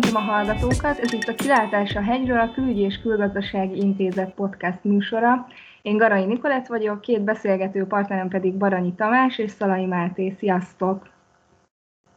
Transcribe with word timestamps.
Köszöntöm 0.00 0.22
a 0.22 0.32
hallgatókat, 0.32 0.98
ez 0.98 1.12
itt 1.12 1.28
a 1.28 1.34
Kilátás 1.34 1.94
a 1.94 2.02
hegyről, 2.02 2.40
a 2.40 2.52
Külügyi 2.52 2.80
és 2.80 3.00
Külgazdasági 3.00 3.76
Intézet 3.76 4.34
podcast 4.34 4.84
műsora. 4.84 5.46
Én 5.82 5.96
Garai 5.96 6.24
Nikolett 6.24 6.66
vagyok, 6.66 7.00
két 7.00 7.24
beszélgető 7.24 7.84
partnerem 7.86 8.28
pedig 8.28 8.54
Baranyi 8.54 8.94
Tamás 8.94 9.38
és 9.38 9.50
Szalai 9.50 9.86
Máté. 9.86 10.34
Sziasztok! 10.38 11.08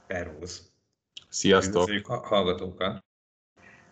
Szervusz! 0.08 0.72
Sziasztok! 1.30 1.82
Köszönjük 1.82 2.08
a 2.08 2.22
hallgatókat! 2.28 3.04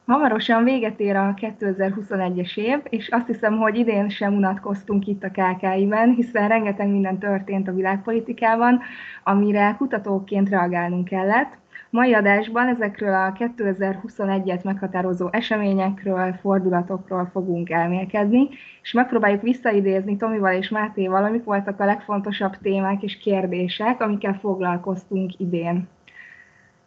Hamarosan 0.05 0.63
véget 0.63 0.99
ér 0.99 1.15
a 1.15 1.33
2021-es 1.33 2.57
év, 2.57 2.79
és 2.89 3.07
azt 3.09 3.27
hiszem, 3.27 3.57
hogy 3.57 3.75
idén 3.75 4.09
sem 4.09 4.33
unatkoztunk 4.33 5.07
itt 5.07 5.23
a 5.23 5.31
KKI-ben, 5.31 6.13
hiszen 6.13 6.47
rengeteg 6.47 6.87
minden 6.87 7.19
történt 7.19 7.67
a 7.67 7.73
világpolitikában, 7.73 8.81
amire 9.23 9.75
kutatóként 9.77 10.49
reagálnunk 10.49 11.07
kellett. 11.07 11.57
Mai 11.89 12.13
adásban 12.13 12.67
ezekről 12.67 13.13
a 13.13 13.33
2021-et 13.33 14.63
meghatározó 14.63 15.27
eseményekről, 15.31 16.33
fordulatokról 16.33 17.29
fogunk 17.31 17.69
elmélkedni, 17.69 18.49
és 18.81 18.91
megpróbáljuk 18.91 19.41
visszaidézni 19.41 20.17
Tomival 20.17 20.53
és 20.53 20.69
Mátéval, 20.69 21.23
amik 21.23 21.43
voltak 21.43 21.79
a 21.79 21.85
legfontosabb 21.85 22.57
témák 22.61 23.03
és 23.03 23.17
kérdések, 23.17 24.01
amikkel 24.01 24.33
foglalkoztunk 24.33 25.39
idén. 25.39 25.87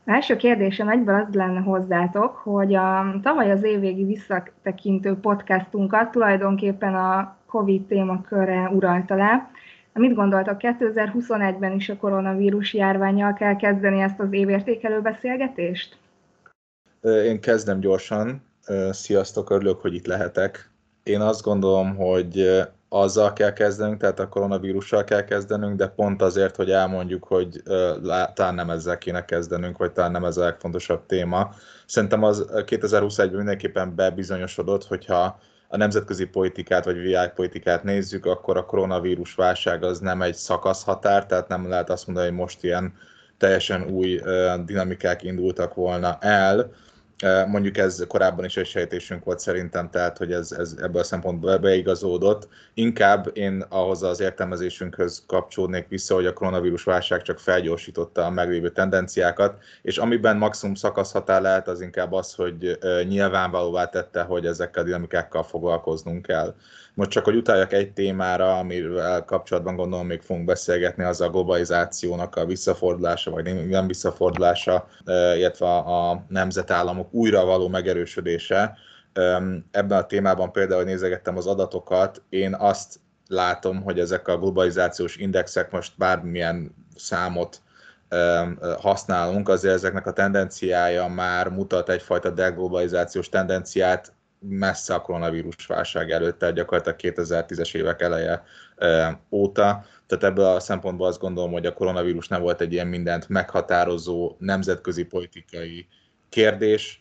A 0.07 0.13
első 0.13 0.37
kérdésem 0.37 0.89
egyből 0.89 1.15
az 1.29 1.35
lenne 1.35 1.61
hozzátok, 1.61 2.37
hogy 2.37 2.75
a 2.75 3.15
tavaly 3.23 3.51
az 3.51 3.63
évvégi 3.63 4.05
visszatekintő 4.05 5.15
podcastunkat 5.15 6.11
tulajdonképpen 6.11 6.95
a 6.95 7.37
COVID 7.47 7.83
témakörre 7.83 8.69
uralta 8.69 9.15
le, 9.15 9.51
Mit 9.93 10.15
gondoltak, 10.15 10.61
2021-ben 10.63 11.73
is 11.73 11.89
a 11.89 11.97
koronavírus 11.97 12.75
járványjal 12.75 13.33
kell 13.33 13.57
kezdeni 13.57 14.01
ezt 14.01 14.21
az 14.21 14.33
évértékelő 14.33 15.01
beszélgetést? 15.01 15.97
Én 17.01 17.41
kezdem 17.41 17.81
gyorsan. 17.81 18.43
Sziasztok, 18.91 19.51
örülök, 19.51 19.81
hogy 19.81 19.95
itt 19.95 20.07
lehetek. 20.07 20.71
Én 21.03 21.21
azt 21.21 21.43
gondolom, 21.43 21.97
hogy 21.97 22.61
azzal 22.89 23.33
kell 23.33 23.53
kezdenünk, 23.53 24.01
tehát 24.01 24.21
a 24.21 24.29
koronavírussal 24.29 25.05
kell 25.05 25.25
kezdenünk, 25.25 25.77
de 25.77 25.87
pont 25.87 26.23
azért, 26.23 26.57
hogy 26.57 26.71
elmondjuk, 26.71 27.25
hogy 27.25 27.63
talán 28.35 28.55
nem 28.55 28.71
ezzel 28.71 28.99
kéne 28.99 29.25
kezdenünk, 29.25 29.79
vagy 29.79 29.93
talán 29.93 30.11
nem 30.11 30.25
ez 30.25 30.37
a 30.37 30.45
legfontosabb 30.45 31.07
téma. 31.07 31.51
Szerintem 31.87 32.23
az 32.23 32.47
2021-ben 32.53 33.37
mindenképpen 33.37 33.95
bebizonyosodott, 33.95 34.85
hogyha 34.85 35.41
a 35.73 35.77
nemzetközi 35.77 36.25
politikát 36.25 36.85
vagy 36.85 36.99
világpolitikát 36.99 37.83
nézzük, 37.83 38.27
akkor 38.27 38.57
a 38.57 38.65
koronavírus 38.65 39.35
válság 39.35 39.83
az 39.83 39.99
nem 39.99 40.23
egy 40.23 40.35
szakaszhatár, 40.35 41.27
tehát 41.27 41.49
nem 41.49 41.69
lehet 41.69 41.91
azt 41.91 42.07
mondani, 42.07 42.29
hogy 42.29 42.37
most 42.37 42.65
ilyen 42.65 42.95
teljesen 43.39 43.91
új 43.91 44.21
dinamikák 44.65 45.23
indultak 45.23 45.75
volna 45.75 46.19
el, 46.21 46.71
Mondjuk 47.47 47.77
ez 47.77 48.05
korábban 48.09 48.45
is 48.45 48.57
egy 48.57 48.67
sejtésünk 48.67 49.25
volt 49.25 49.41
szerintem, 49.41 49.91
tehát 49.91 50.19
hogy 50.19 50.33
ez, 50.33 50.53
ez 50.53 50.75
ebből 50.83 51.01
a 51.01 51.05
szempontból 51.05 51.59
beigazódott. 51.59 52.49
Inkább 52.75 53.31
én 53.33 53.65
ahhoz 53.69 54.03
az 54.03 54.21
értelmezésünkhöz 54.21 55.25
kapcsolódnék 55.27 55.89
vissza, 55.89 56.15
hogy 56.15 56.27
a 56.27 56.33
koronavírus 56.33 56.85
válság 56.85 57.23
csak 57.23 57.39
felgyorsította 57.39 58.25
a 58.25 58.31
meglévő 58.31 58.71
tendenciákat, 58.71 59.63
és 59.83 59.99
amiben 59.99 60.37
maximum 60.37 60.75
szakaszhatár 60.75 61.43
lehet, 61.43 61.69
az 61.69 61.81
inkább 61.81 62.13
az, 62.13 62.35
hogy 62.35 62.79
nyilvánvalóvá 63.09 63.89
tette, 63.89 64.23
hogy 64.23 64.47
ezekkel 64.47 64.83
a 64.83 64.87
dinamikákkal 64.87 65.43
foglalkoznunk 65.43 66.27
kell. 66.27 66.55
Most 67.01 67.13
csak, 67.13 67.25
hogy 67.25 67.37
utaljak 67.37 67.73
egy 67.73 67.93
témára, 67.93 68.59
amivel 68.59 69.25
kapcsolatban 69.25 69.77
gondolom 69.77 70.07
még 70.07 70.21
fogunk 70.21 70.47
beszélgetni, 70.47 71.05
az 71.05 71.21
a 71.21 71.31
globalizációnak 71.31 72.37
a 72.37 72.45
visszafordulása, 72.45 73.31
vagy 73.31 73.69
nem 73.69 73.87
visszafordulása, 73.87 74.87
illetve 75.37 75.67
a 75.77 76.25
nemzetállamok 76.29 77.13
újra 77.13 77.45
való 77.45 77.69
megerősödése. 77.69 78.77
Ebben 79.71 79.99
a 79.99 80.07
témában 80.07 80.53
például 80.53 80.83
nézegettem 80.83 81.37
az 81.37 81.47
adatokat, 81.47 82.23
én 82.29 82.55
azt 82.55 83.01
látom, 83.29 83.83
hogy 83.83 83.99
ezek 83.99 84.29
a 84.29 84.39
globalizációs 84.39 85.17
indexek 85.17 85.71
most 85.71 85.93
bármilyen 85.97 86.75
számot 86.97 87.61
használunk, 88.79 89.49
azért 89.49 89.75
ezeknek 89.75 90.07
a 90.07 90.13
tendenciája 90.13 91.07
már 91.07 91.49
mutat 91.49 91.89
egyfajta 91.89 92.31
deglobalizációs 92.31 93.29
tendenciát, 93.29 94.13
messze 94.41 94.95
a 94.95 95.01
koronavírus 95.01 95.67
válság 95.67 96.11
előtt, 96.11 96.39
tehát 96.39 96.55
gyakorlatilag 96.55 97.17
2010-es 97.17 97.75
évek 97.75 98.03
eleje 98.03 98.43
óta. 99.31 99.85
Tehát 100.07 100.25
ebből 100.25 100.45
a 100.45 100.61
szempontból 100.61 101.07
azt 101.07 101.21
gondolom, 101.21 101.53
hogy 101.53 101.67
a 101.67 101.73
koronavírus 101.73 102.29
nem 102.29 102.41
volt 102.41 102.61
egy 102.61 102.73
ilyen 102.73 102.87
mindent 102.87 103.29
meghatározó 103.29 104.37
nemzetközi 104.39 105.05
politikai 105.05 105.87
kérdés, 106.29 107.01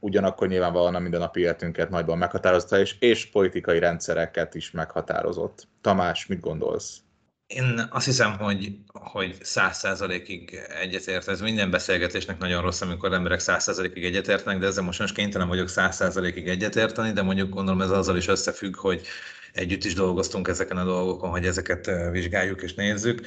ugyanakkor 0.00 0.48
nyilvánvalóan 0.48 0.94
a 0.94 0.98
mindennapi 0.98 1.40
életünket 1.40 1.90
nagyban 1.90 2.18
meghatározta, 2.18 2.78
és, 2.78 2.96
és 2.98 3.30
politikai 3.30 3.78
rendszereket 3.78 4.54
is 4.54 4.70
meghatározott. 4.70 5.68
Tamás, 5.80 6.26
mit 6.26 6.40
gondolsz? 6.40 7.00
Én 7.48 7.88
azt 7.90 8.04
hiszem, 8.04 8.38
hogy, 8.38 8.78
hogy 8.92 9.36
száz 9.44 9.78
százalékig 9.78 10.54
egyetért. 10.68 11.28
Ez 11.28 11.40
minden 11.40 11.70
beszélgetésnek 11.70 12.38
nagyon 12.38 12.62
rossz, 12.62 12.80
amikor 12.80 13.12
emberek 13.12 13.38
száz 13.38 13.62
százalékig 13.62 14.04
egyetértnek, 14.04 14.58
de 14.58 14.66
ezzel 14.66 14.84
most 14.84 14.98
most 14.98 15.14
kénytelen 15.14 15.48
vagyok 15.48 15.68
száz 15.68 15.96
százalékig 15.96 16.48
egyetérteni, 16.48 17.12
de 17.12 17.22
mondjuk 17.22 17.48
gondolom 17.48 17.80
ez 17.80 17.90
azzal 17.90 18.16
is 18.16 18.28
összefügg, 18.28 18.76
hogy 18.76 19.06
együtt 19.52 19.84
is 19.84 19.94
dolgoztunk 19.94 20.48
ezeken 20.48 20.76
a 20.76 20.84
dolgokon, 20.84 21.30
hogy 21.30 21.46
ezeket 21.46 21.90
vizsgáljuk 22.10 22.62
és 22.62 22.74
nézzük. 22.74 23.26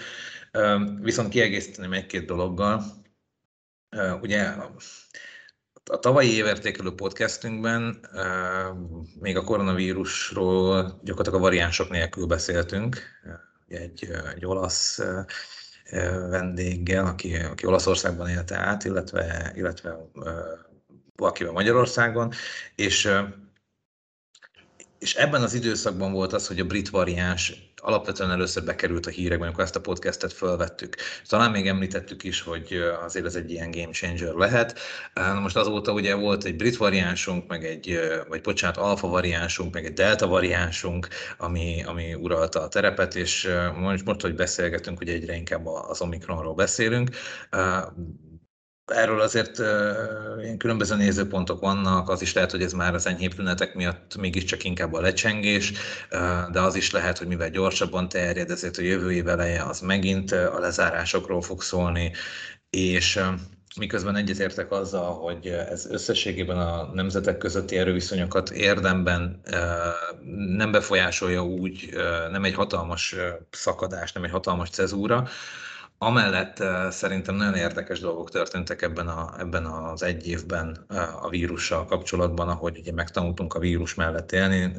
Viszont 0.99 1.29
kiegészíteném 1.29 1.93
egy-két 1.93 2.25
dologgal. 2.25 2.83
Ugye 4.21 4.53
a 5.83 5.99
tavalyi 5.99 6.33
évértékelő 6.33 6.91
podcastünkben 6.95 8.07
még 9.19 9.37
a 9.37 9.43
koronavírusról 9.43 10.99
gyakorlatilag 11.03 11.39
a 11.39 11.43
variánsok 11.43 11.89
nélkül 11.89 12.25
beszéltünk, 12.25 13.01
egy, 13.73 14.09
egy 14.35 14.45
olasz 14.45 14.99
vendéggel, 16.29 17.05
aki, 17.05 17.35
aki 17.35 17.65
Olaszországban 17.65 18.29
élte 18.29 18.57
át, 18.57 18.83
illetve, 18.83 19.51
illetve 19.55 19.97
valakivel 21.15 21.53
Magyarországon, 21.53 22.33
és 22.75 23.11
és 25.01 25.15
ebben 25.15 25.41
az 25.41 25.53
időszakban 25.53 26.11
volt 26.11 26.33
az, 26.33 26.47
hogy 26.47 26.59
a 26.59 26.65
brit 26.65 26.89
variáns 26.89 27.70
alapvetően 27.81 28.31
először 28.31 28.63
bekerült 28.63 29.05
a 29.05 29.09
hírekben, 29.09 29.47
amikor 29.47 29.63
ezt 29.63 29.75
a 29.75 29.81
podcastet 29.81 30.33
felvettük. 30.33 30.95
Talán 31.27 31.51
még 31.51 31.67
említettük 31.67 32.23
is, 32.23 32.41
hogy 32.41 32.83
azért 33.03 33.25
ez 33.25 33.35
egy 33.35 33.51
ilyen 33.51 33.71
game 33.71 33.91
changer 33.91 34.33
lehet. 34.33 34.79
Most 35.41 35.55
azóta 35.55 35.91
ugye 35.91 36.15
volt 36.15 36.43
egy 36.43 36.55
brit 36.55 36.77
variánsunk, 36.77 37.47
meg 37.47 37.65
egy, 37.65 37.99
vagy 38.27 38.41
bocsánat, 38.41 38.77
alfa 38.77 39.07
variánsunk, 39.07 39.73
meg 39.73 39.85
egy 39.85 39.93
delta 39.93 40.27
variánsunk, 40.27 41.07
ami, 41.37 41.83
ami 41.83 42.13
uralta 42.13 42.61
a 42.61 42.67
terepet, 42.67 43.15
és 43.15 43.49
most, 43.75 44.05
most 44.05 44.21
hogy 44.21 44.35
beszélgetünk, 44.35 44.97
hogy 44.97 45.09
egyre 45.09 45.35
inkább 45.35 45.65
az 45.65 46.01
Omikronról 46.01 46.53
beszélünk 46.53 47.09
erről 48.91 49.21
azért 49.21 49.59
ilyen 50.41 50.57
különböző 50.57 50.95
nézőpontok 50.95 51.59
vannak, 51.59 52.09
az 52.09 52.21
is 52.21 52.33
lehet, 52.33 52.51
hogy 52.51 52.63
ez 52.63 52.73
már 52.73 52.93
az 52.93 53.07
enyhébb 53.07 53.33
tünetek 53.33 53.75
miatt 53.75 54.15
mégiscsak 54.17 54.63
inkább 54.63 54.93
a 54.93 55.01
lecsengés, 55.01 55.73
de 56.51 56.59
az 56.59 56.75
is 56.75 56.91
lehet, 56.91 57.17
hogy 57.17 57.27
mivel 57.27 57.49
gyorsabban 57.49 58.09
terjed, 58.09 58.51
ezért 58.51 58.77
a 58.77 58.81
jövő 58.81 59.11
év 59.11 59.27
eleje 59.27 59.63
az 59.63 59.79
megint 59.79 60.31
a 60.31 60.59
lezárásokról 60.59 61.41
fog 61.41 61.61
szólni, 61.61 62.11
és 62.69 63.19
miközben 63.75 64.15
egyetértek 64.15 64.71
azzal, 64.71 65.13
hogy 65.13 65.47
ez 65.47 65.85
összességében 65.85 66.57
a 66.57 66.89
nemzetek 66.93 67.37
közötti 67.37 67.77
erőviszonyokat 67.77 68.49
érdemben 68.49 69.41
nem 70.55 70.71
befolyásolja 70.71 71.43
úgy, 71.43 71.89
nem 72.31 72.43
egy 72.43 72.53
hatalmas 72.53 73.15
szakadás, 73.51 74.11
nem 74.11 74.23
egy 74.23 74.31
hatalmas 74.31 74.69
cezúra, 74.69 75.27
Amellett 76.03 76.63
szerintem 76.89 77.35
nagyon 77.35 77.55
érdekes 77.55 77.99
dolgok 77.99 78.29
történtek 78.29 78.81
ebben, 78.81 79.07
a, 79.07 79.33
ebben 79.39 79.65
az 79.65 80.03
egy 80.03 80.27
évben 80.27 80.85
a 81.21 81.29
vírussal 81.29 81.85
kapcsolatban, 81.85 82.49
ahogy 82.49 82.77
ugye 82.77 82.91
megtanultunk 82.93 83.53
a 83.53 83.59
vírus 83.59 83.93
mellett 83.93 84.31
élni, 84.31 84.73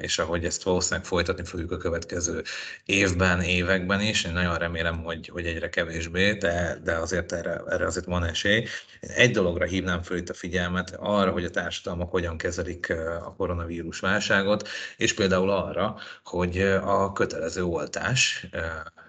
és 0.00 0.18
ahogy 0.18 0.44
ezt 0.44 0.62
valószínűleg 0.62 1.04
folytatni 1.04 1.44
fogjuk 1.44 1.70
a 1.70 1.76
következő 1.76 2.42
évben, 2.84 3.40
években 3.40 4.00
is. 4.00 4.24
Én 4.24 4.32
nagyon 4.32 4.58
remélem, 4.58 5.02
hogy, 5.02 5.28
hogy 5.28 5.46
egyre 5.46 5.68
kevésbé, 5.68 6.32
de, 6.32 6.78
de 6.84 6.92
azért 6.96 7.32
erre, 7.32 7.62
erre 7.68 7.86
azért 7.86 8.06
van 8.06 8.24
esély. 8.24 8.66
Én 9.00 9.10
egy 9.10 9.30
dologra 9.30 9.64
hívnám 9.64 10.02
föl 10.02 10.16
itt 10.16 10.28
a 10.28 10.34
figyelmet, 10.34 10.96
arra, 10.98 11.30
hogy 11.30 11.44
a 11.44 11.50
társadalmak 11.50 12.10
hogyan 12.10 12.36
kezelik 12.36 12.90
a 13.24 13.34
koronavírus 13.36 14.00
válságot, 14.00 14.68
és 14.96 15.14
például 15.14 15.50
arra, 15.50 15.96
hogy 16.24 16.58
a 16.82 17.12
kötelező 17.12 17.64
oltás 17.64 18.46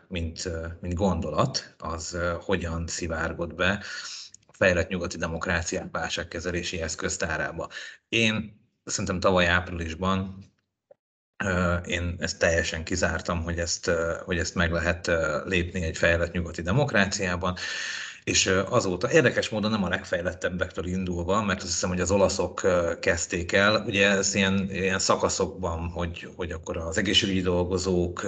mint, 0.08 0.50
mint 0.82 0.94
gondolat, 0.94 1.76
az 1.78 2.18
hogyan 2.42 2.88
szivárgott 2.88 3.54
be 3.54 3.84
a 4.48 4.54
fejlett 4.54 4.88
nyugati 4.90 5.18
demokráciák 5.18 5.88
válságkezelési 5.92 6.82
eszköztárába. 6.82 7.70
Én 8.10 8.62
szerintem 8.84 9.20
tavaly 9.20 9.48
áprilisban 9.48 10.46
én 11.86 12.16
ezt 12.20 12.40
teljesen 12.40 12.84
kizártam, 12.84 13.44
hogy 13.44 13.60
ezt, 13.60 13.92
hogy 14.26 14.38
ezt 14.38 14.56
meg 14.56 14.72
lehet 14.72 15.12
lépni 15.46 15.84
egy 15.84 15.98
fejlett 15.98 16.32
nyugati 16.32 16.62
demokráciában, 16.62 17.56
és 18.28 18.52
azóta 18.70 19.12
érdekes 19.12 19.50
módon 19.50 19.72
nem 19.72 19.84
a 19.84 19.90
legfejlettebbektől 19.90 20.86
indulva, 20.86 21.44
mert 21.44 21.62
azt 21.62 21.72
hiszem, 21.72 21.90
hogy 21.90 22.02
az 22.02 22.12
olaszok 22.12 22.62
kezdték 23.00 23.52
el, 23.52 23.84
ugye 23.86 24.10
ez 24.10 24.36
ilyen, 24.36 24.68
ilyen 24.72 25.00
szakaszokban, 25.00 25.90
hogy, 25.90 26.30
hogy 26.36 26.52
akkor 26.52 26.78
az 26.78 26.98
egészségügyi 26.98 27.42
dolgozók, 27.42 28.26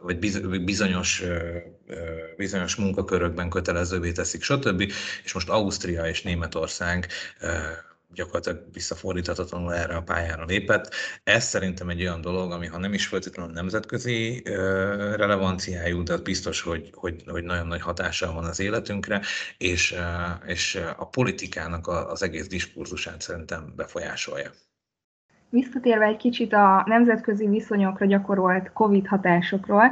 vagy 0.00 0.18
bizonyos, 0.64 1.22
bizonyos 2.36 2.74
munkakörökben 2.74 3.50
kötelezővé 3.50 4.12
teszik, 4.12 4.42
stb. 4.42 4.80
És 5.24 5.32
most 5.32 5.48
Ausztria 5.48 6.06
és 6.06 6.22
Németország 6.22 7.06
gyakorlatilag 8.14 8.62
visszafordíthatatlanul 8.72 9.74
erre 9.74 9.96
a 9.96 10.02
pályára 10.02 10.44
lépett. 10.44 10.94
Ez 11.22 11.44
szerintem 11.44 11.88
egy 11.88 12.00
olyan 12.00 12.20
dolog, 12.20 12.52
ami 12.52 12.66
ha 12.66 12.78
nem 12.78 12.92
is 12.92 13.06
feltétlenül 13.06 13.52
nemzetközi 13.52 14.42
relevanciájú, 15.16 16.02
de 16.02 16.12
az 16.12 16.20
biztos, 16.20 16.60
hogy, 16.60 16.90
hogy, 16.94 17.22
hogy 17.26 17.44
nagyon 17.44 17.66
nagy 17.66 17.80
hatással 17.80 18.32
van 18.32 18.44
az 18.44 18.60
életünkre, 18.60 19.20
és, 19.58 19.94
és 20.46 20.80
a 20.96 21.08
politikának 21.08 21.86
az 21.86 22.22
egész 22.22 22.46
diskurzusát 22.48 23.20
szerintem 23.20 23.72
befolyásolja. 23.76 24.50
Visszatérve 25.54 26.04
egy 26.04 26.16
kicsit 26.16 26.52
a 26.52 26.84
nemzetközi 26.86 27.48
viszonyokra 27.48 28.06
gyakorolt 28.06 28.72
COVID 28.72 29.06
hatásokról, 29.06 29.82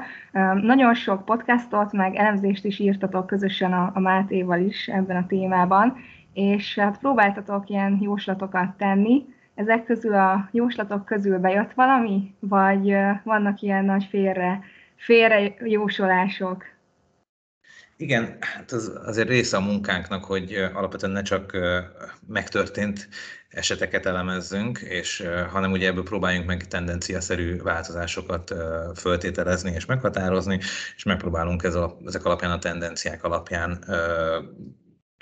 nagyon 0.62 0.94
sok 0.94 1.24
podcastot, 1.24 1.92
meg 1.92 2.14
elemzést 2.14 2.64
is 2.64 2.78
írtatok 2.78 3.26
közösen 3.26 3.72
a, 3.72 3.90
a 3.94 4.00
Mátéval 4.00 4.60
is 4.60 4.86
ebben 4.86 5.16
a 5.16 5.26
témában, 5.26 5.96
és 6.32 6.78
hát 6.78 6.98
próbáltatok 6.98 7.68
ilyen 7.68 7.98
jóslatokat 8.00 8.76
tenni. 8.76 9.24
Ezek 9.54 9.84
közül 9.84 10.14
a 10.14 10.48
jóslatok 10.52 11.04
közül 11.04 11.38
bejött 11.38 11.72
valami, 11.72 12.34
vagy 12.38 12.96
vannak 13.24 13.60
ilyen 13.60 13.84
nagy 13.84 14.04
félre, 14.04 14.60
félre 14.96 15.54
jósolások? 15.64 16.64
Igen, 17.96 18.36
hát 18.40 18.70
az 18.70 19.00
azért 19.04 19.28
része 19.28 19.56
a 19.56 19.60
munkánknak, 19.60 20.24
hogy 20.24 20.52
alapvetően 20.74 21.12
ne 21.12 21.22
csak 21.22 21.56
megtörtént 22.26 23.08
eseteket 23.48 24.06
elemezzünk, 24.06 24.78
és 24.78 25.24
hanem 25.50 25.72
ugye 25.72 25.86
ebből 25.88 26.02
próbáljunk 26.02 26.46
meg 26.46 26.66
tendenciaszerű 26.66 27.56
változásokat 27.56 28.54
föltételezni 28.96 29.72
és 29.72 29.86
meghatározni, 29.86 30.58
és 30.96 31.04
megpróbálunk 31.04 31.62
ez 31.62 31.74
a, 31.74 31.98
ezek 32.06 32.24
alapján 32.24 32.50
a 32.50 32.58
tendenciák 32.58 33.24
alapján 33.24 33.84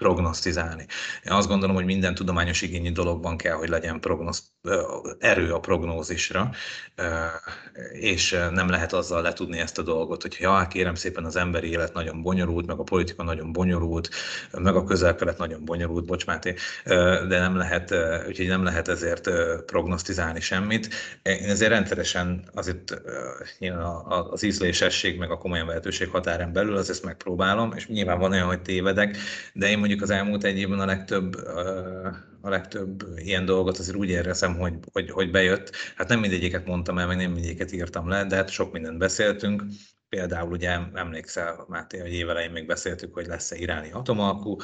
prognosztizálni. 0.00 0.86
Én 1.24 1.32
azt 1.32 1.48
gondolom, 1.48 1.74
hogy 1.74 1.84
minden 1.84 2.14
tudományos 2.14 2.62
igényi 2.62 2.92
dologban 2.92 3.36
kell, 3.36 3.54
hogy 3.54 3.68
legyen 3.68 4.00
prognosz, 4.00 4.42
erő 5.18 5.52
a 5.52 5.60
prognózisra, 5.60 6.50
és 7.92 8.30
nem 8.50 8.68
lehet 8.68 8.92
azzal 8.92 9.22
letudni 9.22 9.58
ezt 9.58 9.78
a 9.78 9.82
dolgot, 9.82 10.22
hogy 10.22 10.36
ja, 10.40 10.66
kérem 10.70 10.94
szépen 10.94 11.24
az 11.24 11.36
emberi 11.36 11.70
élet 11.70 11.92
nagyon 11.92 12.22
bonyolult, 12.22 12.66
meg 12.66 12.78
a 12.78 12.82
politika 12.82 13.22
nagyon 13.22 13.52
bonyolult, 13.52 14.08
meg 14.52 14.76
a 14.76 14.84
közel-kelet 14.84 15.38
nagyon 15.38 15.64
bonyolult, 15.64 16.04
bocs 16.04 16.26
Máté, 16.26 16.54
de 17.28 17.38
nem 17.38 17.56
lehet, 17.56 17.94
úgyhogy 18.26 18.46
nem 18.46 18.64
lehet 18.64 18.88
ezért 18.88 19.30
prognosztizálni 19.64 20.40
semmit. 20.40 20.88
Én 21.22 21.48
ezért 21.48 21.70
rendszeresen 21.70 22.44
azért 22.54 23.02
az 24.30 24.42
ízlésesség, 24.42 25.18
meg 25.18 25.30
a 25.30 25.38
komolyan 25.38 25.66
vehetőség 25.66 26.08
határán 26.08 26.52
belül 26.52 26.76
az 26.76 26.90
ezt 26.90 27.04
megpróbálom, 27.04 27.72
és 27.76 27.86
nyilván 27.86 28.18
van 28.18 28.32
olyan, 28.32 28.46
hogy 28.46 28.62
tévedek, 28.62 29.16
de 29.52 29.68
én 29.68 29.78
mondjuk 29.78 30.02
az 30.02 30.10
elmúlt 30.10 30.44
egy 30.44 30.58
évben 30.58 30.80
a 30.80 30.86
legtöbb 30.86 31.36
a 32.40 32.48
legtöbb 32.48 33.04
ilyen 33.16 33.44
dolgot 33.44 33.78
azért 33.78 33.96
úgy 33.96 34.08
érezem, 34.08 34.58
hogy, 34.58 34.74
hogy, 34.92 35.10
hogy 35.10 35.30
bejött. 35.30 35.76
Hát 35.96 36.08
nem 36.08 36.20
mindegyiket 36.20 36.66
mondtam 36.66 36.98
el, 36.98 37.06
meg 37.06 37.16
nem 37.16 37.30
mindegyiket 37.30 37.72
írtam 37.72 38.08
le, 38.08 38.24
de 38.24 38.36
hát 38.36 38.48
sok 38.48 38.72
mindent 38.72 38.98
beszéltünk. 38.98 39.62
Például 40.08 40.50
ugye 40.50 40.78
emlékszel, 40.94 41.64
Máté, 41.68 41.98
hogy 41.98 42.12
évelején 42.12 42.50
még 42.50 42.66
beszéltük, 42.66 43.14
hogy 43.14 43.26
lesz-e 43.26 43.56
iráni 43.56 43.90
atomalkú, 43.92 44.56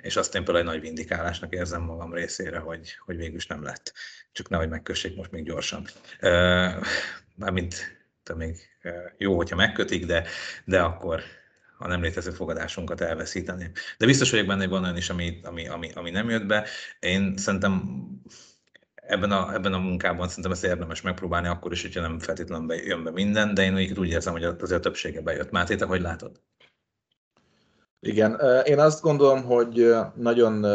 és 0.00 0.16
azt 0.16 0.34
én 0.34 0.44
például 0.44 0.66
egy 0.66 0.72
nagy 0.72 0.80
vindikálásnak 0.80 1.52
érzem 1.52 1.82
magam 1.82 2.12
részére, 2.12 2.58
hogy, 2.58 2.96
hogy 3.04 3.16
végülis 3.16 3.46
nem 3.46 3.62
lett. 3.62 3.92
Csak 4.32 4.48
nehogy 4.48 4.68
megkössék 4.68 5.16
most 5.16 5.30
még 5.30 5.44
gyorsan. 5.44 5.86
Mármint 7.36 8.02
még 8.34 8.56
jó, 9.18 9.36
hogyha 9.36 9.56
megkötik, 9.56 10.06
de, 10.06 10.26
de 10.64 10.80
akkor 10.80 11.22
a 11.84 11.88
nem 11.88 12.02
létező 12.02 12.30
fogadásunkat 12.30 13.00
elveszíteni. 13.00 13.70
De 13.98 14.06
biztos 14.06 14.30
vagyok 14.30 14.46
benne, 14.46 14.60
hogy 14.60 14.70
van 14.70 14.82
olyan 14.82 14.96
is, 14.96 15.10
ami, 15.10 15.40
ami, 15.42 15.68
ami, 15.68 15.90
ami 15.94 16.10
nem 16.10 16.30
jött 16.30 16.46
be. 16.46 16.66
Én 17.00 17.36
szerintem 17.36 17.82
ebben 18.94 19.30
a, 19.30 19.54
ebben 19.54 19.72
a 19.72 19.78
munkában 19.78 20.28
szerintem 20.28 20.52
ezt 20.52 20.64
érdemes 20.64 21.00
megpróbálni, 21.00 21.48
akkor 21.48 21.72
is, 21.72 21.82
hogyha 21.82 22.00
nem 22.00 22.18
feltétlenül 22.18 22.66
be, 22.66 22.74
jön 22.74 23.04
be 23.04 23.10
minden, 23.10 23.54
de 23.54 23.62
én 23.62 23.98
úgy, 23.98 24.08
érzem, 24.08 24.32
hogy 24.32 24.44
azért 24.44 24.72
a 24.72 24.80
többsége 24.80 25.20
bejött. 25.20 25.50
Máté, 25.50 25.76
te 25.76 25.84
hogy 25.84 26.00
látod? 26.00 26.40
Igen, 28.00 28.40
én 28.64 28.78
azt 28.78 29.00
gondolom, 29.02 29.42
hogy 29.42 29.94
nagyon 30.14 30.66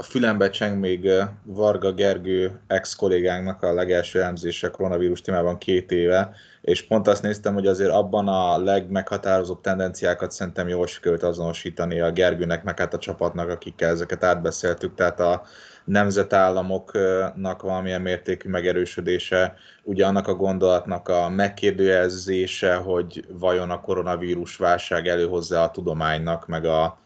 a 0.00 0.02
fülembe 0.02 0.50
cseng 0.50 0.78
még 0.78 1.10
Varga 1.42 1.92
Gergő 1.92 2.60
ex-kollégánknak 2.66 3.62
a 3.62 3.72
legelső 3.72 4.20
elemzése 4.20 4.70
koronavírus 4.70 5.20
témában 5.20 5.58
két 5.58 5.92
éve, 5.92 6.34
és 6.60 6.86
pont 6.86 7.08
azt 7.08 7.22
néztem, 7.22 7.54
hogy 7.54 7.66
azért 7.66 7.90
abban 7.90 8.28
a 8.28 8.58
legmeghatározóbb 8.58 9.60
tendenciákat 9.60 10.30
szerintem 10.30 10.68
jól 10.68 10.86
sikerült 10.86 11.22
azonosítani 11.22 12.00
a 12.00 12.12
Gergőnek, 12.12 12.64
meg 12.64 12.78
hát 12.78 12.94
a 12.94 12.98
csapatnak, 12.98 13.48
akikkel 13.48 13.90
ezeket 13.90 14.24
átbeszéltük, 14.24 14.94
tehát 14.94 15.20
a 15.20 15.42
nemzetállamoknak 15.84 17.62
valamilyen 17.62 18.02
mértékű 18.02 18.48
megerősödése, 18.48 19.54
ugye 19.82 20.06
annak 20.06 20.28
a 20.28 20.34
gondolatnak 20.34 21.08
a 21.08 21.28
megkérdőjelzése, 21.28 22.74
hogy 22.74 23.24
vajon 23.28 23.70
a 23.70 23.80
koronavírus 23.80 24.56
válság 24.56 25.06
előhozza 25.06 25.62
a 25.62 25.70
tudománynak, 25.70 26.46
meg 26.46 26.64
a 26.64 26.98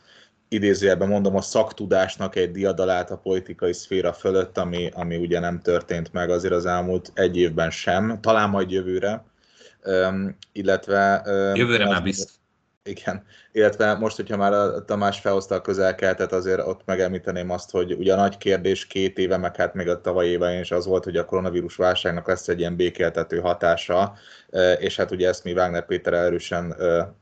idézőjelben 0.55 1.09
mondom, 1.09 1.37
a 1.37 1.41
szaktudásnak 1.41 2.37
egy 2.37 2.51
diadalát 2.51 3.11
a 3.11 3.17
politikai 3.17 3.73
szféra 3.73 4.13
fölött, 4.13 4.59
ami, 4.59 4.91
ami 4.95 5.17
ugye 5.17 5.41
nem 5.41 5.61
történt 5.61 6.13
meg 6.13 6.31
azért 6.31 6.55
az 6.55 6.67
elmúlt 6.67 7.11
egy 7.15 7.37
évben 7.37 7.71
sem, 7.71 8.19
talán 8.21 8.51
majd 8.51 8.71
jövőre, 8.71 9.25
Um, 9.87 10.37
illetve... 10.53 11.23
Jövőre 11.55 11.87
már 11.87 12.03
biztos. 12.03 12.33
Igen, 12.87 13.25
illetve 13.53 13.95
most, 13.95 14.17
hogyha 14.17 14.37
már 14.37 14.53
a 14.53 14.85
Tamás 14.85 15.21
felhozta 15.21 15.55
a 15.55 15.61
közelkeltet, 15.61 16.33
azért 16.33 16.67
ott 16.67 16.81
megemlíteném 16.85 17.51
azt, 17.51 17.71
hogy 17.71 17.93
ugye 17.93 18.13
a 18.13 18.17
nagy 18.17 18.37
kérdés 18.37 18.87
két 18.87 19.19
éve, 19.19 19.37
meg 19.37 19.57
hát 19.57 19.75
még 19.75 19.89
a 19.89 20.01
tavaly 20.01 20.27
éve 20.27 20.59
is 20.61 20.71
az 20.71 20.87
volt, 20.87 21.05
hogy 21.05 21.17
a 21.17 21.25
koronavírus 21.25 21.77
válságnak 21.77 22.27
lesz 22.27 22.49
egy 22.49 22.59
ilyen 22.59 22.77
békéltető 22.77 23.41
hatása, 23.41 24.15
és 24.79 24.97
hát 24.97 25.11
ugye 25.11 25.29
ezt 25.29 25.45
mi 25.45 25.53
Wagner 25.53 25.87
Péter 25.87 26.13
erősen 26.13 26.77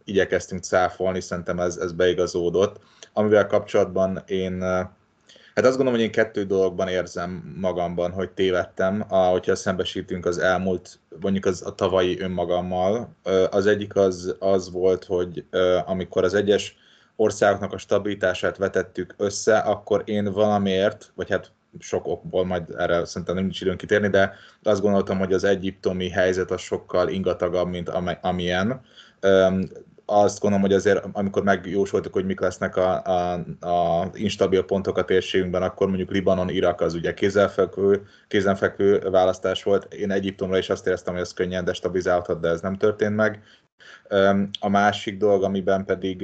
igyekeztünk 0.04 0.62
cáfolni, 0.62 1.20
szerintem 1.20 1.60
ez, 1.60 1.76
ez 1.76 1.92
beigazódott. 1.92 2.80
Amivel 3.12 3.46
kapcsolatban 3.46 4.22
én 4.26 4.62
Hát 5.54 5.64
azt 5.64 5.76
gondolom, 5.76 5.92
hogy 5.92 6.08
én 6.08 6.12
kettő 6.12 6.44
dologban 6.44 6.88
érzem 6.88 7.54
magamban, 7.60 8.10
hogy 8.10 8.30
tévedtem, 8.30 9.00
hogyha 9.08 9.54
szembesítünk 9.54 10.26
az 10.26 10.38
elmúlt, 10.38 10.98
mondjuk 11.20 11.44
az 11.44 11.62
a 11.66 11.74
tavalyi 11.74 12.20
önmagammal. 12.20 13.16
Az 13.50 13.66
egyik 13.66 13.96
az, 13.96 14.36
az 14.38 14.70
volt, 14.70 15.04
hogy 15.04 15.44
amikor 15.86 16.24
az 16.24 16.34
egyes 16.34 16.76
országoknak 17.16 17.72
a 17.72 17.78
stabilitását 17.78 18.56
vetettük 18.56 19.14
össze, 19.16 19.58
akkor 19.58 20.02
én 20.04 20.32
valamiért, 20.32 21.12
vagy 21.14 21.30
hát 21.30 21.52
sok 21.78 22.06
okból, 22.06 22.44
majd 22.44 22.62
erre 22.76 23.04
szerintem 23.04 23.36
nincs 23.36 23.60
időn 23.60 23.76
kitérni, 23.76 24.08
de 24.08 24.34
azt 24.62 24.80
gondoltam, 24.80 25.18
hogy 25.18 25.32
az 25.32 25.44
egyiptomi 25.44 26.08
helyzet 26.08 26.50
az 26.50 26.60
sokkal 26.60 27.08
ingatagabb, 27.08 27.68
mint 27.68 27.88
amilyen 28.20 28.80
azt 30.04 30.40
gondolom, 30.40 30.66
hogy 30.66 30.74
azért, 30.74 31.04
amikor 31.12 31.42
megjósoltuk, 31.42 32.12
hogy 32.12 32.24
mik 32.24 32.40
lesznek 32.40 32.76
a, 32.76 33.02
a, 33.04 33.32
a 33.60 34.10
instabil 34.14 34.64
pontok 34.64 34.98
a 34.98 35.04
térségünkben, 35.04 35.62
akkor 35.62 35.86
mondjuk 35.86 36.10
Libanon, 36.10 36.48
Irak 36.48 36.80
az 36.80 36.94
ugye 36.94 37.14
kézenfekvő, 37.14 38.06
kézenfekvő 38.28 38.98
választás 38.98 39.62
volt. 39.62 39.94
Én 39.94 40.10
Egyiptomra 40.10 40.58
is 40.58 40.70
azt 40.70 40.86
éreztem, 40.86 41.12
hogy 41.12 41.22
ez 41.22 41.32
könnyen 41.32 41.64
destabilizálhat, 41.64 42.40
de 42.40 42.48
ez 42.48 42.60
nem 42.60 42.76
történt 42.76 43.16
meg. 43.16 43.42
A 44.60 44.68
másik 44.68 45.16
dolog, 45.16 45.42
amiben 45.42 45.84
pedig 45.84 46.22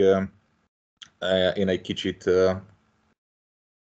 én 1.54 1.68
egy 1.68 1.80
kicsit 1.80 2.30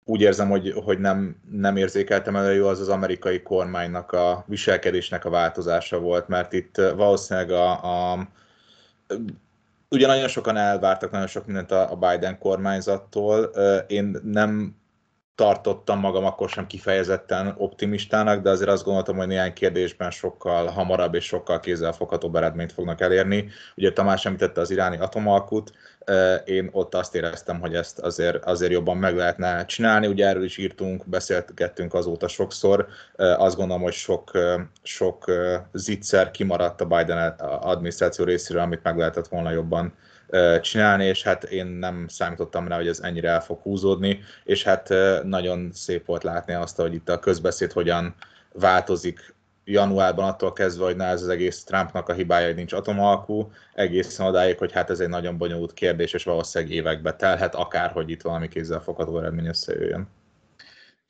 úgy 0.04 0.20
érzem, 0.20 0.48
hogy, 0.48 0.72
hogy 0.84 0.98
nem, 0.98 1.36
nem 1.50 1.76
érzékeltem 1.76 2.36
elő 2.36 2.54
jó, 2.54 2.66
az 2.66 2.80
az 2.80 2.88
amerikai 2.88 3.42
kormánynak 3.42 4.12
a 4.12 4.44
viselkedésnek 4.46 5.24
a 5.24 5.30
változása 5.30 5.98
volt, 5.98 6.28
mert 6.28 6.52
itt 6.52 6.76
valószínűleg 6.76 7.50
a, 7.50 7.70
a 8.12 8.28
ugye 9.90 10.06
nagyon 10.06 10.28
sokan 10.28 10.56
elvártak 10.56 11.10
nagyon 11.10 11.26
sok 11.26 11.46
mindent 11.46 11.70
a 11.70 11.98
Biden 12.00 12.38
kormányzattól. 12.38 13.42
Én 13.86 14.16
nem 14.22 14.82
tartottam 15.34 15.98
magam 15.98 16.24
akkor 16.24 16.48
sem 16.48 16.66
kifejezetten 16.66 17.54
optimistának, 17.56 18.42
de 18.42 18.50
azért 18.50 18.70
azt 18.70 18.84
gondoltam, 18.84 19.16
hogy 19.16 19.26
néhány 19.26 19.52
kérdésben 19.52 20.10
sokkal 20.10 20.66
hamarabb 20.66 21.14
és 21.14 21.24
sokkal 21.24 21.60
kézzelfoghatóbb 21.60 22.36
eredményt 22.36 22.72
fognak 22.72 23.00
elérni. 23.00 23.48
Ugye 23.76 23.92
Tamás 23.92 24.26
említette 24.26 24.60
az 24.60 24.70
iráni 24.70 24.98
atomalkut, 24.98 25.72
én 26.44 26.68
ott 26.72 26.94
azt 26.94 27.14
éreztem, 27.14 27.60
hogy 27.60 27.74
ezt 27.74 27.98
azért, 27.98 28.44
azért 28.44 28.72
jobban 28.72 28.96
meg 28.96 29.16
lehetne 29.16 29.64
csinálni. 29.64 30.06
Ugye 30.06 30.26
erről 30.26 30.44
is 30.44 30.56
írtunk, 30.56 31.08
beszélgettünk 31.08 31.94
azóta 31.94 32.28
sokszor. 32.28 32.86
Azt 33.16 33.56
gondolom, 33.56 33.82
hogy 33.82 33.92
sok, 33.92 34.30
sok 34.82 35.24
zicser 35.72 36.30
kimaradt 36.30 36.80
a 36.80 36.86
Biden 36.86 37.28
adminisztráció 37.38 38.24
részéről, 38.24 38.62
amit 38.62 38.82
meg 38.82 38.96
lehetett 38.96 39.28
volna 39.28 39.50
jobban 39.50 39.94
csinálni, 40.60 41.04
és 41.04 41.22
hát 41.22 41.44
én 41.44 41.66
nem 41.66 42.06
számítottam 42.08 42.68
rá, 42.68 42.76
hogy 42.76 42.88
ez 42.88 43.00
ennyire 43.00 43.28
el 43.28 43.40
fog 43.40 43.60
húzódni, 43.62 44.20
és 44.44 44.62
hát 44.64 44.94
nagyon 45.22 45.70
szép 45.72 46.06
volt 46.06 46.22
látni 46.22 46.54
azt, 46.54 46.76
hogy 46.76 46.94
itt 46.94 47.08
a 47.08 47.18
közbeszéd 47.18 47.72
hogyan 47.72 48.14
változik 48.52 49.33
januárban 49.64 50.28
attól 50.28 50.52
kezdve, 50.52 50.84
hogy 50.84 50.96
na 50.96 51.04
ez 51.04 51.22
az 51.22 51.28
egész 51.28 51.64
Trumpnak 51.64 52.08
a 52.08 52.12
hibája, 52.12 52.46
hogy 52.46 52.54
nincs 52.54 52.72
atomalkú, 52.72 53.52
egészen 53.74 54.26
odáig, 54.26 54.58
hogy 54.58 54.72
hát 54.72 54.90
ez 54.90 55.00
egy 55.00 55.08
nagyon 55.08 55.38
bonyolult 55.38 55.72
kérdés, 55.72 56.12
és 56.12 56.24
valószínűleg 56.24 56.74
évekbe 56.74 57.16
telhet, 57.16 57.54
akárhogy 57.54 58.10
itt 58.10 58.22
valami 58.22 58.48
fogható 58.82 59.18
eredmény 59.18 59.46
összejöjjön. 59.46 60.08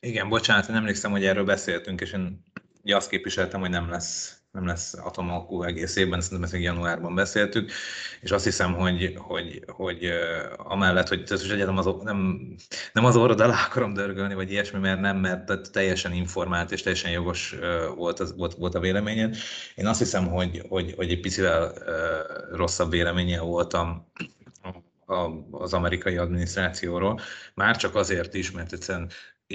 Igen, 0.01 0.29
bocsánat, 0.29 0.69
én 0.69 0.75
emlékszem, 0.75 1.11
hogy 1.11 1.25
erről 1.25 1.45
beszéltünk, 1.45 2.01
és 2.01 2.13
én 2.13 2.43
azt 2.85 3.09
képviseltem, 3.09 3.61
hogy 3.61 3.71
nem 3.71 3.91
lesz 3.91 4.44
nem 4.55 4.67
lesz 4.67 4.95
atomalkú 4.95 5.63
egész 5.63 5.97
évben, 5.97 6.21
szerintem 6.21 6.43
ezt 6.45 6.53
még 6.53 6.63
januárban 6.63 7.15
beszéltük, 7.15 7.71
és 8.21 8.31
azt 8.31 8.45
hiszem, 8.45 8.75
hogy, 8.75 9.15
hogy, 9.17 9.65
hogy 9.67 10.11
amellett, 10.57 11.09
hogy 11.09 11.23
ez 11.29 11.43
egyetem 11.43 11.79
az, 11.79 11.89
nem, 12.03 12.49
nem 12.93 13.05
az 13.05 13.17
orrod 13.17 13.41
alá 13.41 13.65
akarom 13.67 13.95
dörgölni, 13.95 14.35
vagy 14.35 14.51
ilyesmi, 14.51 14.79
mert 14.79 15.01
nem, 15.01 15.17
mert 15.17 15.71
teljesen 15.73 16.13
informált 16.13 16.73
és 16.73 16.83
teljesen 16.83 17.11
jogos 17.11 17.57
volt, 17.97 18.21
az, 18.21 18.37
volt, 18.37 18.55
volt 18.55 18.75
a 18.75 18.81
véleményed. 18.81 19.37
Én 19.75 19.87
azt 19.87 19.99
hiszem, 19.99 20.27
hogy, 20.27 20.63
hogy, 20.69 20.95
hogy 20.97 21.11
egy 21.11 21.21
picivel 21.21 21.73
rosszabb 22.53 22.91
véleménye 22.91 23.41
voltam 23.41 24.11
az 25.51 25.73
amerikai 25.73 26.17
adminisztrációról, 26.17 27.21
már 27.55 27.77
csak 27.77 27.95
azért 27.95 28.35
is, 28.35 28.51
mert 28.51 28.73
egyszerűen 28.73 29.11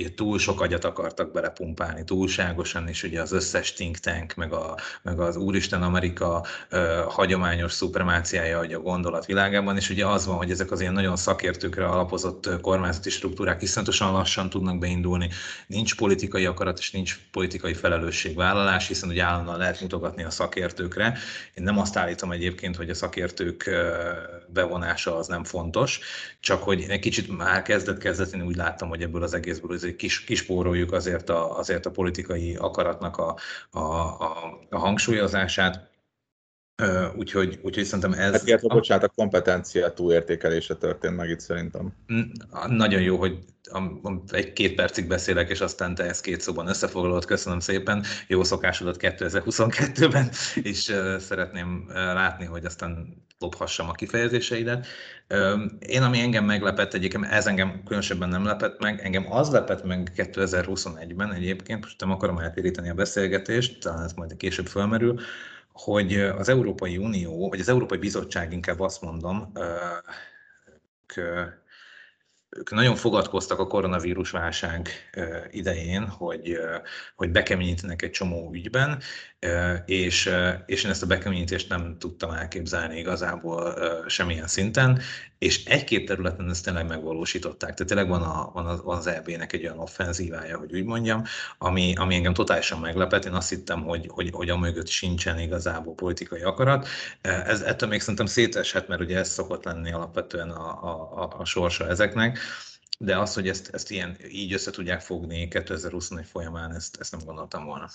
túl 0.08 0.40
sok 0.40 0.62
agyat 0.62 0.84
akartak 0.84 1.32
belepumpálni, 1.32 2.04
túlságosan, 2.04 2.88
és 2.88 3.04
ugye 3.04 3.22
az 3.22 3.32
összes 3.32 3.74
think 3.74 3.98
tank, 3.98 4.34
meg, 4.36 4.54
a, 4.54 4.78
meg 5.02 5.20
az 5.20 5.36
Úristen 5.36 5.84
Amerika 5.84 6.46
ö, 6.70 7.04
hagyományos 7.08 7.72
szupremáciája 7.72 8.58
hogy 8.58 8.74
a 8.74 8.80
gondolat 8.80 9.26
világában, 9.26 9.76
és 9.78 9.90
ugye 9.90 10.06
az 10.06 10.26
van, 10.26 10.38
hogy 10.38 10.52
ezek 10.52 10.72
az 10.72 10.82
ilyen 10.82 10.94
nagyon 10.94 11.16
szakértőkre 11.16 11.86
alapozott 11.88 12.62
kormányzati 12.62 13.10
struktúrák 13.10 13.62
iszonyatosan 13.62 14.12
lassan 14.12 14.50
tudnak 14.50 14.80
beindulni, 14.80 15.30
nincs 15.68 15.96
politikai 15.96 16.46
akarat, 16.46 16.80
és 16.80 16.92
nincs 16.92 17.20
politikai 17.32 17.74
felelősségvállalás, 17.74 18.88
hiszen 18.88 19.10
ugye 19.10 19.24
állandóan 19.24 19.58
lehet 19.58 19.82
mutogatni 19.82 20.24
a 20.24 20.30
szakértőkre. 20.30 21.18
Én 21.54 21.64
nem 21.64 21.80
azt 21.80 21.98
állítom 21.98 22.32
egyébként, 22.32 22.76
hogy 22.76 22.90
a 22.90 22.94
szakértők 22.94 23.70
bevonása 24.48 25.18
az 25.18 25.28
nem 25.28 25.44
fontos, 25.44 26.00
csak 26.40 26.64
hogy 26.64 26.86
egy 26.88 27.00
kicsit 27.00 27.38
már 27.38 27.62
kezdet-kezdetén 27.62 28.46
úgy 28.46 28.56
láttam, 28.56 28.90
hogy 28.90 29.02
ebből 29.02 29.24
az 29.24 29.34
egészből 29.34 29.74
azért 29.90 29.98
kis, 29.98 30.24
kispóroljuk 30.24 30.92
azért 30.92 31.30
a, 31.30 31.58
azért 31.58 31.86
a 31.86 31.92
politikai 31.92 32.56
akaratnak 32.56 33.18
a, 33.18 33.36
a, 33.70 33.80
a, 33.80 34.60
a 34.70 34.78
hangsúlyozását. 34.78 35.88
Úgyhogy, 37.16 37.60
úgyhogy 37.62 37.84
szerintem 37.84 38.14
ez... 38.14 38.32
Hát 38.32 38.48
illetve, 38.48 38.68
bocsánat, 38.68 39.04
a 39.04 39.12
kompetencia 39.16 39.94
túlértékelése 39.94 40.76
történt 40.76 41.16
meg 41.16 41.30
itt 41.30 41.40
szerintem. 41.40 41.94
Nagyon 42.68 43.02
jó, 43.02 43.18
hogy 43.18 43.40
egy-két 44.32 44.76
percig 44.76 45.08
beszélek, 45.08 45.50
és 45.50 45.62
aztán 45.62 45.96
te 45.96 46.04
ezt 46.04 46.22
két 46.24 46.42
szóban 46.42 46.68
összefoglalod. 46.68 47.26
Köszönöm 47.26 47.60
szépen. 47.60 48.04
Jó 48.28 48.44
szokásodat 48.44 48.98
2022-ben, 49.00 50.30
és 50.64 50.96
szeretném 51.20 51.86
látni, 51.94 52.46
hogy 52.46 52.66
aztán 52.66 53.24
lophassam 53.40 53.90
a 53.90 53.94
kifejezéseidet. 53.94 54.88
Én, 55.80 56.02
ami 56.02 56.20
engem 56.20 56.46
meglepett, 56.46 56.94
egyébként 56.94 57.26
ez 57.26 57.48
engem 57.48 57.84
különösebben 57.84 58.30
nem 58.30 58.46
lepett 58.46 58.80
meg, 58.80 59.00
engem 59.00 59.32
az 59.32 59.52
lepett 59.52 59.84
meg 59.84 60.12
2021-ben 60.16 61.34
egyébként, 61.34 61.84
most 61.84 62.00
nem 62.00 62.12
akarom 62.12 62.38
eltéríteni 62.38 62.90
a 62.90 62.94
beszélgetést, 62.94 63.80
talán 63.80 64.04
ez 64.04 64.14
majd 64.14 64.38
később 64.38 64.68
fölmerül, 64.68 65.20
hogy 65.72 66.14
az 66.16 66.50
Európai 66.50 66.98
Unió, 66.98 67.50
vagy 67.50 67.60
az 67.60 67.70
Európai 67.70 67.98
Bizottság 67.98 68.54
inkább 68.54 68.80
azt 68.80 69.02
mondom, 69.02 69.52
ők 71.08 71.26
nagyon 72.70 72.96
fogadkoztak 72.96 73.60
a 73.60 73.68
koronavírus 73.68 74.32
válság 74.32 74.90
idején, 75.52 76.08
hogy, 76.08 76.58
hogy 77.16 77.32
bekeményítenek 77.32 78.02
egy 78.02 78.12
csomó 78.12 78.54
ügyben, 78.54 79.02
és, 79.86 80.30
és 80.66 80.84
én 80.84 80.90
ezt 80.90 81.04
a 81.04 81.08
bekeményítést 81.08 81.70
nem 81.70 81.98
tudtam 82.00 82.32
elképzelni 82.32 82.98
igazából 82.98 83.76
semmilyen 84.08 84.48
szinten, 84.48 85.02
és 85.40 85.66
egy-két 85.66 86.06
területen 86.06 86.50
ezt 86.50 86.64
tényleg 86.64 86.88
megvalósították. 86.88 87.74
Tehát 87.74 87.86
tényleg 87.86 88.08
van, 88.08 88.22
a, 88.22 88.52
van, 88.54 88.82
van 88.84 88.98
az 88.98 89.08
EB-nek 89.08 89.54
egy 89.54 89.64
olyan 89.64 89.80
offenzívája, 89.80 90.58
hogy 90.58 90.74
úgy 90.74 90.84
mondjam, 90.84 91.24
ami, 91.58 91.94
ami 91.96 92.16
engem 92.16 92.34
totálisan 92.34 92.80
meglepett. 92.80 93.26
Én 93.26 93.34
azt 93.34 93.50
hittem, 93.50 93.84
hogy, 93.84 94.06
hogy, 94.10 94.30
hogy 94.32 94.50
a 94.50 94.58
mögött 94.58 94.88
sincsen 94.88 95.40
igazából 95.40 95.96
politikai 95.96 96.42
akarat. 96.42 96.88
Ez, 97.22 97.62
ettől 97.62 97.90
még 97.90 98.00
szerintem 98.00 98.26
széteshet, 98.26 98.88
mert 98.88 99.02
ugye 99.02 99.18
ez 99.18 99.30
szokott 99.30 99.64
lenni 99.64 99.92
alapvetően 99.92 100.50
a, 100.50 101.22
a, 101.24 101.36
a 101.38 101.46
sorsa 101.46 101.88
ezeknek 101.88 102.40
de 103.02 103.18
az, 103.18 103.34
hogy 103.34 103.48
ezt, 103.48 103.70
ezt 103.74 103.92
ilyen, 103.92 104.18
így 104.30 104.54
össze 104.54 104.72
tudják 104.72 105.02
fogni 105.02 105.48
2021 105.48 106.26
folyamán, 106.26 106.76
ezt, 106.76 106.98
ezt 107.00 107.12
nem 107.12 107.26
gondoltam 107.26 107.66
volna. 107.66 107.90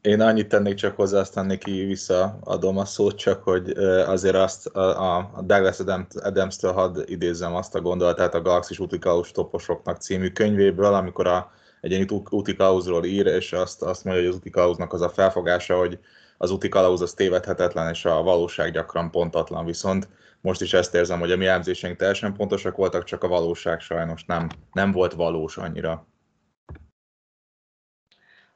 Én 0.00 0.20
annyit 0.20 0.48
tennék 0.48 0.74
csak 0.74 0.96
hozzá, 0.96 1.20
aztán 1.20 1.46
neki 1.46 1.84
visszaadom 1.84 2.78
a 2.78 2.84
szót, 2.84 3.16
csak 3.16 3.42
hogy 3.42 3.70
azért 4.06 4.34
azt 4.34 4.66
a, 4.66 5.16
a 5.16 5.42
Douglas 5.42 5.78
Adams-től 6.14 6.72
hadd 6.72 6.98
idézzem 7.04 7.54
azt 7.54 7.74
a 7.74 7.80
gondolatát 7.80 8.34
a 8.34 8.42
Galaxis 8.42 8.78
Utikaus 8.78 9.30
toposoknak 9.30 9.96
című 9.96 10.30
könyvéből, 10.30 10.94
amikor 10.94 11.26
a, 11.26 11.50
egy 11.80 11.90
ilyen 11.90 12.06
Utikausról 12.30 13.04
ír, 13.04 13.26
és 13.26 13.52
azt, 13.52 13.82
azt 13.82 14.04
mondja, 14.04 14.22
hogy 14.22 14.32
az 14.32 14.38
Utikausnak 14.38 14.92
az 14.92 15.00
a 15.00 15.08
felfogása, 15.08 15.78
hogy 15.78 15.98
az 16.38 16.50
Utikalauz 16.50 17.00
az 17.00 17.12
tévedhetetlen, 17.12 17.90
és 17.90 18.04
a 18.04 18.22
valóság 18.22 18.72
gyakran 18.72 19.10
pontatlan, 19.10 19.64
viszont 19.64 20.08
most 20.40 20.60
is 20.60 20.72
ezt 20.72 20.94
érzem, 20.94 21.20
hogy 21.20 21.32
a 21.32 21.36
mi 21.36 21.46
elemzéseink 21.46 21.96
teljesen 21.96 22.34
pontosak 22.34 22.76
voltak, 22.76 23.04
csak 23.04 23.22
a 23.24 23.28
valóság 23.28 23.80
sajnos 23.80 24.24
nem, 24.24 24.48
nem 24.72 24.92
volt 24.92 25.12
valós 25.12 25.56
annyira. 25.56 26.06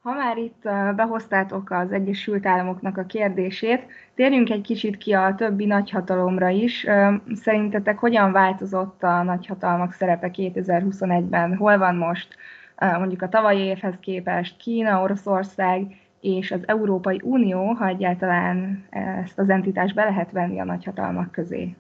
Ha 0.03 0.13
már 0.15 0.37
itt 0.37 0.63
behoztátok 0.97 1.71
az 1.71 1.93
Egyesült 1.93 2.47
Államoknak 2.47 2.99
a 2.99 3.07
kérdését, 3.07 3.87
térjünk 4.15 4.51
egy 4.51 4.61
kicsit 4.61 4.97
ki 4.97 5.13
a 5.13 5.35
többi 5.35 5.65
nagyhatalomra 5.65 6.49
is. 6.49 6.87
Szerintetek 7.35 7.99
hogyan 7.99 8.33
változott 8.33 9.03
a 9.03 9.23
nagyhatalmak 9.23 9.93
szerepe 9.93 10.31
2021-ben? 10.33 11.57
Hol 11.57 11.79
van 11.79 11.97
most 11.97 12.37
mondjuk 12.79 13.23
a 13.23 13.29
tavalyi 13.29 13.61
évhez 13.61 13.95
képest 14.01 14.57
Kína, 14.57 15.03
Oroszország 15.03 15.97
és 16.21 16.51
az 16.51 16.61
Európai 16.67 17.21
Unió, 17.25 17.73
ha 17.73 17.87
egyáltalán 17.87 18.87
ezt 19.23 19.39
az 19.39 19.49
entitást 19.49 19.95
be 19.95 20.05
lehet 20.05 20.33
venni 20.33 20.61
a 20.61 20.65
nagyhatalmak 20.65 21.33
közé? 21.33 21.77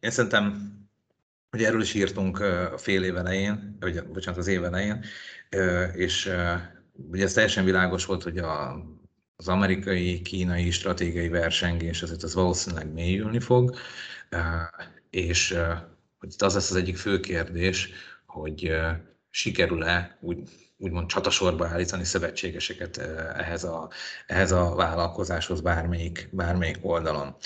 Én 0.00 0.10
szerintem 0.10 0.76
hogy 1.50 1.62
erről 1.62 1.80
is 1.80 1.94
írtunk 1.94 2.40
a 2.74 2.78
fél 2.78 3.02
év 3.02 3.16
elején, 3.16 3.76
vagy 3.80 4.02
bocsánat, 4.12 4.40
az 4.40 4.46
év 4.46 4.64
elején, 4.64 5.04
és 5.92 6.30
ugye 7.10 7.24
ez 7.24 7.32
teljesen 7.32 7.64
világos 7.64 8.04
volt, 8.04 8.22
hogy 8.22 8.38
a, 8.38 8.84
az 9.36 9.48
amerikai-kínai 9.48 10.70
stratégiai 10.70 11.28
versengés 11.28 12.02
azért 12.02 12.22
az 12.22 12.34
valószínűleg 12.34 12.92
mélyülni 12.92 13.40
fog, 13.40 13.76
és 15.10 15.56
hogy 16.18 16.32
itt 16.32 16.42
az 16.42 16.54
lesz 16.54 16.70
az 16.70 16.76
egyik 16.76 16.96
fő 16.96 17.20
kérdés, 17.20 17.90
hogy 18.26 18.72
sikerül-e 19.30 20.18
úgy, 20.20 20.38
úgymond 20.76 21.08
csatasorba 21.08 21.66
állítani 21.66 22.04
szövetségeseket 22.04 22.96
ehhez 23.36 23.64
a, 23.64 23.90
ehhez 24.26 24.52
a 24.52 24.74
vállalkozáshoz 24.74 25.60
bármelyik, 25.60 26.28
bármelyik 26.32 26.78
oldalon. 26.82 27.36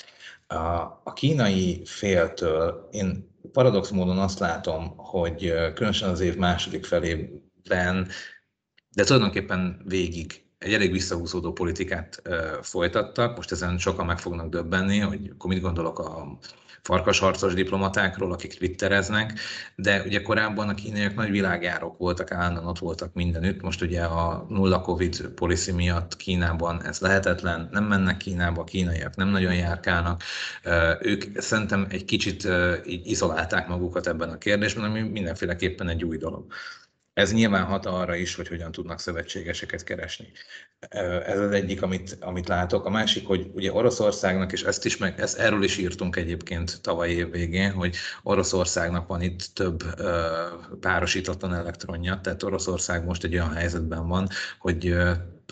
A, 1.03 1.13
kínai 1.13 1.81
féltől 1.85 2.89
én 2.91 3.31
paradox 3.51 3.89
módon 3.89 4.17
azt 4.17 4.39
látom, 4.39 4.97
hogy 4.97 5.53
különösen 5.73 6.09
az 6.09 6.19
év 6.19 6.35
második 6.35 6.85
felében 6.85 8.07
de 8.93 9.03
tulajdonképpen 9.03 9.81
végig 9.87 10.41
egy 10.57 10.73
elég 10.73 10.91
visszahúzódó 10.91 11.51
politikát 11.51 12.21
folytattak. 12.61 13.35
Most 13.35 13.51
ezen 13.51 13.77
sokan 13.77 14.05
meg 14.05 14.19
fognak 14.19 14.49
döbbenni, 14.49 14.99
hogy 14.99 15.29
akkor 15.33 15.49
mit 15.49 15.61
gondolok 15.61 15.99
a 15.99 16.37
farkasharcos 16.81 17.53
diplomatákról, 17.53 18.31
akik 18.31 18.57
twittereznek, 18.57 19.39
de 19.75 20.03
ugye 20.05 20.21
korábban 20.21 20.69
a 20.69 20.73
kínaiak 20.73 21.15
nagy 21.15 21.31
világjárok 21.31 21.97
voltak, 21.97 22.31
állandóan 22.31 22.67
ott 22.67 22.79
voltak 22.79 23.13
mindenütt, 23.13 23.61
most 23.61 23.81
ugye 23.81 24.03
a 24.03 24.45
nulla 24.49 24.81
covid 24.81 25.27
policy 25.27 25.71
miatt 25.71 26.15
Kínában 26.15 26.85
ez 26.85 26.99
lehetetlen, 26.99 27.69
nem 27.71 27.83
mennek 27.83 28.17
Kínába, 28.17 28.61
a 28.61 28.63
kínaiak 28.63 29.15
nem 29.15 29.27
nagyon 29.27 29.55
járkálnak, 29.55 30.23
ők 31.01 31.39
szerintem 31.41 31.87
egy 31.89 32.05
kicsit 32.05 32.47
izolálták 32.85 33.67
magukat 33.67 34.07
ebben 34.07 34.29
a 34.29 34.37
kérdésben, 34.37 34.83
ami 34.83 35.01
mindenféleképpen 35.01 35.87
egy 35.87 36.03
új 36.03 36.17
dolog. 36.17 36.45
Ez 37.13 37.33
nyilván 37.33 37.65
hat 37.65 37.85
arra 37.85 38.15
is, 38.15 38.35
hogy 38.35 38.47
hogyan 38.47 38.71
tudnak 38.71 38.99
szövetségeseket 38.99 39.83
keresni. 39.83 40.31
Ez 41.25 41.39
az 41.39 41.51
egyik, 41.51 41.81
amit, 41.81 42.17
amit 42.19 42.47
látok. 42.47 42.85
A 42.85 42.89
másik, 42.89 43.27
hogy 43.27 43.49
ugye 43.53 43.73
Oroszországnak, 43.73 44.51
és 44.51 44.63
ezt 44.63 44.85
is 44.85 44.97
meg, 44.97 45.19
ezt 45.19 45.37
erről 45.37 45.63
is 45.63 45.77
írtunk 45.77 46.15
egyébként 46.15 46.81
tavaly 46.81 47.09
év 47.09 47.31
végén, 47.31 47.71
hogy 47.71 47.95
Oroszországnak 48.23 49.07
van 49.07 49.21
itt 49.21 49.49
több 49.53 49.83
párosítatlan 50.79 51.53
elektronja, 51.53 52.19
tehát 52.21 52.43
Oroszország 52.43 53.05
most 53.05 53.23
egy 53.23 53.33
olyan 53.33 53.53
helyzetben 53.53 54.07
van, 54.07 54.27
hogy, 54.59 54.95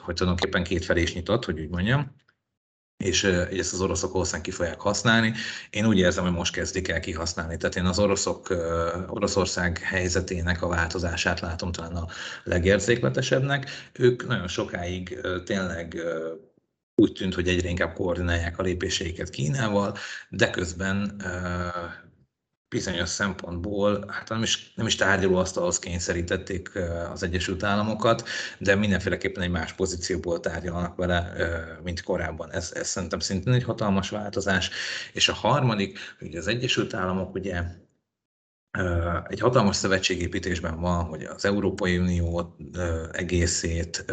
hogy 0.01 0.15
tulajdonképpen 0.15 0.63
két 0.63 0.85
felé 0.85 1.01
is 1.01 1.13
nyitott, 1.13 1.45
hogy 1.45 1.59
úgy 1.59 1.69
mondjam, 1.69 2.15
és 3.01 3.23
ezt 3.23 3.73
az 3.73 3.81
oroszok 3.81 4.11
hosszán 4.11 4.41
ki 4.41 4.51
fogják 4.51 4.79
használni. 4.79 5.33
Én 5.69 5.85
úgy 5.85 5.97
érzem, 5.97 6.23
hogy 6.23 6.33
most 6.33 6.53
kezdik 6.53 6.87
el 6.87 6.99
kihasználni. 6.99 7.57
Tehát 7.57 7.75
én 7.75 7.85
az 7.85 7.99
oroszok, 7.99 8.49
Oroszország 9.07 9.77
helyzetének 9.77 10.61
a 10.61 10.67
változását 10.67 11.39
látom 11.39 11.71
talán 11.71 11.95
a 11.95 12.07
legérzékletesebbnek. 12.43 13.69
Ők 13.93 14.27
nagyon 14.27 14.47
sokáig 14.47 15.19
tényleg 15.45 15.97
úgy 16.95 17.11
tűnt, 17.11 17.33
hogy 17.33 17.47
egyre 17.47 17.69
inkább 17.69 17.93
koordinálják 17.93 18.59
a 18.59 18.63
lépéseiket 18.63 19.29
Kínával, 19.29 19.97
de 20.29 20.49
közben 20.49 21.21
bizonyos 22.71 23.09
szempontból, 23.09 24.05
hát 24.07 24.29
nem 24.29 24.43
is, 24.43 24.73
nem 24.75 24.85
is 24.85 24.95
tárgyalóasztalhoz 24.95 25.79
kényszerítették 25.79 26.71
az 27.11 27.23
Egyesült 27.23 27.63
Államokat, 27.63 28.27
de 28.57 28.75
mindenféleképpen 28.75 29.43
egy 29.43 29.49
más 29.49 29.73
pozícióból 29.73 30.39
tárgyalnak 30.39 30.95
vele, 30.95 31.33
mint 31.83 32.03
korábban. 32.03 32.51
Ez, 32.51 32.71
ez 32.75 32.87
szerintem 32.87 33.19
szintén 33.19 33.53
egy 33.53 33.63
hatalmas 33.63 34.09
változás. 34.09 34.69
És 35.13 35.29
a 35.29 35.33
harmadik, 35.33 35.99
hogy 36.19 36.35
az 36.35 36.47
Egyesült 36.47 36.93
Államok 36.93 37.33
ugye 37.33 37.63
egy 39.27 39.39
hatalmas 39.39 39.75
szövetségépítésben 39.75 40.79
van, 40.79 41.03
hogy 41.03 41.23
az 41.23 41.45
Európai 41.45 41.97
Unió 41.97 42.55
egészét 43.11 44.05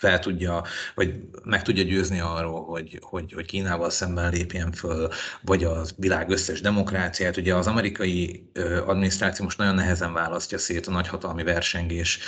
fel 0.00 0.18
tudja, 0.18 0.64
vagy 0.94 1.14
meg 1.44 1.62
tudja 1.62 1.82
győzni 1.82 2.20
arról, 2.20 2.64
hogy, 2.64 2.98
hogy, 3.02 3.32
hogy 3.32 3.46
Kínával 3.46 3.90
szemben 3.90 4.30
lépjen 4.30 4.72
föl, 4.72 5.08
vagy 5.42 5.64
a 5.64 5.82
világ 5.96 6.30
összes 6.30 6.60
demokráciát. 6.60 7.36
Ugye 7.36 7.54
az 7.54 7.66
amerikai 7.66 8.50
adminisztráció 8.86 9.44
most 9.44 9.58
nagyon 9.58 9.74
nehezen 9.74 10.12
választja 10.12 10.58
szét 10.58 10.86
a 10.86 10.90
nagyhatalmi 10.90 11.42
versengés 11.42 12.18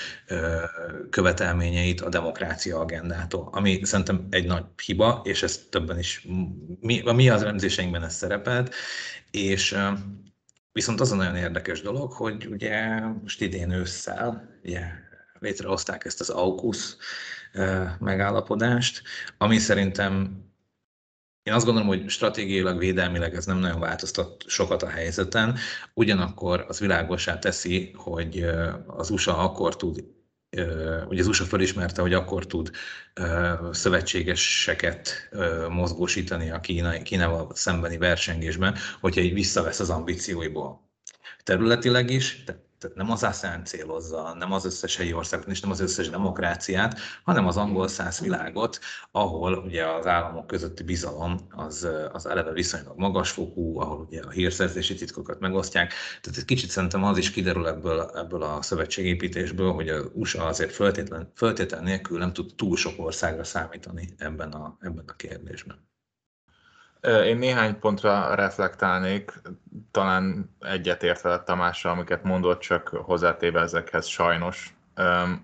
követelményeit 1.10 2.00
a 2.00 2.08
demokrácia 2.08 2.78
agendától, 2.78 3.48
ami 3.52 3.80
szerintem 3.82 4.26
egy 4.30 4.46
nagy 4.46 4.64
hiba, 4.84 5.20
és 5.24 5.42
ez 5.42 5.60
többen 5.70 5.98
is, 5.98 6.26
mi, 6.80 7.00
a 7.00 7.12
mi 7.12 7.28
az 7.28 7.42
elemzéseinkben 7.42 8.04
ez 8.04 8.14
szerepelt, 8.14 8.74
és 9.30 9.76
Viszont 10.74 11.00
az 11.00 11.12
a 11.12 11.16
nagyon 11.16 11.36
érdekes 11.36 11.80
dolog, 11.80 12.12
hogy 12.12 12.46
ugye 12.46 13.00
most 13.22 13.40
idén 13.40 13.70
ősszel 13.70 14.58
ugye, 14.64 14.80
létrehozták 15.38 16.04
ezt 16.04 16.20
az 16.20 16.30
AUKUS 16.30 16.96
megállapodást, 17.98 19.02
ami 19.38 19.58
szerintem 19.58 20.40
én 21.42 21.52
azt 21.52 21.64
gondolom, 21.64 21.88
hogy 21.88 22.08
stratégiailag, 22.08 22.78
védelmileg 22.78 23.34
ez 23.34 23.46
nem 23.46 23.58
nagyon 23.58 23.80
változtat 23.80 24.44
sokat 24.46 24.82
a 24.82 24.88
helyzeten, 24.88 25.58
ugyanakkor 25.94 26.64
az 26.68 26.78
világosá 26.78 27.38
teszi, 27.38 27.92
hogy 27.96 28.46
az 28.86 29.10
USA 29.10 29.38
akkor 29.38 29.76
tud 29.76 30.04
ugye 31.08 31.20
az 31.20 31.26
USA 31.26 31.44
felismerte, 31.44 32.02
hogy 32.02 32.14
akkor 32.14 32.46
tud 32.46 32.70
szövetségeseket 33.70 35.28
mozgósítani 35.68 36.50
a 36.50 36.60
Kína, 36.60 37.02
Kínával 37.02 37.50
szembeni 37.54 37.96
versengésben, 37.96 38.76
hogyha 39.00 39.20
így 39.20 39.32
visszavesz 39.32 39.80
az 39.80 39.90
ambícióiból. 39.90 40.90
Területileg 41.42 42.10
is, 42.10 42.42
tehát 42.44 42.62
tehát 42.82 42.96
nem 42.96 43.10
az 43.10 43.22
ASEAN 43.22 43.64
célozza, 43.64 44.34
nem 44.38 44.52
az 44.52 44.64
összes 44.64 44.96
helyi 44.96 45.12
országot, 45.12 45.46
és 45.46 45.60
nem 45.60 45.70
az 45.70 45.80
összes 45.80 46.10
demokráciát, 46.10 46.98
hanem 47.24 47.46
az 47.46 47.56
angol 47.56 47.88
száz 47.88 48.20
világot, 48.20 48.78
ahol 49.10 49.54
ugye 49.54 49.86
az 49.86 50.06
államok 50.06 50.46
közötti 50.46 50.82
bizalom 50.82 51.36
az, 51.50 51.88
az 52.12 52.26
eleve 52.26 52.52
viszonylag 52.52 52.98
magasfokú, 52.98 53.78
ahol 53.78 54.06
ugye 54.08 54.22
a 54.22 54.30
hírszerzési 54.30 54.94
titkokat 54.94 55.40
megosztják. 55.40 55.92
Tehát 56.20 56.38
egy 56.38 56.44
kicsit 56.44 56.70
szerintem 56.70 57.04
az 57.04 57.18
is 57.18 57.30
kiderül 57.30 57.66
ebből, 57.68 58.10
ebből 58.14 58.42
a 58.42 58.62
szövetségépítésből, 58.62 59.72
hogy 59.72 59.88
az 59.88 60.08
USA 60.12 60.44
azért 60.44 60.72
föltétlen, 60.72 61.32
föltétlen 61.34 61.82
nélkül 61.82 62.18
nem 62.18 62.32
tud 62.32 62.54
túl 62.54 62.76
sok 62.76 62.94
országra 62.96 63.44
számítani 63.44 64.14
ebben 64.18 64.50
a, 64.50 64.76
ebben 64.80 65.04
a 65.06 65.16
kérdésben. 65.16 65.91
Én 67.02 67.36
néhány 67.36 67.78
pontra 67.78 68.34
reflektálnék, 68.34 69.32
talán 69.90 70.50
egyetértve 70.60 71.42
Tamással, 71.42 71.92
amiket 71.92 72.22
mondott, 72.22 72.60
csak 72.60 72.88
hozzátéve 72.88 73.60
ezekhez 73.60 74.06
sajnos. 74.06 74.74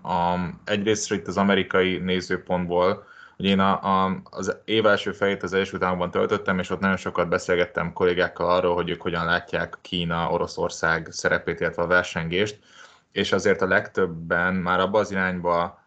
A, 0.03 0.35
egyrészt 0.63 1.11
itt 1.11 1.27
az 1.27 1.37
amerikai 1.37 1.97
nézőpontból, 1.97 3.05
hogy 3.35 3.45
én 3.45 3.59
a, 3.59 4.03
a, 4.05 4.21
az 4.23 4.57
év 4.65 4.85
első 4.85 5.11
fejét 5.11 5.43
az 5.43 5.53
Egyesült 5.53 5.83
Államokban 5.83 6.11
töltöttem, 6.11 6.59
és 6.59 6.69
ott 6.69 6.79
nagyon 6.79 6.97
sokat 6.97 7.29
beszélgettem 7.29 7.93
kollégákkal 7.93 8.49
arról, 8.49 8.75
hogy 8.75 8.89
ők 8.89 9.01
hogyan 9.01 9.25
látják 9.25 9.77
Kína, 9.81 10.31
Oroszország 10.31 11.07
szerepét, 11.11 11.59
illetve 11.59 11.81
a 11.81 11.87
versengést, 11.87 12.59
és 13.11 13.31
azért 13.31 13.61
a 13.61 13.67
legtöbben 13.67 14.53
már 14.53 14.79
abba 14.79 14.99
az 14.99 15.11
irányba 15.11 15.78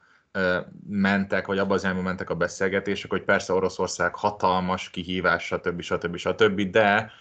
mentek, 0.88 1.46
vagy 1.46 1.58
abban 1.58 1.76
az 1.76 1.82
irányban 1.82 2.04
mentek 2.04 2.30
a 2.30 2.34
beszélgetések, 2.34 3.10
hogy 3.10 3.22
persze 3.22 3.52
Oroszország 3.52 4.14
hatalmas 4.14 4.90
kihívás, 4.90 5.44
stb. 5.44 5.80
stb. 5.80 6.16
stb. 6.16 6.60
de 6.60 7.12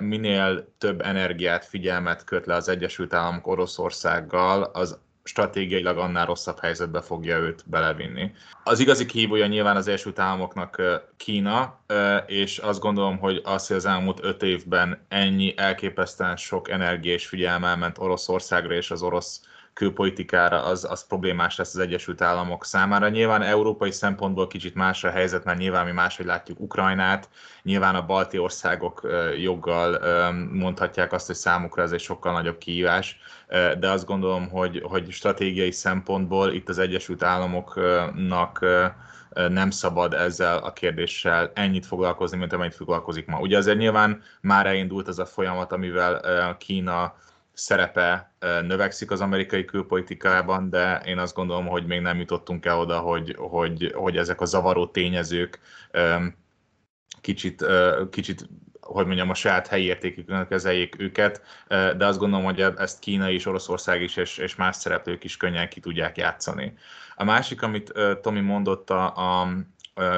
minél 0.00 0.74
több 0.78 1.00
energiát, 1.00 1.64
figyelmet 1.64 2.24
köt 2.24 2.46
le 2.46 2.54
az 2.54 2.68
Egyesült 2.68 3.14
Államok 3.14 3.46
Oroszországgal, 3.46 4.62
az 4.62 4.98
stratégiailag 5.24 5.98
annál 5.98 6.26
rosszabb 6.26 6.60
helyzetbe 6.60 7.00
fogja 7.00 7.38
őt 7.38 7.62
belevinni. 7.66 8.32
Az 8.64 8.78
igazi 8.78 9.06
kihívója 9.06 9.46
nyilván 9.46 9.76
az 9.76 9.88
Egyesült 9.88 10.18
Államoknak 10.18 10.82
Kína, 11.16 11.80
és 12.26 12.58
azt 12.58 12.80
gondolom, 12.80 13.18
hogy 13.18 13.40
az, 13.44 13.66
hogy 13.66 13.76
az 13.76 13.86
elmúlt 13.86 14.24
öt 14.24 14.42
évben 14.42 15.04
ennyi 15.08 15.54
elképesztően 15.56 16.36
sok 16.36 16.70
energia 16.70 17.12
és 17.12 17.26
figyelme 17.26 17.74
ment 17.74 17.98
Oroszországra 17.98 18.74
és 18.74 18.90
az 18.90 19.02
orosz 19.02 19.40
külpolitikára, 19.74 20.64
az, 20.64 20.86
az 20.90 21.06
problémás 21.06 21.56
lesz 21.56 21.74
az 21.74 21.80
Egyesült 21.80 22.20
Államok 22.20 22.64
számára. 22.64 23.08
Nyilván 23.08 23.42
európai 23.42 23.90
szempontból 23.90 24.46
kicsit 24.46 24.74
más 24.74 25.04
a 25.04 25.10
helyzet, 25.10 25.44
mert 25.44 25.58
nyilván 25.58 25.84
mi 25.84 25.92
máshogy 25.92 26.26
látjuk 26.26 26.60
Ukrajnát, 26.60 27.28
nyilván 27.62 27.94
a 27.94 28.06
balti 28.06 28.38
országok 28.38 29.08
joggal 29.40 29.98
mondhatják 30.52 31.12
azt, 31.12 31.26
hogy 31.26 31.36
számukra 31.36 31.82
ez 31.82 31.92
egy 31.92 32.00
sokkal 32.00 32.32
nagyobb 32.32 32.58
kihívás, 32.58 33.18
de 33.78 33.90
azt 33.90 34.06
gondolom, 34.06 34.48
hogy, 34.48 34.82
hogy 34.84 35.10
stratégiai 35.10 35.70
szempontból 35.70 36.52
itt 36.52 36.68
az 36.68 36.78
Egyesült 36.78 37.22
Államoknak 37.22 38.64
nem 39.48 39.70
szabad 39.70 40.14
ezzel 40.14 40.58
a 40.58 40.72
kérdéssel 40.72 41.50
ennyit 41.54 41.86
foglalkozni, 41.86 42.38
mint 42.38 42.52
amennyit 42.52 42.74
foglalkozik 42.74 43.26
ma. 43.26 43.38
Ugye 43.38 43.56
azért 43.56 43.78
nyilván 43.78 44.22
már 44.40 44.66
elindult 44.66 45.08
ez 45.08 45.18
a 45.18 45.26
folyamat, 45.26 45.72
amivel 45.72 46.56
Kína 46.58 47.14
szerepe 47.52 48.32
növekszik 48.40 49.10
az 49.10 49.20
amerikai 49.20 49.64
külpolitikában, 49.64 50.70
de 50.70 51.00
én 51.04 51.18
azt 51.18 51.34
gondolom, 51.34 51.66
hogy 51.66 51.86
még 51.86 52.00
nem 52.00 52.18
jutottunk 52.18 52.66
el 52.66 52.78
oda, 52.78 52.98
hogy, 52.98 53.36
hogy, 53.38 53.92
hogy 53.94 54.16
ezek 54.16 54.40
a 54.40 54.44
zavaró 54.44 54.86
tényezők 54.86 55.60
kicsit, 57.20 57.64
kicsit 58.10 58.48
hogy 58.80 59.06
mondjam, 59.06 59.30
a 59.30 59.34
saját 59.34 59.66
helyi 59.66 59.84
értékükön 59.84 60.46
kezeljék 60.46 61.00
őket, 61.00 61.42
de 61.68 62.06
azt 62.06 62.18
gondolom, 62.18 62.44
hogy 62.44 62.60
ezt 62.60 62.98
Kína 62.98 63.30
és 63.30 63.46
Oroszország 63.46 64.02
is, 64.02 64.16
és, 64.16 64.38
és 64.38 64.54
más 64.54 64.76
szereplők 64.76 65.24
is 65.24 65.36
könnyen 65.36 65.68
ki 65.68 65.80
tudják 65.80 66.16
játszani. 66.16 66.74
A 67.16 67.24
másik, 67.24 67.62
amit 67.62 67.92
Tomi 68.22 68.40
mondott 68.40 68.90
a, 68.90 69.16
a, 69.16 69.48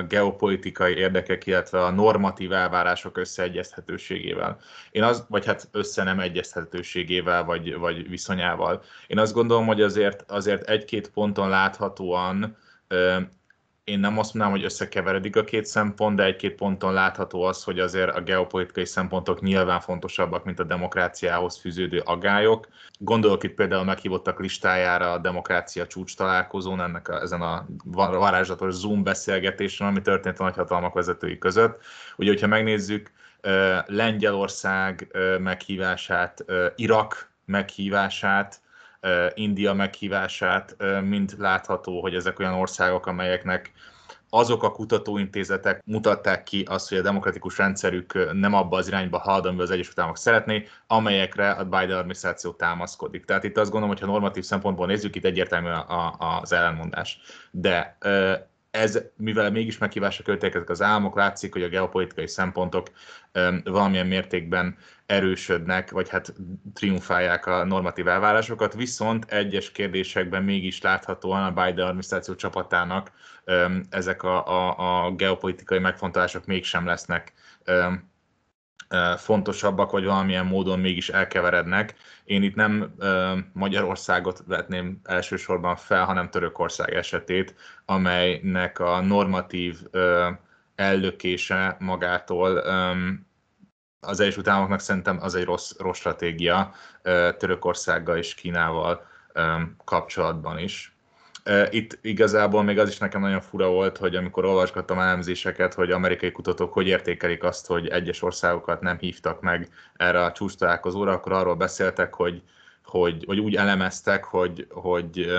geopolitikai 0.08 0.96
érdekek, 0.96 1.46
illetve 1.46 1.84
a 1.84 1.90
normatív 1.90 2.52
elvárások 2.52 3.16
összeegyezhetőségével. 3.16 4.58
Én 4.90 5.02
az, 5.02 5.24
vagy 5.28 5.44
hát 5.46 5.68
össze 5.72 6.02
nem 6.02 6.20
egyeztethetőségével, 6.20 7.44
vagy, 7.44 7.76
vagy 7.76 8.08
viszonyával. 8.08 8.82
Én 9.06 9.18
azt 9.18 9.32
gondolom, 9.34 9.66
hogy 9.66 9.82
azért, 9.82 10.30
azért 10.30 10.68
egy-két 10.68 11.10
ponton 11.10 11.48
láthatóan 11.48 12.56
én 13.84 13.98
nem 13.98 14.18
azt 14.18 14.34
mondanám, 14.34 14.58
hogy 14.58 14.66
összekeveredik 14.66 15.36
a 15.36 15.44
két 15.44 15.66
szempont, 15.66 16.16
de 16.16 16.24
egy-két 16.24 16.54
ponton 16.54 16.92
látható 16.92 17.42
az, 17.42 17.64
hogy 17.64 17.78
azért 17.78 18.16
a 18.16 18.20
geopolitikai 18.20 18.84
szempontok 18.84 19.40
nyilván 19.40 19.80
fontosabbak, 19.80 20.44
mint 20.44 20.60
a 20.60 20.64
demokráciához 20.64 21.58
fűződő 21.58 21.98
agályok. 21.98 22.68
Gondolok 22.98 23.42
itt 23.42 23.54
például 23.54 23.84
meghívottak 23.84 24.40
listájára 24.40 25.12
a 25.12 25.18
demokrácia 25.18 25.86
csúcs 25.86 26.16
találkozón, 26.16 26.80
ennek 26.80 27.08
a, 27.08 27.20
ezen 27.20 27.40
a 27.40 27.66
varázslatos 27.94 28.74
Zoom 28.74 29.02
beszélgetésen, 29.02 29.86
ami 29.86 30.00
történt 30.00 30.38
a 30.38 30.44
nagyhatalmak 30.44 30.94
vezetői 30.94 31.38
között. 31.38 31.82
Ugye, 32.16 32.30
hogyha 32.30 32.46
megnézzük 32.46 33.12
Lengyelország 33.86 35.16
meghívását, 35.38 36.44
Irak 36.76 37.30
meghívását, 37.44 38.60
India 39.34 39.72
meghívását, 39.72 40.76
mind 41.02 41.34
látható, 41.38 42.00
hogy 42.00 42.14
ezek 42.14 42.38
olyan 42.38 42.54
országok, 42.54 43.06
amelyeknek 43.06 43.72
azok 44.34 44.62
a 44.62 44.70
kutatóintézetek 44.70 45.82
mutatták 45.84 46.42
ki 46.42 46.64
azt, 46.68 46.88
hogy 46.88 46.98
a 46.98 47.02
demokratikus 47.02 47.58
rendszerük 47.58 48.32
nem 48.32 48.54
abba 48.54 48.76
az 48.76 48.86
irányba 48.88 49.18
halad, 49.18 49.46
amivel 49.46 49.64
az 49.64 49.70
Egyesült 49.70 49.98
Államok 49.98 50.18
szeretné, 50.18 50.66
amelyekre 50.86 51.50
a 51.50 51.64
Biden 51.64 51.96
adminisztráció 51.96 52.52
támaszkodik. 52.52 53.24
Tehát 53.24 53.44
itt 53.44 53.56
azt 53.56 53.70
gondolom, 53.70 53.94
hogy 53.94 54.04
ha 54.04 54.12
normatív 54.12 54.44
szempontból 54.44 54.86
nézzük, 54.86 55.16
itt 55.16 55.24
egyértelmű 55.24 55.68
a, 55.68 56.16
a, 56.18 56.40
az 56.40 56.52
ellenmondás. 56.52 57.18
De 57.50 57.98
ez, 58.74 59.02
mivel 59.16 59.50
mégis 59.50 59.78
meghívásra 59.78 60.24
költék 60.24 60.54
ezek 60.54 60.70
az 60.70 60.82
államok, 60.82 61.16
látszik, 61.16 61.52
hogy 61.52 61.62
a 61.62 61.68
geopolitikai 61.68 62.28
szempontok 62.28 62.86
valamilyen 63.64 64.06
mértékben 64.06 64.76
erősödnek, 65.06 65.90
vagy 65.90 66.08
hát 66.08 66.34
triumfálják 66.74 67.46
a 67.46 67.64
normatív 67.64 68.08
elvárásokat, 68.08 68.74
viszont 68.74 69.24
egyes 69.24 69.72
kérdésekben 69.72 70.42
mégis 70.42 70.80
láthatóan 70.80 71.42
a 71.42 71.64
Biden 71.64 71.84
adminisztráció 71.84 72.34
csapatának 72.34 73.12
ezek 73.90 74.22
a, 74.22 74.46
a, 74.46 75.06
a 75.06 75.10
geopolitikai 75.14 75.78
megfontolások 75.78 76.46
mégsem 76.46 76.86
lesznek 76.86 77.32
fontosabbak, 79.16 79.90
vagy 79.90 80.04
valamilyen 80.04 80.46
módon 80.46 80.78
mégis 80.78 81.08
elkeverednek. 81.08 81.94
Én 82.24 82.42
itt 82.42 82.54
nem 82.54 82.94
Magyarországot 83.52 84.42
vetném 84.46 85.00
elsősorban 85.04 85.76
fel, 85.76 86.04
hanem 86.04 86.30
Törökország 86.30 86.94
esetét, 86.94 87.54
amelynek 87.84 88.78
a 88.78 89.00
normatív 89.00 89.78
ellökése 90.74 91.76
magától 91.78 92.62
az 94.00 94.20
Egyesült 94.20 94.48
Államoknak 94.48 94.80
szerintem 94.80 95.18
az 95.20 95.34
egy 95.34 95.44
rossz, 95.44 95.72
rossz 95.78 95.98
stratégia 95.98 96.72
Törökországgal 97.38 98.16
és 98.16 98.34
Kínával 98.34 99.06
kapcsolatban 99.84 100.58
is. 100.58 100.93
Itt 101.70 101.98
igazából 102.02 102.62
még 102.62 102.78
az 102.78 102.88
is 102.88 102.98
nekem 102.98 103.20
nagyon 103.20 103.40
fura 103.40 103.68
volt, 103.68 103.96
hogy 103.96 104.16
amikor 104.16 104.44
olvasgattam 104.44 104.98
elemzéseket, 104.98 105.74
hogy 105.74 105.90
amerikai 105.90 106.32
kutatók 106.32 106.72
hogy 106.72 106.86
értékelik 106.86 107.42
azt, 107.42 107.66
hogy 107.66 107.88
egyes 107.88 108.22
országokat 108.22 108.80
nem 108.80 108.98
hívtak 108.98 109.40
meg 109.40 109.68
erre 109.96 110.24
a 110.24 110.32
csúcs 110.32 110.54
találkozóra, 110.54 111.12
akkor 111.12 111.32
arról 111.32 111.54
beszéltek, 111.54 112.14
hogy, 112.14 112.42
hogy 112.84 113.24
vagy 113.26 113.38
úgy 113.38 113.56
elemeztek, 113.56 114.24
hogy, 114.24 114.66
hogy 114.70 115.32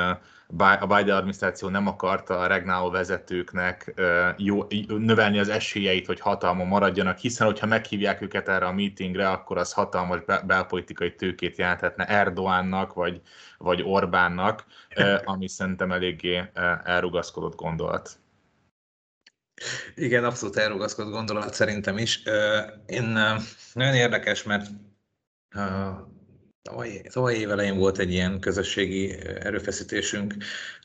a 0.58 0.86
Biden 0.88 1.16
adminisztráció 1.16 1.70
nem 1.70 1.88
akarta 1.88 2.40
a 2.40 2.48
regnáló 2.48 2.90
vezetőknek 2.90 3.94
jó, 4.38 4.68
növelni 4.88 5.40
az 5.40 5.50
esélyeit, 5.50 6.06
hogy 6.06 6.20
hatalma 6.20 6.64
maradjanak, 6.64 7.18
hiszen 7.18 7.48
hogyha 7.48 7.66
meghívják 7.66 8.22
őket 8.22 8.50
erre 8.50 8.66
a 8.66 8.72
meetingre, 8.72 9.30
akkor 9.30 9.58
az 9.58 9.74
hatalmas 9.74 10.20
belpolitikai 10.46 11.16
tőkét 11.16 11.58
jelenthetne 11.58 12.06
Erdoánnak, 12.06 12.94
vagy, 12.94 13.22
vagy 13.58 13.82
Orbánnak, 13.86 14.66
ami 15.24 15.48
szerintem 15.48 15.92
eléggé 15.92 16.44
elrugaszkodott 16.84 17.56
gondolat. 17.56 18.18
Igen, 19.96 20.24
abszolút 20.24 20.58
elrugaszkodott 20.58 21.12
gondolat 21.12 21.54
szerintem 21.54 21.98
is. 21.98 22.24
Én 22.86 23.18
nagyon 23.74 23.94
érdekes, 23.94 24.44
mert 24.44 24.68
Tavaly, 26.70 27.02
tavaly 27.10 27.36
év 27.36 27.50
volt 27.76 27.98
egy 27.98 28.12
ilyen 28.12 28.40
közösségi 28.40 29.12
erőfeszítésünk, 29.40 30.36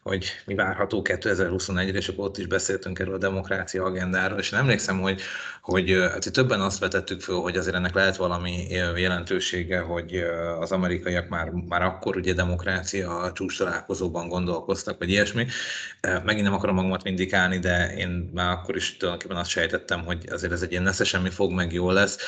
hogy 0.03 0.33
mi 0.47 0.55
várható 0.55 1.03
2021-re, 1.05 1.99
és 1.99 2.09
akkor 2.09 2.25
ott 2.25 2.39
is 2.39 2.47
beszéltünk 2.47 2.99
erről 2.99 3.15
a 3.15 3.19
demokrácia 3.19 3.85
agendáról, 3.85 4.39
és 4.39 4.53
én 4.53 4.59
emlékszem, 4.59 5.01
hogy, 5.01 5.21
hogy 5.63 5.91
hát 5.91 6.33
többen 6.33 6.61
azt 6.61 6.79
vetettük 6.79 7.21
föl, 7.21 7.37
hogy 7.37 7.57
azért 7.57 7.77
ennek 7.77 7.95
lehet 7.95 8.17
valami 8.17 8.67
jelentősége, 8.97 9.81
hogy 9.81 10.25
az 10.61 10.73
amerikaiak 10.73 11.29
már, 11.29 11.51
már 11.51 11.83
akkor 11.83 12.17
ugye 12.17 12.33
demokrácia 12.33 13.19
a 13.19 13.33
csúcs 13.33 13.59
találkozóban 13.59 14.29
gondolkoztak, 14.29 14.99
vagy 14.99 15.11
ilyesmi. 15.11 15.47
Megint 16.25 16.45
nem 16.45 16.55
akarom 16.55 16.75
magamat 16.75 17.03
vindikálni, 17.03 17.59
de 17.59 17.95
én 17.97 18.31
már 18.35 18.51
akkor 18.51 18.77
is 18.77 18.97
tulajdonképpen 18.97 19.41
azt 19.41 19.51
sejtettem, 19.51 20.05
hogy 20.05 20.27
azért 20.31 20.53
ez 20.53 20.63
egy 20.63 20.71
ilyen 20.71 20.83
nesze 20.83 21.05
semmi 21.05 21.31
fog, 21.31 21.53
meg 21.53 21.73
jó 21.73 21.91
lesz. 21.91 22.19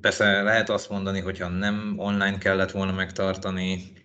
Persze 0.00 0.42
lehet 0.42 0.70
azt 0.70 0.90
mondani, 0.90 1.20
hogyha 1.20 1.48
nem 1.48 1.94
online 1.96 2.38
kellett 2.38 2.70
volna 2.70 2.92
megtartani, 2.92 4.01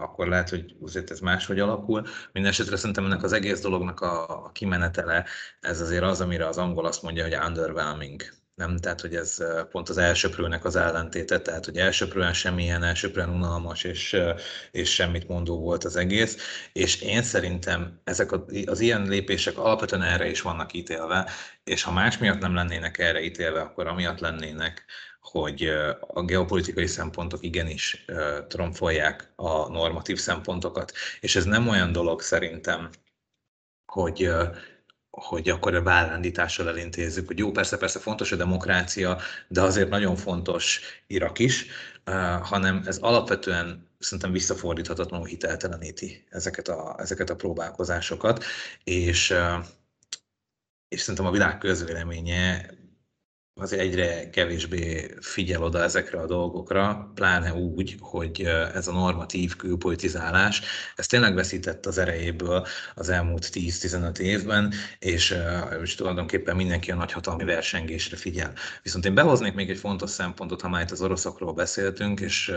akkor 0.00 0.28
lehet, 0.28 0.48
hogy 0.48 0.76
azért 0.82 1.10
ez 1.10 1.20
máshogy 1.20 1.58
alakul. 1.60 2.06
Mindenesetre 2.32 2.76
szerintem 2.76 3.04
ennek 3.04 3.22
az 3.22 3.32
egész 3.32 3.60
dolognak 3.60 4.00
a, 4.00 4.44
a 4.44 4.50
kimenetele, 4.52 5.24
ez 5.60 5.80
azért 5.80 6.02
az, 6.02 6.20
amire 6.20 6.46
az 6.46 6.58
angol 6.58 6.86
azt 6.86 7.02
mondja, 7.02 7.22
hogy 7.22 7.36
underwhelming. 7.46 8.22
Nem, 8.54 8.76
tehát, 8.76 9.00
hogy 9.00 9.14
ez 9.14 9.38
pont 9.70 9.88
az 9.88 9.98
elsőprőnek 9.98 10.64
az 10.64 10.76
ellentéte, 10.76 11.40
tehát, 11.40 11.64
hogy 11.64 11.76
elsőprően 11.76 12.32
semmilyen, 12.32 12.82
elsőprően 12.82 13.28
unalmas 13.28 13.84
és, 13.84 14.16
és 14.70 14.94
semmit 14.94 15.28
mondó 15.28 15.60
volt 15.60 15.84
az 15.84 15.96
egész, 15.96 16.36
és 16.72 17.00
én 17.00 17.22
szerintem 17.22 18.00
ezek 18.04 18.30
az 18.66 18.80
ilyen 18.80 19.02
lépések 19.08 19.58
alapvetően 19.58 20.02
erre 20.02 20.30
is 20.30 20.40
vannak 20.40 20.72
ítélve, 20.72 21.30
és 21.64 21.82
ha 21.82 21.92
más 21.92 22.18
miatt 22.18 22.40
nem 22.40 22.54
lennének 22.54 22.98
erre 22.98 23.22
ítélve, 23.22 23.60
akkor 23.60 23.86
amiatt 23.86 24.20
lennének, 24.20 24.84
hogy 25.24 25.68
a 26.00 26.22
geopolitikai 26.22 26.86
szempontok 26.86 27.42
igenis 27.42 28.04
tromfolják 28.48 29.32
a 29.36 29.68
normatív 29.68 30.18
szempontokat, 30.18 30.92
és 31.20 31.36
ez 31.36 31.44
nem 31.44 31.68
olyan 31.68 31.92
dolog 31.92 32.20
szerintem, 32.20 32.90
hogy 33.92 34.30
hogy 35.10 35.48
akkor 35.48 35.74
a 35.74 35.82
vállándítással 35.82 36.68
elintézzük, 36.68 37.26
hogy 37.26 37.38
jó, 37.38 37.50
persze, 37.50 37.76
persze 37.76 37.98
fontos 37.98 38.32
a 38.32 38.36
demokrácia, 38.36 39.18
de 39.48 39.60
azért 39.60 39.88
nagyon 39.88 40.16
fontos 40.16 40.80
Irak 41.06 41.38
is, 41.38 41.66
hanem 42.42 42.82
ez 42.86 42.98
alapvetően 42.98 43.88
szerintem 43.98 44.32
visszafordíthatatlanul 44.32 45.26
hitelteleníti 45.26 46.24
ezeket 46.30 46.68
a, 46.68 46.94
ezeket 46.98 47.30
a 47.30 47.36
próbálkozásokat, 47.36 48.44
és, 48.84 49.34
és 50.88 51.00
szerintem 51.00 51.26
a 51.26 51.30
világ 51.30 51.58
közvéleménye 51.58 52.70
azért 53.56 53.82
egyre 53.82 54.30
kevésbé 54.30 55.14
figyel 55.20 55.62
oda 55.62 55.82
ezekre 55.82 56.20
a 56.20 56.26
dolgokra, 56.26 57.10
pláne 57.14 57.54
úgy, 57.54 57.96
hogy 58.00 58.40
ez 58.74 58.88
a 58.88 58.92
normatív 58.92 59.56
külpolitizálás, 59.56 60.62
ez 60.96 61.06
tényleg 61.06 61.34
veszített 61.34 61.86
az 61.86 61.98
erejéből 61.98 62.66
az 62.94 63.08
elmúlt 63.08 63.50
10-15 63.52 64.18
évben, 64.18 64.72
és, 64.98 65.36
és 65.82 65.94
tulajdonképpen 65.94 66.56
mindenki 66.56 66.90
a 66.90 66.94
nagyhatalmi 66.94 67.44
versengésre 67.44 68.16
figyel. 68.16 68.52
Viszont 68.82 69.04
én 69.04 69.14
behoznék 69.14 69.54
még 69.54 69.70
egy 69.70 69.78
fontos 69.78 70.10
szempontot, 70.10 70.60
ha 70.60 70.68
már 70.68 70.82
itt 70.82 70.90
az 70.90 71.02
oroszokról 71.02 71.52
beszéltünk, 71.52 72.20
és 72.20 72.52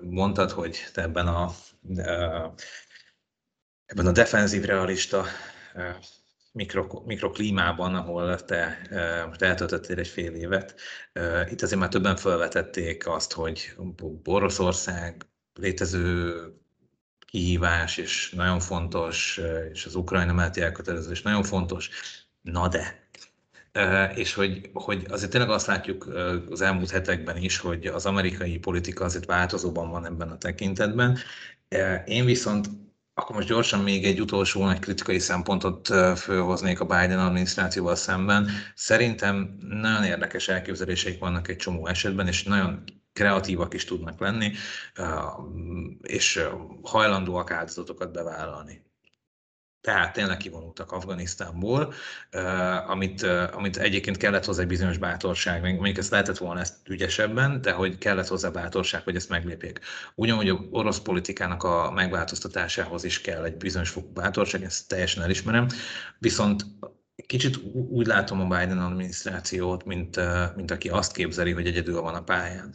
mondtad, 0.00 0.50
hogy 0.50 0.76
te 0.92 1.02
ebben 1.02 1.26
a, 1.26 1.54
ebben 3.86 4.06
a 4.06 4.12
defenzív 4.12 4.62
realista 4.62 5.24
mikro, 6.54 7.02
mikroklímában, 7.04 7.94
ahol 7.94 8.44
te 8.44 8.78
most 9.26 9.42
eltöltöttél 9.42 9.98
egy 9.98 10.08
fél 10.08 10.34
évet. 10.34 10.74
Itt 11.50 11.62
azért 11.62 11.80
már 11.80 11.88
többen 11.88 12.16
felvetették 12.16 13.06
azt, 13.06 13.32
hogy 13.32 13.74
Oroszország 14.24 15.26
létező 15.54 16.34
kihívás, 17.18 17.96
és 17.96 18.30
nagyon 18.30 18.60
fontos, 18.60 19.40
és 19.72 19.86
az 19.86 19.94
Ukrajna 19.94 20.32
mellett 20.32 20.56
elkötelezés 20.56 21.22
nagyon 21.22 21.42
fontos. 21.42 21.90
Na 22.42 22.68
de, 22.68 23.08
és 24.14 24.34
hogy, 24.34 24.70
hogy 24.72 25.06
azért 25.08 25.30
tényleg 25.30 25.50
azt 25.50 25.66
látjuk 25.66 26.06
az 26.50 26.60
elmúlt 26.60 26.90
hetekben 26.90 27.36
is, 27.36 27.58
hogy 27.58 27.86
az 27.86 28.06
amerikai 28.06 28.58
politika 28.58 29.04
azért 29.04 29.26
változóban 29.26 29.90
van 29.90 30.06
ebben 30.06 30.30
a 30.30 30.38
tekintetben. 30.38 31.18
Én 32.04 32.24
viszont 32.24 32.68
akkor 33.14 33.36
most 33.36 33.48
gyorsan 33.48 33.80
még 33.80 34.04
egy 34.04 34.20
utolsó 34.20 34.64
nagy 34.64 34.78
kritikai 34.78 35.18
szempontot 35.18 35.88
fölhoznék 36.16 36.80
a 36.80 36.84
Biden 36.84 37.18
adminisztrációval 37.18 37.94
szemben. 37.94 38.48
Szerintem 38.74 39.56
nagyon 39.60 40.04
érdekes 40.04 40.48
elképzeléseik 40.48 41.18
vannak 41.18 41.48
egy 41.48 41.56
csomó 41.56 41.86
esetben, 41.86 42.26
és 42.26 42.42
nagyon 42.42 42.84
kreatívak 43.12 43.74
is 43.74 43.84
tudnak 43.84 44.20
lenni, 44.20 44.52
és 46.02 46.40
hajlandóak 46.82 47.50
áldozatokat 47.50 48.12
bevállalni. 48.12 48.82
Tehát 49.84 50.12
tényleg 50.12 50.36
kivonultak 50.36 50.92
Afganisztánból, 50.92 51.94
amit, 52.86 53.22
amit 53.52 53.76
egyébként 53.76 54.16
kellett 54.16 54.44
hozzá 54.44 54.62
egy 54.62 54.68
bizonyos 54.68 54.98
bátorság, 54.98 55.62
mondjuk 55.62 55.98
ezt 55.98 56.10
lehetett 56.10 56.38
volna 56.38 56.60
ezt 56.60 56.74
ügyesebben, 56.88 57.60
de 57.60 57.72
hogy 57.72 57.98
kellett 57.98 58.26
hozzá 58.26 58.48
bátorság, 58.48 59.02
hogy 59.02 59.16
ezt 59.16 59.28
meglépjék. 59.28 59.80
Ugyanúgy 60.14 60.48
a 60.48 60.60
orosz 60.70 61.00
politikának 61.00 61.62
a 61.62 61.90
megváltoztatásához 61.90 63.04
is 63.04 63.20
kell 63.20 63.44
egy 63.44 63.56
bizonyos 63.56 63.90
fokú 63.90 64.12
bátorság, 64.12 64.62
ezt 64.62 64.88
teljesen 64.88 65.22
elismerem, 65.22 65.66
viszont 66.18 66.64
kicsit 67.26 67.58
úgy 67.90 68.06
látom 68.06 68.40
a 68.40 68.58
Biden 68.58 68.78
adminisztrációt, 68.78 69.84
mint, 69.84 70.20
mint 70.56 70.70
aki 70.70 70.88
azt 70.88 71.12
képzeli, 71.12 71.52
hogy 71.52 71.66
egyedül 71.66 72.00
van 72.00 72.14
a 72.14 72.22
pályán 72.22 72.74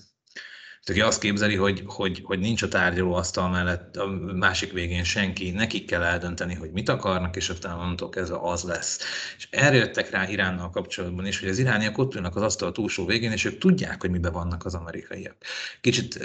aki 0.86 1.02
azt 1.02 1.20
képzeli, 1.20 1.56
hogy, 1.56 1.84
hogy, 1.86 2.22
hogy 2.24 2.40
nincs 2.40 2.62
a 2.62 2.68
tárgyalóasztal 2.68 3.50
mellett 3.50 3.96
a 3.98 4.08
másik 4.36 4.72
végén 4.72 5.04
senki, 5.04 5.52
nekik 5.52 5.86
kell 5.86 6.04
eldönteni, 6.04 6.54
hogy 6.54 6.72
mit 6.72 6.90
akarnak, 6.90 7.36
és 7.36 7.50
aztán 7.50 7.80
onnantól 7.80 8.10
kezdve 8.10 8.38
az 8.42 8.64
lesz. 8.64 9.00
És 9.38 9.48
erre 9.52 9.76
jöttek 9.76 10.10
rá 10.10 10.30
Iránnal 10.30 10.70
kapcsolatban 10.70 11.26
is, 11.26 11.40
hogy 11.40 11.50
az 11.50 11.58
irániak 11.58 11.98
ott 11.98 12.16
ülnek 12.16 12.36
az 12.36 12.42
asztal 12.42 12.72
túlsó 12.72 13.06
végén, 13.06 13.32
és 13.32 13.46
ők 13.46 13.58
tudják, 13.58 14.02
hogy 14.02 14.12
miben 14.12 14.32
vannak 14.32 14.66
az 14.66 14.76
amerikaiak. 14.76 15.36
Kicsit, 15.82 16.20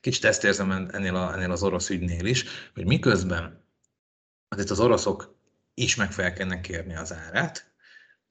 kicsit 0.00 0.24
ezt 0.24 0.44
érzem 0.44 0.70
ennél, 0.70 1.16
a, 1.16 1.34
ennél 1.34 1.50
az 1.50 1.62
orosz 1.62 1.90
ügynél 1.90 2.24
is, 2.24 2.44
hogy 2.74 2.86
miközben 2.86 3.62
azért 4.48 4.70
az 4.70 4.80
oroszok 4.80 5.36
is 5.74 5.96
meg 5.96 6.12
fel 6.12 6.32
kellene 6.32 6.60
kérni 6.60 6.96
az 6.96 7.12
árát, 7.12 7.72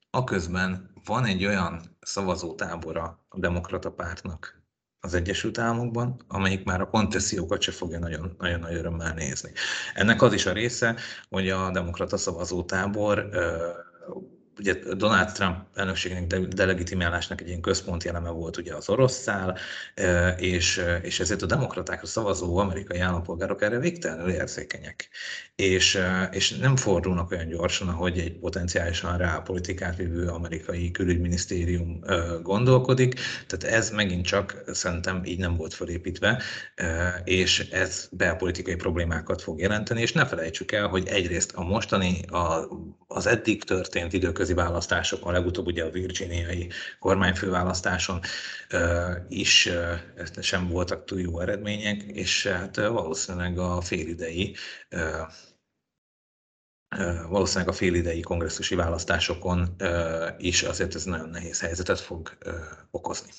aközben 0.09 0.91
van 1.05 1.25
egy 1.25 1.45
olyan 1.45 1.97
szavazótábora 2.01 3.25
a 3.29 3.39
demokrata 3.39 3.91
pártnak, 3.91 4.62
az 5.05 5.13
Egyesült 5.13 5.57
Államokban, 5.57 6.23
amelyik 6.27 6.63
már 6.63 6.81
a 6.81 6.89
koncesziókat 6.89 7.61
se 7.61 7.71
fogja 7.71 7.99
nagyon, 7.99 8.35
nagyon 8.39 8.59
nagy 8.59 8.75
örömmel 8.75 9.13
nézni. 9.13 9.51
Ennek 9.93 10.21
az 10.21 10.33
is 10.33 10.45
a 10.45 10.53
része, 10.53 10.95
hogy 11.29 11.49
a 11.49 11.71
demokrata 11.71 12.17
szavazótábor 12.17 13.29
ugye 14.59 14.73
Donald 14.95 15.31
Trump 15.31 15.57
elnökségének 15.73 16.47
delegitimálásnak 16.47 17.41
egy 17.41 17.47
ilyen 17.47 17.61
központi 17.61 18.07
eleme 18.07 18.29
volt 18.29 18.57
ugye 18.57 18.75
az 18.75 18.89
orosz 18.89 19.21
szál, 19.21 19.57
és, 20.37 20.81
és 21.01 21.19
ezért 21.19 21.41
a 21.41 21.45
demokratákra 21.45 22.07
szavazó 22.07 22.57
amerikai 22.57 22.99
állampolgárok 22.99 23.61
erre 23.61 23.79
végtelenül 23.79 24.29
érzékenyek. 24.29 25.09
És, 25.55 25.99
és 26.31 26.57
nem 26.57 26.75
fordulnak 26.75 27.31
olyan 27.31 27.47
gyorsan, 27.47 27.87
ahogy 27.87 28.19
egy 28.19 28.39
potenciálisan 28.39 29.17
rá 29.17 29.37
politikát 29.37 29.95
vívő 29.95 30.27
amerikai 30.27 30.91
külügyminisztérium 30.91 31.99
gondolkodik. 32.41 33.19
Tehát 33.47 33.75
ez 33.75 33.89
megint 33.89 34.25
csak 34.25 34.63
szerintem 34.67 35.21
így 35.25 35.39
nem 35.39 35.55
volt 35.55 35.73
felépítve, 35.73 36.41
és 37.23 37.59
ez 37.59 38.07
belpolitikai 38.11 38.75
problémákat 38.75 39.41
fog 39.41 39.59
jelenteni, 39.59 40.01
és 40.01 40.11
ne 40.11 40.25
felejtsük 40.25 40.71
el, 40.71 40.87
hogy 40.87 41.07
egyrészt 41.07 41.51
a 41.55 41.63
mostani, 41.63 42.21
a, 42.21 42.67
az 43.07 43.25
eddig 43.25 43.63
történt 43.63 44.13
idők 44.13 44.39
időközi 44.43 44.53
választásokon, 44.67 45.33
legutóbb 45.33 45.65
ugye 45.65 45.83
a 45.83 45.89
virginiai 45.89 46.69
kormányfőválasztáson 46.99 48.19
is 49.29 49.69
sem 50.41 50.67
voltak 50.67 51.05
túl 51.05 51.19
jó 51.19 51.39
eredmények, 51.39 52.01
és 52.01 52.47
hát 52.47 52.75
valószínűleg 52.75 53.57
a 53.57 53.81
félidei 53.81 54.55
valószínűleg 57.27 57.69
a 57.69 57.77
félidei 57.77 58.21
kongresszusi 58.21 58.75
választásokon 58.75 59.75
is 60.37 60.63
azért 60.63 60.95
ez 60.95 61.03
nagyon 61.03 61.29
nehéz 61.29 61.59
helyzetet 61.59 61.99
fog 61.99 62.37
okozni. 62.91 63.31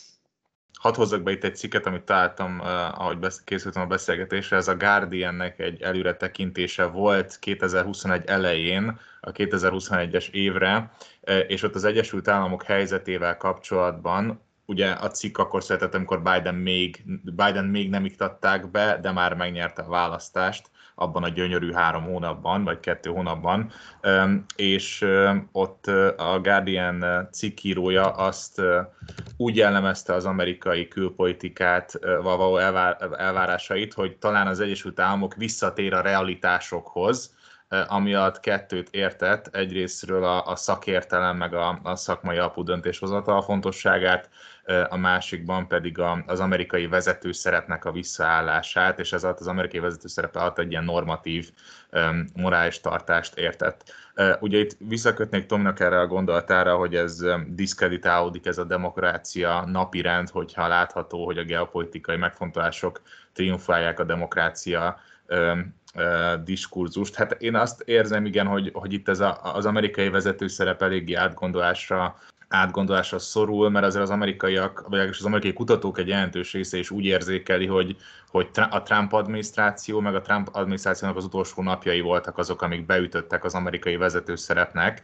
Hadd 0.84 0.96
hozzak 0.96 1.22
be 1.22 1.30
itt 1.30 1.44
egy 1.44 1.56
cikket, 1.56 1.86
amit 1.86 2.02
találtam, 2.02 2.60
ahogy 2.94 3.18
készültem 3.44 3.82
a 3.82 3.86
beszélgetésre. 3.86 4.56
Ez 4.56 4.68
a 4.68 4.76
Guardiannek 4.76 5.58
egy 5.58 5.82
előre 5.82 6.16
tekintése 6.16 6.84
volt 6.84 7.38
2021 7.38 8.24
elején, 8.26 8.98
a 9.20 9.32
2021-es 9.32 10.30
évre, 10.30 10.90
és 11.46 11.62
ott 11.62 11.74
az 11.74 11.84
Egyesült 11.84 12.28
Államok 12.28 12.62
helyzetével 12.62 13.36
kapcsolatban 13.36 14.40
ugye 14.66 14.90
a 14.90 15.10
cikk 15.10 15.38
akkor 15.38 15.62
született, 15.62 15.94
amikor 15.94 16.22
Biden 16.22 16.54
még, 16.54 17.02
Biden 17.22 17.64
még 17.64 17.90
nem 17.90 18.04
iktatták 18.04 18.70
be, 18.70 18.98
de 19.02 19.12
már 19.12 19.34
megnyerte 19.34 19.82
a 19.82 19.88
választást 19.88 20.70
abban 20.94 21.22
a 21.22 21.28
gyönyörű 21.28 21.72
három 21.72 22.04
hónapban, 22.04 22.64
vagy 22.64 22.80
kettő 22.80 23.10
hónapban, 23.10 23.70
és 24.56 25.06
ott 25.52 25.86
a 26.16 26.40
Guardian 26.42 27.28
cikkírója 27.32 28.10
azt 28.10 28.62
úgy 29.36 29.56
jellemezte 29.56 30.14
az 30.14 30.24
amerikai 30.24 30.88
külpolitikát 30.88 31.98
való 32.22 32.56
elvárásait, 33.16 33.94
hogy 33.94 34.16
talán 34.16 34.46
az 34.46 34.60
Egyesült 34.60 35.00
Államok 35.00 35.34
visszatér 35.34 35.94
a 35.94 36.00
realitásokhoz, 36.00 37.34
ami 37.68 38.14
alatt 38.14 38.40
kettőt 38.40 38.88
értett, 38.90 39.54
egyrésztről 39.54 40.24
a, 40.24 40.46
a 40.46 40.56
szakértelem, 40.56 41.36
meg 41.36 41.54
a, 41.54 41.80
a 41.82 41.96
szakmai 41.96 42.36
alapú 42.36 42.62
döntéshozatal 42.62 43.42
fontosságát, 43.42 44.30
a 44.88 44.96
másikban 44.96 45.68
pedig 45.68 45.98
a, 45.98 46.24
az 46.26 46.40
amerikai 46.40 46.86
vezető 46.86 47.32
szerepnek 47.32 47.84
a 47.84 47.92
visszaállását, 47.92 48.98
és 48.98 49.12
ez 49.12 49.24
az 49.24 49.46
amerikai 49.46 49.80
vezető 49.80 50.08
szerepe 50.08 50.38
alatt 50.38 50.58
egy 50.58 50.70
ilyen 50.70 50.84
normatív 50.84 51.50
morális 52.34 52.80
tartást 52.80 53.38
értett. 53.38 53.92
Ugye 54.40 54.58
itt 54.58 54.76
visszakötnék 54.78 55.46
Tomnak 55.46 55.80
erre 55.80 56.00
a 56.00 56.06
gondolatára, 56.06 56.76
hogy 56.76 56.94
ez 56.94 57.24
diszkreditálódik 57.46 58.46
ez 58.46 58.58
a 58.58 58.64
demokrácia 58.64 59.64
napirend, 59.66 60.28
hogyha 60.28 60.68
látható, 60.68 61.24
hogy 61.24 61.38
a 61.38 61.44
geopolitikai 61.44 62.16
megfontolások 62.16 63.02
triumfálják 63.32 64.00
a 64.00 64.04
demokrácia 64.04 65.00
diskurzust. 66.44 67.14
Hát 67.14 67.32
én 67.32 67.54
azt 67.54 67.80
érzem, 67.80 68.24
igen, 68.24 68.46
hogy, 68.46 68.70
hogy 68.72 68.92
itt 68.92 69.08
ez 69.08 69.20
a, 69.20 69.40
az 69.54 69.66
amerikai 69.66 70.08
vezető 70.08 70.46
szerep 70.46 70.82
eléggé 70.82 71.14
átgondolásra 71.14 72.18
átgondolásra 72.54 73.18
szorul, 73.18 73.70
mert 73.70 73.86
azért 73.86 74.02
az 74.02 74.10
amerikaiak, 74.10 74.84
vagy 74.88 74.98
az 74.98 75.24
amerikai 75.24 75.52
kutatók 75.52 75.98
egy 75.98 76.08
jelentős 76.08 76.52
része 76.52 76.78
is 76.78 76.90
úgy 76.90 77.04
érzékeli, 77.04 77.66
hogy, 77.66 77.96
hogy 78.34 78.50
a 78.70 78.82
Trump 78.82 79.12
adminisztráció, 79.12 80.00
meg 80.00 80.14
a 80.14 80.20
Trump 80.20 80.48
adminisztrációnak 80.52 81.16
az 81.16 81.24
utolsó 81.24 81.62
napjai 81.62 82.00
voltak 82.00 82.38
azok, 82.38 82.62
amik 82.62 82.86
beütöttek 82.86 83.44
az 83.44 83.54
amerikai 83.54 83.96
vezető 83.96 84.36
szerepnek, 84.36 85.02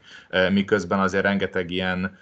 miközben 0.52 0.98
azért 0.98 1.24
rengeteg 1.24 1.70
ilyen 1.70 2.18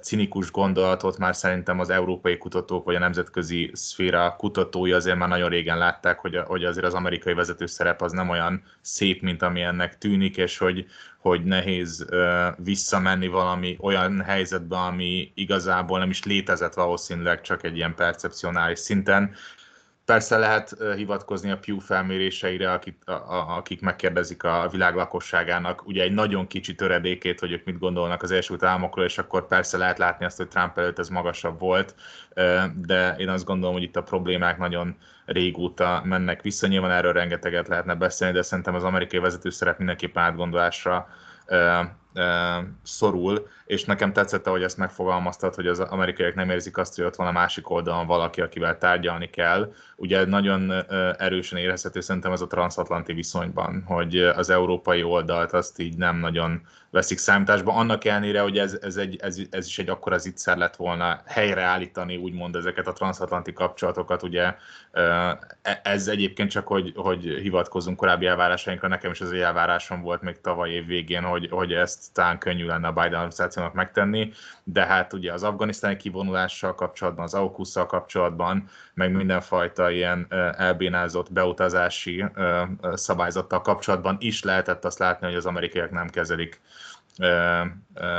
cinikus 0.00 0.50
gondolatot 0.50 1.18
már 1.18 1.36
szerintem 1.36 1.80
az 1.80 1.90
európai 1.90 2.38
kutatók 2.38 2.84
vagy 2.84 2.94
a 2.94 2.98
nemzetközi 2.98 3.70
szféra 3.72 4.34
kutatói 4.36 4.92
azért 4.92 5.16
már 5.16 5.28
nagyon 5.28 5.48
régen 5.48 5.78
látták, 5.78 6.18
hogy, 6.18 6.36
hogy 6.46 6.64
azért 6.64 6.86
az 6.86 6.94
amerikai 6.94 7.34
vezető 7.34 7.66
szerep 7.66 8.02
az 8.02 8.12
nem 8.12 8.28
olyan 8.28 8.62
szép, 8.80 9.22
mint 9.22 9.42
ami 9.42 9.60
ennek 9.60 9.98
tűnik, 9.98 10.36
és 10.36 10.58
hogy, 10.58 10.86
hogy 11.18 11.44
nehéz 11.44 12.06
visszamenni 12.56 13.26
valami 13.26 13.76
olyan 13.80 14.20
helyzetbe, 14.20 14.76
ami 14.76 15.32
igazából 15.34 15.98
nem 15.98 16.10
is 16.10 16.24
létezett 16.24 16.74
valószínűleg 16.74 17.40
csak 17.40 17.64
egy 17.64 17.76
ilyen 17.76 17.94
percepcionális 17.94 18.78
szinten, 18.78 19.34
Persze 20.10 20.38
lehet 20.38 20.76
hivatkozni 20.96 21.50
a 21.50 21.58
Pew 21.58 21.78
felméréseire, 21.78 22.72
akik, 22.72 22.96
a, 23.04 23.12
a, 23.12 23.56
akik 23.56 23.80
megkérdezik 23.80 24.42
a 24.42 24.68
világ 24.70 24.94
lakosságának 24.94 25.86
ugye 25.86 26.02
egy 26.02 26.12
nagyon 26.12 26.46
kicsi 26.46 26.74
töredékét, 26.74 27.40
hogy 27.40 27.52
ők 27.52 27.64
mit 27.64 27.78
gondolnak 27.78 28.22
az 28.22 28.30
Egyesült 28.30 28.62
Államokról, 28.62 29.04
és 29.04 29.18
akkor 29.18 29.46
persze 29.46 29.76
lehet 29.76 29.98
látni 29.98 30.24
azt, 30.24 30.36
hogy 30.36 30.48
Trump 30.48 30.78
előtt 30.78 30.98
ez 30.98 31.08
magasabb 31.08 31.58
volt, 31.58 31.94
de 32.74 33.14
én 33.18 33.28
azt 33.28 33.44
gondolom, 33.44 33.74
hogy 33.74 33.82
itt 33.82 33.96
a 33.96 34.02
problémák 34.02 34.58
nagyon 34.58 34.96
régóta 35.24 36.02
mennek 36.04 36.42
vissza. 36.42 36.66
Nyilván 36.66 36.90
erről 36.90 37.12
rengeteget 37.12 37.68
lehetne 37.68 37.94
beszélni, 37.94 38.34
de 38.34 38.42
szerintem 38.42 38.74
az 38.74 38.84
amerikai 38.84 39.18
vezető 39.18 39.50
szerep 39.50 39.78
mindenképpen 39.78 40.22
átgondolásra 40.22 41.08
szorul, 42.82 43.48
és 43.66 43.84
nekem 43.84 44.12
tetszett, 44.12 44.46
hogy 44.46 44.62
ezt 44.62 44.76
megfogalmaztad, 44.76 45.54
hogy 45.54 45.66
az 45.66 45.80
amerikaiak 45.80 46.34
nem 46.34 46.50
érzik 46.50 46.76
azt, 46.76 46.96
hogy 46.96 47.04
ott 47.04 47.16
van 47.16 47.26
a 47.26 47.32
másik 47.32 47.70
oldalon 47.70 48.06
valaki, 48.06 48.40
akivel 48.40 48.78
tárgyalni 48.78 49.30
kell. 49.30 49.72
Ugye 49.96 50.24
nagyon 50.24 50.70
erősen 51.18 51.58
érezhető 51.58 52.00
szerintem 52.00 52.32
ez 52.32 52.40
a 52.40 52.46
transatlanti 52.46 53.12
viszonyban, 53.12 53.82
hogy 53.86 54.16
az 54.16 54.50
európai 54.50 55.02
oldalt 55.02 55.52
azt 55.52 55.78
így 55.78 55.96
nem 55.96 56.16
nagyon 56.16 56.60
veszik 56.90 57.18
számításba, 57.18 57.74
annak 57.74 58.04
ellenére, 58.04 58.40
hogy 58.40 58.58
ez, 58.58 58.78
ez, 58.82 58.96
egy, 58.96 59.16
ez, 59.20 59.38
ez 59.50 59.66
is 59.66 59.78
egy 59.78 59.88
akkora 59.88 60.18
zicser 60.18 60.56
lett 60.56 60.76
volna 60.76 61.20
helyreállítani, 61.26 62.16
úgymond 62.16 62.56
ezeket 62.56 62.86
a 62.86 62.92
transatlanti 62.92 63.52
kapcsolatokat, 63.52 64.22
ugye 64.22 64.54
e, 64.92 65.38
ez 65.82 66.08
egyébként 66.08 66.50
csak, 66.50 66.66
hogy, 66.66 66.92
hogy 66.96 67.22
hivatkozunk 67.22 67.96
korábbi 67.96 68.26
elvárásainkra, 68.26 68.88
nekem 68.88 69.10
is 69.10 69.20
az 69.20 69.32
elvárásom 69.32 70.02
volt 70.02 70.22
még 70.22 70.40
tavaly 70.40 70.70
év 70.70 70.86
végén, 70.86 71.22
hogy, 71.22 71.48
hogy 71.50 71.72
ezt 71.72 72.12
talán 72.12 72.38
könnyű 72.38 72.66
lenne 72.66 72.86
a 72.86 72.92
Biden 72.92 73.12
adminisztrációnak 73.12 73.72
megtenni, 73.72 74.32
de 74.64 74.86
hát 74.86 75.12
ugye 75.12 75.32
az 75.32 75.42
afganisztáni 75.42 75.96
kivonulással 75.96 76.74
kapcsolatban, 76.74 77.24
az 77.24 77.34
aukus 77.34 77.72
kapcsolatban, 77.72 78.68
meg 78.94 79.12
mindenfajta 79.12 79.90
ilyen 79.90 80.26
elbénázott 80.56 81.32
beutazási 81.32 82.24
szabályzattal 82.92 83.60
kapcsolatban 83.60 84.16
is 84.20 84.42
lehetett 84.42 84.84
azt 84.84 84.98
látni, 84.98 85.26
hogy 85.26 85.36
az 85.36 85.46
amerikaiak 85.46 85.90
nem 85.90 86.08
kezelik 86.08 86.60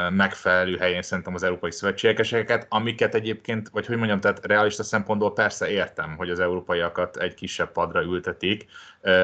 megfelelő 0.10 0.78
helyén 0.78 1.02
szerintem 1.02 1.34
az 1.34 1.44
európai 1.44 1.72
szövetségeseket, 1.72 2.66
amiket 2.70 3.16
egyébként, 3.16 3.70
vagy 3.70 3.86
hogy 3.86 3.98
mondjam, 3.98 4.20
tehát 4.20 4.46
realista 4.46 4.84
szempontból 4.84 5.34
persze 5.34 5.70
értem, 5.70 6.16
hogy 6.18 6.30
az 6.30 6.40
európaiakat 6.40 7.18
egy 7.18 7.34
kisebb 7.34 7.72
padra 7.72 8.02
ültetik, 8.02 8.66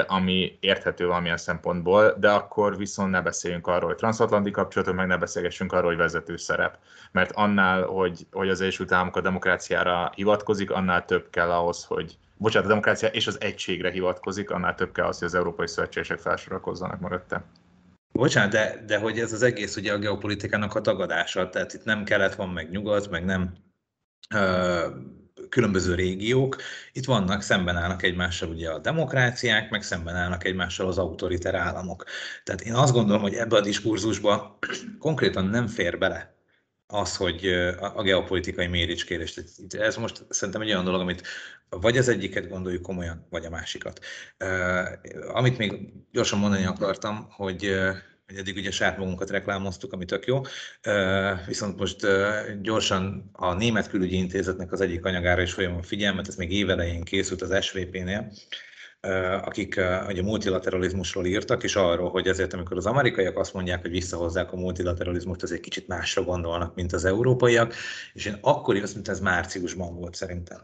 ami 0.06 0.56
érthető 0.60 1.06
valamilyen 1.06 1.36
szempontból, 1.36 2.14
de 2.18 2.30
akkor 2.30 2.76
viszont 2.76 3.10
ne 3.10 3.20
beszéljünk 3.20 3.66
arról, 3.66 3.88
hogy 3.88 3.96
transatlanti 3.96 4.50
kapcsolatok, 4.50 4.94
meg 4.94 5.06
ne 5.06 5.16
beszélgessünk 5.16 5.72
arról, 5.72 5.88
hogy 5.88 5.96
vezető 5.96 6.36
szerep. 6.36 6.78
Mert 7.12 7.32
annál, 7.32 7.82
hogy, 7.82 8.26
hogy 8.32 8.48
az 8.48 8.60
Egyesült 8.60 8.92
Államok 8.92 9.16
a 9.16 9.20
demokráciára 9.20 10.10
hivatkozik, 10.14 10.70
annál 10.70 11.04
több 11.04 11.30
kell 11.30 11.50
ahhoz, 11.50 11.84
hogy 11.84 12.18
bocsánat, 12.36 12.66
a 12.66 12.70
demokrácia 12.70 13.08
és 13.08 13.26
az 13.26 13.40
egységre 13.40 13.90
hivatkozik, 13.90 14.50
annál 14.50 14.74
több 14.74 14.92
kell 14.92 15.06
az, 15.06 15.18
hogy 15.18 15.28
az 15.28 15.34
európai 15.34 15.66
szövetségesek 15.66 16.18
felsorakozzanak 16.18 17.00
mögötte. 17.00 17.44
Bocsánat, 18.18 18.50
de, 18.50 18.82
de 18.86 18.98
hogy 18.98 19.18
ez 19.18 19.32
az 19.32 19.42
egész 19.42 19.76
ugye 19.76 19.92
a 19.92 19.98
geopolitikának 19.98 20.74
a 20.74 20.80
tagadása, 20.80 21.48
tehát 21.48 21.72
itt 21.72 21.84
nem 21.84 22.04
kelet 22.04 22.34
van, 22.34 22.48
meg 22.48 22.70
nyugat, 22.70 23.10
meg 23.10 23.24
nem 23.24 23.54
ö, 24.34 24.86
különböző 25.48 25.94
régiók. 25.94 26.56
Itt 26.92 27.04
vannak, 27.04 27.42
szemben 27.42 27.76
állnak 27.76 28.02
egymással 28.02 28.48
ugye 28.48 28.70
a 28.70 28.78
demokráciák, 28.78 29.70
meg 29.70 29.82
szemben 29.82 30.14
állnak 30.16 30.44
egymással 30.44 30.86
az 30.86 30.98
autoriter 30.98 31.54
államok. 31.54 32.04
Tehát 32.44 32.60
én 32.60 32.74
azt 32.74 32.92
gondolom, 32.92 33.22
hogy 33.22 33.34
ebbe 33.34 33.56
a 33.56 33.60
diskurzusba 33.60 34.58
konkrétan 34.98 35.44
nem 35.44 35.66
fér 35.66 35.98
bele 35.98 36.36
az, 36.86 37.16
hogy 37.16 37.46
a 37.94 38.02
geopolitikai 38.02 38.66
méricskérés. 38.66 39.40
Ez 39.68 39.96
most 39.96 40.24
szerintem 40.28 40.62
egy 40.62 40.68
olyan 40.68 40.84
dolog, 40.84 41.00
amit 41.00 41.26
vagy 41.70 41.96
az 41.96 42.08
egyiket 42.08 42.48
gondoljuk 42.48 42.82
komolyan, 42.82 43.26
vagy 43.30 43.44
a 43.44 43.50
másikat. 43.50 44.00
Amit 45.28 45.58
még 45.58 45.92
gyorsan 46.12 46.38
mondani 46.38 46.64
akartam, 46.64 47.26
hogy 47.30 47.78
hogy 48.28 48.38
eddig 48.38 48.56
ugye 48.56 48.70
saját 48.70 48.98
magunkat 48.98 49.30
reklámoztuk, 49.30 49.92
ami 49.92 50.04
tök 50.04 50.26
jó, 50.26 50.40
viszont 51.46 51.78
most 51.78 52.06
gyorsan 52.62 53.30
a 53.32 53.54
Német 53.54 53.88
Külügyi 53.88 54.16
Intézetnek 54.16 54.72
az 54.72 54.80
egyik 54.80 55.04
anyagára 55.04 55.42
is 55.42 55.52
folyamon 55.52 55.82
figyelmet, 55.82 56.28
ez 56.28 56.36
még 56.36 56.52
évelején 56.52 57.04
készült 57.04 57.42
az 57.42 57.64
SVP-nél, 57.64 58.32
akik 59.42 59.80
ugye 60.08 60.22
multilateralizmusról 60.22 61.26
írtak, 61.26 61.62
és 61.62 61.76
arról, 61.76 62.10
hogy 62.10 62.26
ezért, 62.26 62.52
amikor 62.52 62.76
az 62.76 62.86
amerikaiak 62.86 63.38
azt 63.38 63.54
mondják, 63.54 63.80
hogy 63.80 63.90
visszahozzák 63.90 64.52
a 64.52 64.56
multilateralizmust, 64.56 65.42
az 65.42 65.52
egy 65.52 65.60
kicsit 65.60 65.88
másra 65.88 66.22
gondolnak, 66.22 66.74
mint 66.74 66.92
az 66.92 67.04
európaiak, 67.04 67.74
és 68.12 68.26
én 68.26 68.38
akkoriban, 68.40 68.90
mint 68.94 69.08
ez 69.08 69.20
márciusban 69.20 69.94
volt 69.94 70.14
szerintem. 70.14 70.60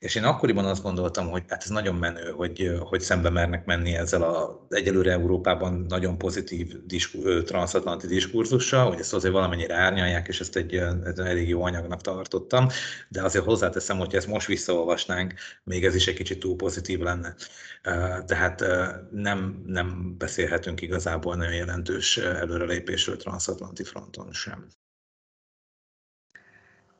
És 0.00 0.14
én 0.14 0.24
akkoriban 0.24 0.64
azt 0.64 0.82
gondoltam, 0.82 1.28
hogy 1.28 1.42
hát 1.48 1.62
ez 1.62 1.68
nagyon 1.68 1.94
menő, 1.94 2.30
hogy, 2.30 2.72
hogy 2.78 3.00
szembe 3.00 3.30
mernek 3.30 3.64
menni 3.64 3.94
ezzel 3.94 4.22
az 4.22 4.76
egyelőre 4.76 5.12
Európában 5.12 5.84
nagyon 5.88 6.18
pozitív 6.18 6.86
disku, 6.86 7.42
transatlanti 7.42 8.06
diskurzussal, 8.06 8.88
hogy 8.88 8.98
ezt 8.98 9.14
azért 9.14 9.32
valamennyire 9.32 9.74
árnyalják, 9.74 10.28
és 10.28 10.40
ezt 10.40 10.56
egy, 10.56 10.74
egy 10.74 11.18
elég 11.18 11.48
jó 11.48 11.62
anyagnak 11.62 12.00
tartottam, 12.00 12.68
de 13.08 13.22
azért 13.22 13.44
hozzáteszem, 13.44 13.98
hogy 13.98 14.14
ezt 14.14 14.26
most 14.26 14.46
visszaolvasnánk, 14.46 15.34
még 15.64 15.84
ez 15.84 15.94
is 15.94 16.06
egy 16.06 16.14
kicsit 16.14 16.38
túl 16.40 16.56
pozitív 16.56 16.98
lenne. 16.98 17.34
Tehát 18.26 18.64
nem, 19.10 19.62
nem 19.66 20.14
beszélhetünk 20.18 20.80
igazából 20.80 21.36
nagyon 21.36 21.54
jelentős 21.54 22.16
előrelépésről 22.16 23.16
transatlanti 23.16 23.84
fronton 23.84 24.32
sem. 24.32 24.66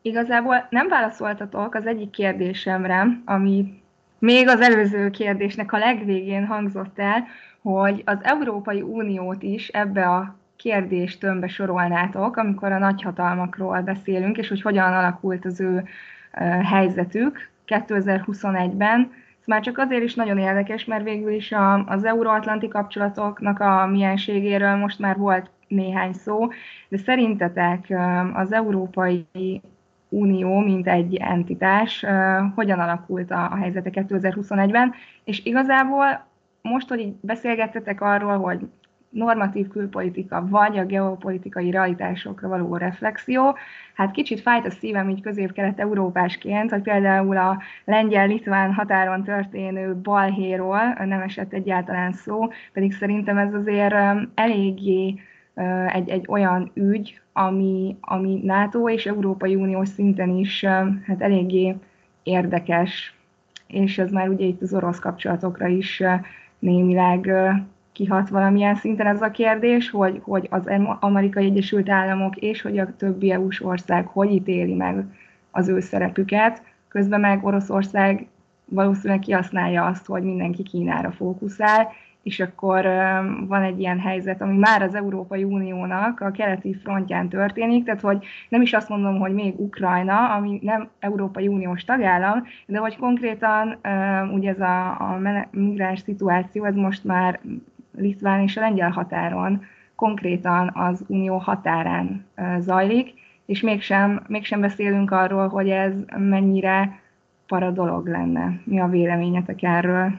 Igazából 0.02 0.66
nem 0.70 0.88
válaszoltatok 0.88 1.74
az 1.74 1.86
egyik 1.86 2.10
kérdésemre, 2.10 3.06
ami 3.24 3.82
még 4.18 4.48
az 4.48 4.60
előző 4.60 5.10
kérdésnek 5.10 5.72
a 5.72 5.78
legvégén 5.78 6.46
hangzott 6.46 6.98
el, 6.98 7.26
hogy 7.62 8.02
az 8.04 8.18
Európai 8.22 8.82
Uniót 8.82 9.42
is 9.42 9.68
ebbe 9.68 10.08
a 10.08 10.36
kérdést 10.56 11.20
tömbbe 11.20 11.48
sorolnátok, 11.48 12.36
amikor 12.36 12.72
a 12.72 12.78
nagyhatalmakról 12.78 13.80
beszélünk, 13.80 14.38
és 14.38 14.48
hogy 14.48 14.62
hogyan 14.62 14.92
alakult 14.92 15.44
az 15.44 15.60
ő 15.60 15.84
helyzetük 16.64 17.50
2021-ben. 17.66 19.12
Ez 19.40 19.46
már 19.46 19.60
csak 19.60 19.78
azért 19.78 20.02
is 20.02 20.14
nagyon 20.14 20.38
érdekes, 20.38 20.84
mert 20.84 21.04
végül 21.04 21.32
is 21.32 21.52
a, 21.52 21.84
az 21.84 22.04
euróatlanti 22.04 22.68
kapcsolatoknak 22.68 23.60
a 23.60 23.86
mienségéről 23.86 24.76
most 24.76 24.98
már 24.98 25.16
volt 25.16 25.50
néhány 25.68 26.12
szó, 26.12 26.48
de 26.88 26.96
szerintetek 26.96 27.92
az 28.34 28.52
Európai 28.52 29.26
Unió, 30.12 30.58
mint 30.58 30.88
egy 30.88 31.14
entitás, 31.14 32.04
hogyan 32.54 32.78
alakult 32.78 33.30
a, 33.30 33.48
a 33.52 33.56
helyzete 33.56 33.90
2021-ben, 33.92 34.92
és 35.24 35.44
igazából 35.44 36.26
most, 36.62 36.88
hogy 36.88 36.98
így 37.00 37.14
beszélgettetek 37.20 38.00
arról, 38.00 38.38
hogy 38.38 38.68
normatív 39.10 39.68
külpolitika, 39.68 40.46
vagy 40.48 40.78
a 40.78 40.84
geopolitikai 40.84 41.70
realitásokra 41.70 42.48
való 42.48 42.76
reflexió. 42.76 43.56
Hát 43.94 44.10
kicsit 44.10 44.40
fájt 44.40 44.66
a 44.66 44.70
szívem 44.70 45.08
így 45.08 45.20
közép-kelet-európásként, 45.20 46.70
hogy 46.70 46.82
például 46.82 47.36
a 47.36 47.58
lengyel-litván 47.84 48.72
határon 48.74 49.24
történő 49.24 49.96
balhéról 49.96 50.94
nem 51.04 51.20
esett 51.20 51.52
egyáltalán 51.52 52.12
szó, 52.12 52.48
pedig 52.72 52.92
szerintem 52.92 53.38
ez 53.38 53.54
azért 53.54 53.94
eléggé 54.34 55.20
egy, 55.86 56.08
egy 56.08 56.24
olyan 56.28 56.70
ügy, 56.74 57.20
ami, 57.32 57.96
ami 58.00 58.40
NATO 58.44 58.88
és 58.88 59.06
Európai 59.06 59.54
Uniós 59.54 59.88
szinten 59.88 60.36
is 60.36 60.64
hát 61.06 61.20
eléggé 61.20 61.76
érdekes, 62.22 63.14
és 63.66 63.98
ez 63.98 64.10
már 64.10 64.28
ugye 64.28 64.44
itt 64.44 64.62
az 64.62 64.74
orosz 64.74 64.98
kapcsolatokra 64.98 65.66
is 65.66 66.02
némileg 66.58 67.32
kihat 67.92 68.28
valamilyen 68.28 68.74
szinten 68.74 69.06
ez 69.06 69.22
a 69.22 69.30
kérdés, 69.30 69.90
hogy, 69.90 70.20
hogy 70.22 70.46
az 70.50 70.70
Amerikai 71.00 71.44
Egyesült 71.44 71.88
Államok 71.88 72.36
és 72.36 72.62
hogy 72.62 72.78
a 72.78 72.96
többi 72.96 73.30
EU-s 73.30 73.62
ország 73.62 74.06
hogy 74.06 74.32
ítéli 74.32 74.74
meg 74.74 75.04
az 75.50 75.68
ő 75.68 75.80
szerepüket, 75.80 76.62
közben 76.88 77.20
meg 77.20 77.44
Oroszország 77.44 78.26
valószínűleg 78.64 79.18
kihasználja 79.18 79.84
azt, 79.84 80.06
hogy 80.06 80.22
mindenki 80.22 80.62
Kínára 80.62 81.10
fókuszál, 81.10 81.88
és 82.22 82.40
akkor 82.40 82.84
van 83.46 83.62
egy 83.62 83.80
ilyen 83.80 83.98
helyzet, 83.98 84.40
ami 84.40 84.58
már 84.58 84.82
az 84.82 84.94
Európai 84.94 85.44
Uniónak 85.44 86.20
a 86.20 86.30
keleti 86.30 86.74
frontján 86.74 87.28
történik, 87.28 87.84
tehát 87.84 88.00
hogy 88.00 88.24
nem 88.48 88.62
is 88.62 88.72
azt 88.72 88.88
mondom, 88.88 89.18
hogy 89.18 89.32
még 89.32 89.60
Ukrajna, 89.60 90.34
ami 90.34 90.58
nem 90.62 90.88
Európai 90.98 91.48
Uniós 91.48 91.84
tagállam, 91.84 92.46
de 92.66 92.78
hogy 92.78 92.96
konkrétan 92.96 93.78
ugye 94.32 94.50
ez 94.50 94.60
a, 94.60 94.88
a 94.88 95.20
migráns 95.50 96.00
szituáció, 96.00 96.64
ez 96.64 96.74
most 96.74 97.04
már 97.04 97.40
Litván 97.96 98.40
és 98.40 98.56
a 98.56 98.60
lengyel 98.60 98.90
határon, 98.90 99.64
konkrétan 99.94 100.70
az 100.74 101.04
unió 101.06 101.36
határán 101.36 102.26
zajlik, 102.58 103.14
és 103.46 103.60
mégsem, 103.60 104.22
mégsem 104.26 104.60
beszélünk 104.60 105.10
arról, 105.10 105.48
hogy 105.48 105.68
ez 105.68 105.92
mennyire 106.16 107.00
para 107.46 107.70
dolog 107.70 108.06
lenne. 108.06 108.60
Mi 108.64 108.80
a 108.80 108.86
véleményetek 108.86 109.62
erről? 109.62 110.12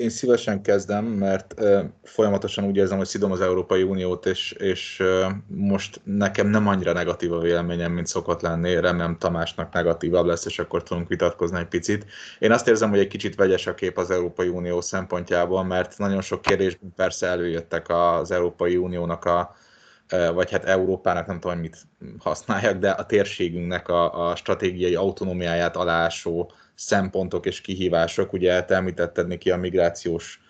Én 0.00 0.10
szívesen 0.10 0.62
kezdem, 0.62 1.04
mert 1.04 1.54
folyamatosan 2.02 2.64
úgy 2.64 2.76
érzem, 2.76 2.96
hogy 2.96 3.06
szidom 3.06 3.32
az 3.32 3.40
Európai 3.40 3.82
Uniót, 3.82 4.26
és, 4.26 4.52
és 4.52 5.02
most 5.46 6.00
nekem 6.04 6.46
nem 6.46 6.66
annyira 6.68 6.92
negatív 6.92 7.32
a 7.32 7.38
véleményem, 7.38 7.92
mint 7.92 8.06
szokott 8.06 8.40
lenni. 8.40 8.80
Remélem 8.80 9.18
Tamásnak 9.18 9.72
negatívabb 9.72 10.26
lesz, 10.26 10.44
és 10.44 10.58
akkor 10.58 10.82
tudunk 10.82 11.08
vitatkozni 11.08 11.58
egy 11.58 11.66
picit. 11.66 12.06
Én 12.38 12.52
azt 12.52 12.68
érzem, 12.68 12.90
hogy 12.90 12.98
egy 12.98 13.08
kicsit 13.08 13.34
vegyes 13.34 13.66
a 13.66 13.74
kép 13.74 13.98
az 13.98 14.10
Európai 14.10 14.48
Unió 14.48 14.80
szempontjából, 14.80 15.64
mert 15.64 15.98
nagyon 15.98 16.20
sok 16.20 16.42
kérdésben 16.42 16.92
persze 16.96 17.26
előjöttek 17.26 17.88
az 17.88 18.30
Európai 18.30 18.76
Uniónak 18.76 19.24
a, 19.24 19.54
vagy 20.34 20.50
hát 20.50 20.64
Európának, 20.64 21.26
nem 21.26 21.40
tudom, 21.40 21.58
mit 21.58 21.76
használjak, 22.18 22.78
de 22.78 22.90
a 22.90 23.06
térségünknek 23.06 23.88
a, 23.88 24.30
a 24.30 24.36
stratégiai 24.36 24.94
autonómiáját 24.94 25.76
alásó 25.76 26.52
szempontok 26.80 27.46
és 27.46 27.60
kihívások. 27.60 28.32
Ugye 28.32 28.64
te 28.64 28.82
neki 29.26 29.50
a 29.50 29.56
migrációs 29.56 30.40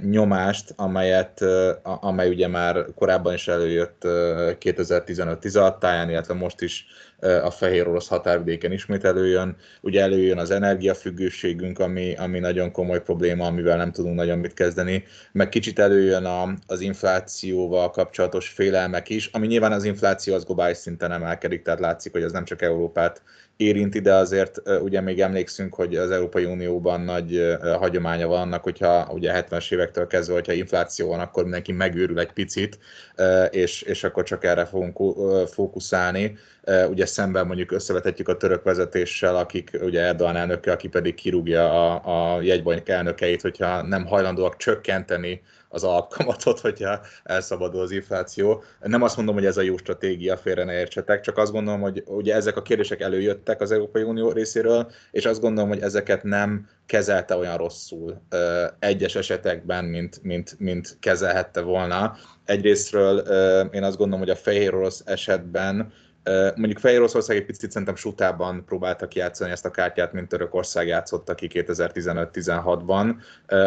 nyomást, 0.00 0.72
amelyet, 0.76 1.44
amely 1.82 2.28
ugye 2.28 2.48
már 2.48 2.84
korábban 2.94 3.34
is 3.34 3.48
előjött 3.48 4.02
2015-16 4.04 5.78
táján, 5.78 6.10
illetve 6.10 6.34
most 6.34 6.60
is 6.60 6.86
a 7.42 7.50
fehér 7.50 7.88
orosz 7.88 8.08
határvidéken 8.08 8.72
ismét 8.72 9.04
előjön. 9.04 9.56
Ugye 9.80 10.02
előjön 10.02 10.38
az 10.38 10.50
energiafüggőségünk, 10.50 11.78
ami, 11.78 12.14
ami 12.14 12.38
nagyon 12.38 12.72
komoly 12.72 13.02
probléma, 13.02 13.46
amivel 13.46 13.76
nem 13.76 13.92
tudunk 13.92 14.14
nagyon 14.14 14.38
mit 14.38 14.54
kezdeni, 14.54 15.04
meg 15.32 15.48
kicsit 15.48 15.78
előjön 15.78 16.24
a, 16.24 16.54
az 16.66 16.80
inflációval 16.80 17.90
kapcsolatos 17.90 18.48
félelmek 18.48 19.08
is, 19.08 19.26
ami 19.32 19.46
nyilván 19.46 19.72
az 19.72 19.84
infláció 19.84 20.34
az 20.34 20.44
globális 20.44 20.76
szinten 20.76 21.12
emelkedik, 21.12 21.62
tehát 21.62 21.80
látszik, 21.80 22.12
hogy 22.12 22.22
ez 22.22 22.32
nem 22.32 22.44
csak 22.44 22.62
Európát 22.62 23.22
érinti, 23.58 24.00
de 24.00 24.14
azért 24.14 24.62
ugye 24.80 25.00
még 25.00 25.20
emlékszünk, 25.20 25.74
hogy 25.74 25.96
az 25.96 26.10
Európai 26.10 26.44
Unióban 26.44 27.00
nagy 27.00 27.56
hagyománya 27.78 28.26
van 28.26 28.40
annak, 28.40 28.62
hogyha 28.62 29.08
ugye 29.12 29.44
70-es 29.48 29.72
évektől 29.72 30.06
kezdve, 30.06 30.34
hogyha 30.34 30.52
infláció 30.52 31.08
van, 31.08 31.20
akkor 31.20 31.42
mindenki 31.42 31.72
megőrül 31.72 32.18
egy 32.18 32.32
picit, 32.32 32.78
és, 33.50 33.82
és 33.82 34.04
akkor 34.04 34.22
csak 34.22 34.44
erre 34.44 34.64
fogunk 34.64 34.96
fókuszálni. 35.50 36.38
Ugye 36.88 37.06
szemben 37.06 37.46
mondjuk 37.46 37.72
összevetetjük 37.72 38.28
a 38.28 38.36
török 38.36 38.62
vezetéssel, 38.62 39.36
akik 39.36 39.70
ugye 39.82 40.00
Erdogan 40.00 40.36
elnöke, 40.36 40.72
aki 40.72 40.88
pedig 40.88 41.14
kirúgja 41.14 41.92
a, 41.94 42.36
a 42.36 42.42
jegybank 42.42 42.88
elnökeit, 42.88 43.40
hogyha 43.40 43.82
nem 43.82 44.06
hajlandóak 44.06 44.56
csökkenteni 44.56 45.42
az 45.68 45.84
alapkamatot, 45.84 46.60
hogyha 46.60 47.00
elszabadul 47.22 47.80
az 47.80 47.90
infláció. 47.90 48.62
Nem 48.80 49.02
azt 49.02 49.16
mondom, 49.16 49.34
hogy 49.34 49.46
ez 49.46 49.56
a 49.56 49.62
jó 49.62 49.76
stratégia, 49.76 50.36
félre 50.36 50.64
ne 50.64 50.78
értsetek, 50.78 51.20
csak 51.20 51.38
azt 51.38 51.52
gondolom, 51.52 51.80
hogy 51.80 52.02
ugye 52.06 52.34
ezek 52.34 52.56
a 52.56 52.62
kérdések 52.62 53.00
előjöttek 53.00 53.60
az 53.60 53.72
Európai 53.72 54.02
Unió 54.02 54.32
részéről, 54.32 54.90
és 55.10 55.24
azt 55.24 55.40
gondolom, 55.40 55.68
hogy 55.68 55.80
ezeket 55.80 56.22
nem 56.22 56.68
kezelte 56.86 57.36
olyan 57.36 57.56
rosszul 57.56 58.22
egyes 58.78 59.14
esetekben, 59.14 59.84
mint, 59.84 60.22
mint, 60.22 60.54
mint 60.58 60.96
kezelhette 61.00 61.60
volna. 61.60 62.16
Egyrésztről 62.44 63.18
én 63.72 63.82
azt 63.82 63.96
gondolom, 63.96 64.20
hogy 64.20 64.30
a 64.30 64.36
fehér 64.36 64.74
orosz 64.74 65.02
esetben 65.04 65.92
Mondjuk 66.54 66.78
Fehér 66.78 66.98
Oroszország 66.98 67.36
egy 67.36 67.44
picit 67.44 67.70
szerintem 67.70 67.96
sutában 67.96 68.64
próbáltak 68.64 69.14
játszani 69.14 69.50
ezt 69.50 69.64
a 69.64 69.70
kártyát, 69.70 70.12
mint 70.12 70.28
Törökország 70.28 70.86
játszotta 70.86 71.34
ki 71.34 71.50
2015-16-ban, 71.52 73.14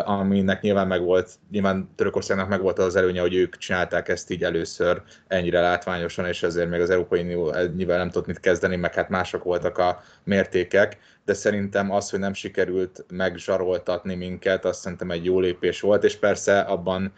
aminek 0.06 0.62
nyilván 0.62 0.88
meg 0.88 1.02
volt, 1.02 1.30
nyilván 1.52 1.90
Törökországnak 1.96 2.50
meg 2.50 2.62
volt 2.62 2.80
az 2.80 2.96
előnye, 2.96 3.22
hogy 3.22 3.36
ők 3.36 3.58
csinálták 3.58 4.10
ezt 4.10 4.32
így 4.32 4.44
először 4.44 5.02
ennyire 5.28 5.62
látványosan, 5.62 6.26
és 6.26 6.44
ezért 6.44 6.70
még 6.70 6.82
az 6.82 6.90
Európai 6.90 7.22
Unió 7.22 7.56
nyilván 7.76 7.98
nem 7.98 8.10
tudott 8.10 8.28
mit 8.28 8.40
kezdeni, 8.40 8.76
meg 8.76 8.94
hát 8.94 9.10
mások 9.10 9.44
voltak 9.44 9.78
a 9.78 10.02
mértékek, 10.24 10.98
de 11.26 11.34
szerintem 11.34 11.92
az, 11.92 12.10
hogy 12.10 12.20
nem 12.20 12.34
sikerült 12.34 13.06
megzsaroltatni 13.10 14.16
minket, 14.16 14.66
azt 14.66 14.80
szerintem 14.80 15.12
egy 15.12 15.26
jó 15.26 15.40
lépés 15.40 15.82
volt, 15.82 16.04
és 16.04 16.16
persze 16.16 16.60
abban 16.60 17.14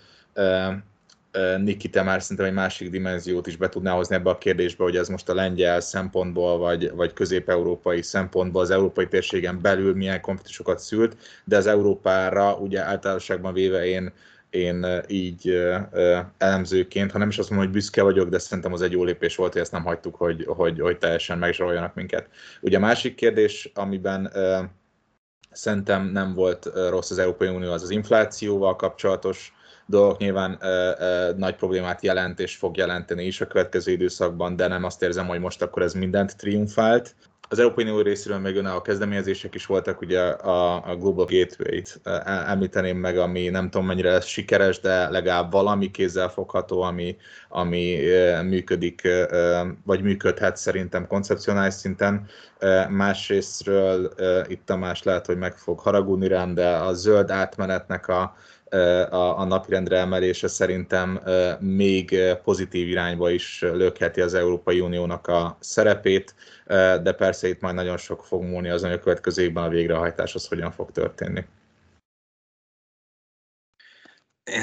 Niki, 1.57 1.89
te 1.89 2.01
már 2.01 2.21
szerintem 2.21 2.45
egy 2.45 2.53
másik 2.53 2.89
dimenziót 2.89 3.47
is 3.47 3.55
be 3.55 3.69
tudná 3.69 3.91
hozni 3.91 4.15
ebbe 4.15 4.29
a 4.29 4.37
kérdésbe, 4.37 4.83
hogy 4.83 4.95
ez 4.95 5.07
most 5.07 5.29
a 5.29 5.33
lengyel 5.33 5.79
szempontból, 5.79 6.57
vagy, 6.57 6.91
vagy 6.91 7.13
közép-európai 7.13 8.01
szempontból 8.01 8.61
az 8.61 8.69
európai 8.69 9.07
térségen 9.07 9.61
belül 9.61 9.95
milyen 9.95 10.21
konfliktusokat 10.21 10.79
szült, 10.79 11.17
de 11.43 11.57
az 11.57 11.67
Európára 11.67 12.55
ugye 12.55 12.81
általánosságban 12.83 13.53
véve 13.53 13.85
én, 13.85 14.13
én 14.49 14.85
így 15.07 15.63
elemzőként, 16.37 17.11
ha 17.11 17.17
nem 17.17 17.29
is 17.29 17.37
azt 17.37 17.49
mondom, 17.49 17.67
hogy 17.67 17.77
büszke 17.77 18.03
vagyok, 18.03 18.29
de 18.29 18.37
szerintem 18.37 18.73
az 18.73 18.81
egy 18.81 18.91
jó 18.91 19.03
lépés 19.03 19.35
volt, 19.35 19.51
hogy 19.51 19.61
ezt 19.61 19.71
nem 19.71 19.83
hagytuk, 19.83 20.15
hogy, 20.15 20.45
hogy, 20.47 20.79
hogy 20.79 20.97
teljesen 20.97 21.37
megzsaroljanak 21.37 21.93
minket. 21.93 22.29
Ugye 22.61 22.77
a 22.77 22.79
másik 22.79 23.15
kérdés, 23.15 23.71
amiben 23.73 24.31
Szerintem 25.53 26.05
nem 26.05 26.33
volt 26.33 26.69
rossz 26.89 27.11
az 27.11 27.17
Európai 27.17 27.47
Unió 27.47 27.71
az 27.71 27.83
az 27.83 27.89
inflációval 27.89 28.75
kapcsolatos 28.75 29.53
dolog 29.85 30.17
nyilván 30.19 30.57
ö, 30.61 30.91
ö, 30.99 31.31
nagy 31.37 31.55
problémát 31.55 32.03
jelent 32.03 32.39
és 32.39 32.55
fog 32.55 32.77
jelenteni 32.77 33.25
is 33.25 33.41
a 33.41 33.47
következő 33.47 33.91
időszakban, 33.91 34.55
de 34.55 34.67
nem 34.67 34.83
azt 34.83 35.03
érzem, 35.03 35.27
hogy 35.27 35.39
most 35.39 35.61
akkor 35.61 35.81
ez 35.81 35.93
mindent 35.93 36.37
triumfált. 36.37 37.15
Az 37.49 37.59
Európai 37.59 37.83
Unió 37.83 38.01
részéről 38.01 38.39
még 38.39 38.57
a 38.57 38.81
kezdeményezések 38.81 39.55
is 39.55 39.65
voltak, 39.65 40.01
ugye 40.01 40.21
a, 40.21 40.89
a 40.91 40.95
Global 40.95 41.25
Gateway-t 41.25 42.01
említeném 42.47 42.97
meg, 42.97 43.17
ami 43.17 43.49
nem 43.49 43.69
tudom 43.69 43.87
mennyire 43.87 44.11
lesz 44.11 44.25
sikeres, 44.25 44.79
de 44.79 45.09
legalább 45.09 45.51
valami 45.51 45.91
fogható, 46.29 46.81
ami, 46.81 47.15
ami 47.49 47.99
működik, 48.43 49.07
vagy 49.85 50.01
működhet 50.01 50.57
szerintem 50.57 51.07
koncepcionális 51.07 51.73
szinten. 51.73 52.25
Másrésztről 52.89 54.13
itt 54.47 54.65
Tamás 54.65 55.03
lehet, 55.03 55.25
hogy 55.25 55.37
meg 55.37 55.57
fog 55.57 55.79
haragudni 55.79 56.27
rám, 56.27 56.53
de 56.53 56.69
a 56.69 56.93
zöld 56.93 57.29
átmenetnek 57.31 58.07
a, 58.07 58.35
a, 59.09 59.39
a 59.39 59.43
napirendre 59.43 59.97
emelése 59.97 60.47
szerintem 60.47 61.21
még 61.59 62.15
pozitív 62.43 62.87
irányba 62.87 63.29
is 63.29 63.61
lökheti 63.61 64.21
az 64.21 64.33
Európai 64.33 64.79
Uniónak 64.79 65.27
a 65.27 65.57
szerepét, 65.59 66.35
de 67.03 67.13
persze 67.13 67.47
itt 67.47 67.61
majd 67.61 67.75
nagyon 67.75 67.97
sok 67.97 68.25
fog 68.25 68.43
múlni 68.43 68.69
az, 68.69 68.81
hogy 68.81 68.91
a 68.91 68.99
következő 68.99 69.43
évben 69.43 69.63
a 69.63 69.69
végrehajtás 69.69 70.35
az 70.35 70.47
hogyan 70.47 70.71
fog 70.71 70.91
történni. 70.91 71.45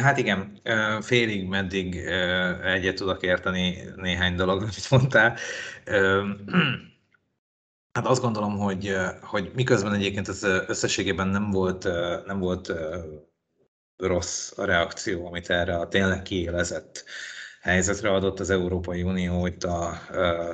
Hát 0.02 0.18
igen, 0.18 0.60
félig 1.00 1.48
meddig 1.48 1.96
egyet 2.64 2.94
tudok 2.94 3.22
érteni 3.22 3.78
néhány 3.96 4.34
dolog, 4.34 4.62
amit 4.62 4.90
mondtál. 4.90 5.36
Hát 7.92 8.06
azt 8.06 8.22
gondolom, 8.22 8.58
hogy, 8.58 8.96
hogy 9.22 9.50
miközben 9.54 9.94
egyébként 9.94 10.28
ez 10.28 10.42
összességében 10.42 11.28
nem 11.28 11.50
volt, 11.50 11.84
nem 12.26 12.38
volt 12.38 12.72
rossz 14.00 14.58
a 14.58 14.64
reakció, 14.64 15.26
amit 15.26 15.50
erre 15.50 15.76
a 15.76 15.88
tényleg 15.88 16.22
kiélezett 16.22 17.04
helyzetre 17.60 18.10
adott 18.10 18.40
az 18.40 18.50
Európai 18.50 19.02
Unió 19.02 19.46
itt 19.46 19.64
a 19.64 20.00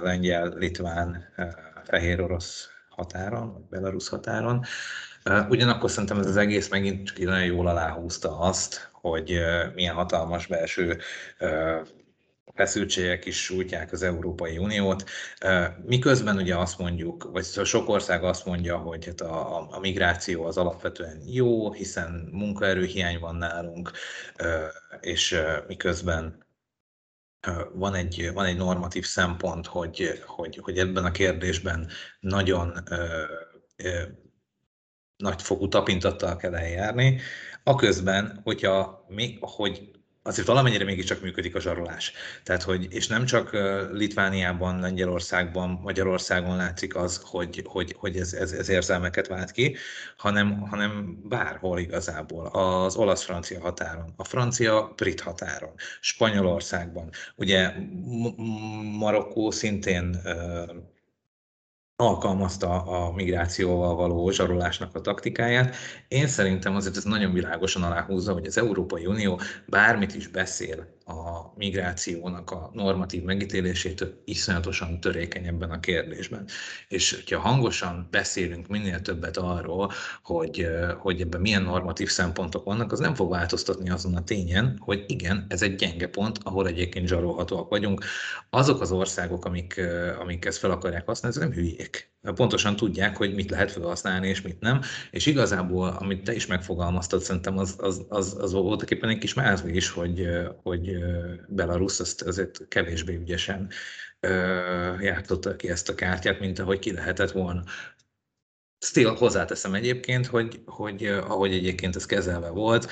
lengyel-litván 0.02 1.24
fehér-orosz 1.84 2.68
határon, 2.88 3.52
vagy 3.52 3.62
belarusz 3.62 4.08
határon. 4.08 4.64
Ugyanakkor 5.48 5.90
szerintem 5.90 6.18
ez 6.18 6.26
az 6.26 6.36
egész 6.36 6.68
megint 6.68 7.06
csak 7.06 7.18
nagyon 7.18 7.44
jól 7.44 7.66
aláhúzta 7.66 8.38
azt, 8.38 8.90
hogy 8.92 9.40
milyen 9.74 9.94
hatalmas 9.94 10.46
belső 10.46 10.98
feszültségek 12.56 13.24
is 13.24 13.42
sújtják 13.42 13.92
az 13.92 14.02
Európai 14.02 14.58
Uniót. 14.58 15.04
Miközben 15.84 16.36
ugye 16.36 16.56
azt 16.56 16.78
mondjuk, 16.78 17.30
vagy 17.32 17.44
sok 17.44 17.88
ország 17.88 18.24
azt 18.24 18.46
mondja, 18.46 18.76
hogy 18.76 19.04
hát 19.04 19.20
a, 19.20 19.68
a 19.70 19.78
migráció 19.78 20.44
az 20.44 20.56
alapvetően 20.56 21.22
jó, 21.26 21.72
hiszen 21.72 22.28
munkaerőhiány 22.32 23.18
van 23.18 23.36
nálunk, 23.36 23.90
és 25.00 25.40
miközben 25.66 26.44
van 27.72 27.94
egy, 27.94 28.30
van 28.34 28.44
egy 28.44 28.56
normatív 28.56 29.04
szempont, 29.04 29.66
hogy, 29.66 30.22
hogy, 30.26 30.56
hogy 30.62 30.78
ebben 30.78 31.04
a 31.04 31.10
kérdésben 31.10 31.88
nagyon 32.20 32.72
nagyfokú 35.16 35.68
tapintattal 35.68 36.36
kell 36.36 36.54
eljárni, 36.54 37.20
aközben, 37.64 38.40
hogyha 38.44 39.04
mi, 39.08 39.38
hogy 39.40 39.90
azért 40.26 40.46
valamennyire 40.46 40.84
mégiscsak 40.84 41.20
működik 41.20 41.54
a 41.54 41.60
zsarolás. 41.60 42.12
Tehát, 42.42 42.62
hogy, 42.62 42.86
és 42.90 43.06
nem 43.06 43.24
csak 43.24 43.56
Litvániában, 43.92 44.80
Lengyelországban, 44.80 45.80
Magyarországon 45.82 46.56
látszik 46.56 46.96
az, 46.96 47.20
hogy, 47.24 47.62
hogy, 47.66 47.94
hogy 47.98 48.16
ez, 48.16 48.32
ez, 48.32 48.52
ez 48.52 48.68
érzelmeket 48.68 49.26
vált 49.26 49.50
ki, 49.50 49.76
hanem, 50.16 50.60
hanem 50.60 51.18
bárhol 51.28 51.78
igazából. 51.78 52.46
Az 52.46 52.96
olasz-francia 52.96 53.60
határon, 53.60 54.12
a 54.16 54.24
francia-brit 54.24 55.20
határon, 55.20 55.74
Spanyolországban. 56.00 57.10
Ugye 57.36 57.72
Marokkó 58.98 59.50
szintén 59.50 60.20
alkalmazta 61.96 62.82
a 62.82 63.12
migrációval 63.12 63.94
való 63.94 64.30
zsarolásnak 64.30 64.94
a 64.94 65.00
taktikáját. 65.00 65.76
Én 66.08 66.26
szerintem 66.26 66.74
azért 66.76 66.96
ez 66.96 67.04
nagyon 67.04 67.32
világosan 67.32 67.82
aláhúzza, 67.82 68.32
hogy 68.32 68.46
az 68.46 68.58
Európai 68.58 69.06
Unió 69.06 69.40
bármit 69.66 70.14
is 70.14 70.28
beszél 70.28 70.95
a 71.08 71.52
migrációnak 71.56 72.50
a 72.50 72.70
normatív 72.72 73.22
megítélésétől 73.22 74.22
iszonyatosan 74.24 75.00
törékeny 75.00 75.46
ebben 75.46 75.70
a 75.70 75.80
kérdésben. 75.80 76.48
És 76.88 77.14
hogyha 77.14 77.40
hangosan 77.40 78.08
beszélünk 78.10 78.66
minél 78.66 79.00
többet 79.00 79.36
arról, 79.36 79.92
hogy, 80.22 80.68
hogy 80.98 81.20
ebben 81.20 81.40
milyen 81.40 81.62
normatív 81.62 82.10
szempontok 82.10 82.64
vannak, 82.64 82.92
az 82.92 82.98
nem 82.98 83.14
fog 83.14 83.30
változtatni 83.30 83.90
azon 83.90 84.14
a 84.14 84.24
tényen, 84.24 84.76
hogy 84.80 85.04
igen, 85.06 85.46
ez 85.48 85.62
egy 85.62 85.74
gyenge 85.74 86.08
pont, 86.08 86.38
ahol 86.42 86.66
egyébként 86.66 87.08
zsarolhatóak 87.08 87.68
vagyunk. 87.68 88.04
Azok 88.50 88.80
az 88.80 88.92
országok, 88.92 89.44
amik, 89.44 89.80
amik 90.20 90.44
ezt 90.44 90.58
fel 90.58 90.70
akarják 90.70 91.06
használni, 91.06 91.36
ez 91.36 91.42
nem 91.42 91.52
hülyék 91.52 92.14
pontosan 92.32 92.76
tudják, 92.76 93.16
hogy 93.16 93.34
mit 93.34 93.50
lehet 93.50 93.72
felhasználni 93.72 94.28
és 94.28 94.42
mit 94.42 94.60
nem, 94.60 94.80
és 95.10 95.26
igazából, 95.26 95.88
amit 95.88 96.24
te 96.24 96.34
is 96.34 96.46
megfogalmaztad, 96.46 97.20
szerintem 97.20 97.58
az, 97.58 97.74
az, 97.78 98.04
az, 98.08 98.36
az 98.40 98.52
voltak 98.52 98.90
éppen 98.90 99.08
egy 99.08 99.18
kis 99.18 99.34
mázli 99.34 99.74
is, 99.74 99.90
hogy, 99.90 100.28
hogy 100.62 100.95
Belarus 101.48 102.00
azt 102.00 102.22
azért 102.22 102.68
kevésbé 102.68 103.14
ügyesen 103.14 103.70
játszotta 105.00 105.56
ki 105.56 105.68
ezt 105.68 105.88
a 105.88 105.94
kártyát, 105.94 106.40
mint 106.40 106.58
ahogy 106.58 106.78
ki 106.78 106.92
lehetett 106.92 107.30
volna. 107.30 107.62
Still 108.78 109.16
hozzáteszem 109.16 109.74
egyébként, 109.74 110.26
hogy, 110.26 110.62
hogy 110.66 111.06
ahogy 111.06 111.52
egyébként 111.52 111.96
ez 111.96 112.06
kezelve 112.06 112.48
volt, 112.48 112.90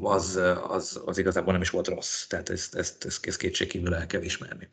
az, 0.00 0.40
az, 0.68 1.02
az 1.04 1.18
igazából 1.18 1.52
nem 1.52 1.62
is 1.62 1.70
volt 1.70 1.88
rossz. 1.88 2.26
Tehát 2.26 2.48
ezt, 2.48 2.74
ezt, 2.74 3.04
ezt, 3.04 3.26
ezt 3.26 3.38
kétségkívül 3.38 3.94
el 3.94 4.06
kell 4.06 4.22
ismerni. 4.22 4.68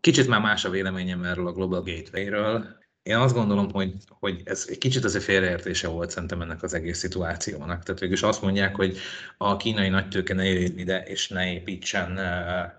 Kicsit 0.00 0.28
már 0.28 0.40
más 0.40 0.64
a 0.64 0.70
véleményem 0.70 1.24
erről 1.24 1.46
a 1.46 1.52
Global 1.52 1.82
Gateway-ről. 1.82 2.79
Én 3.02 3.16
azt 3.16 3.34
gondolom, 3.34 3.70
hogy, 3.70 3.94
hogy 4.08 4.42
ez 4.44 4.66
egy 4.68 4.78
kicsit 4.78 5.04
az 5.04 5.14
a 5.14 5.20
félreértése 5.20 5.88
volt 5.88 6.10
szerintem 6.10 6.40
ennek 6.42 6.62
az 6.62 6.74
egész 6.74 6.98
szituációnak. 6.98 7.82
Tehát 7.82 8.00
végülis 8.00 8.22
azt 8.22 8.42
mondják, 8.42 8.76
hogy 8.76 8.98
a 9.36 9.56
kínai 9.56 9.88
nagytőke 9.88 10.34
ne 10.34 10.44
jöjjön 10.44 10.78
ide, 10.78 11.02
és 11.02 11.28
ne 11.28 11.52
építsen 11.52 12.20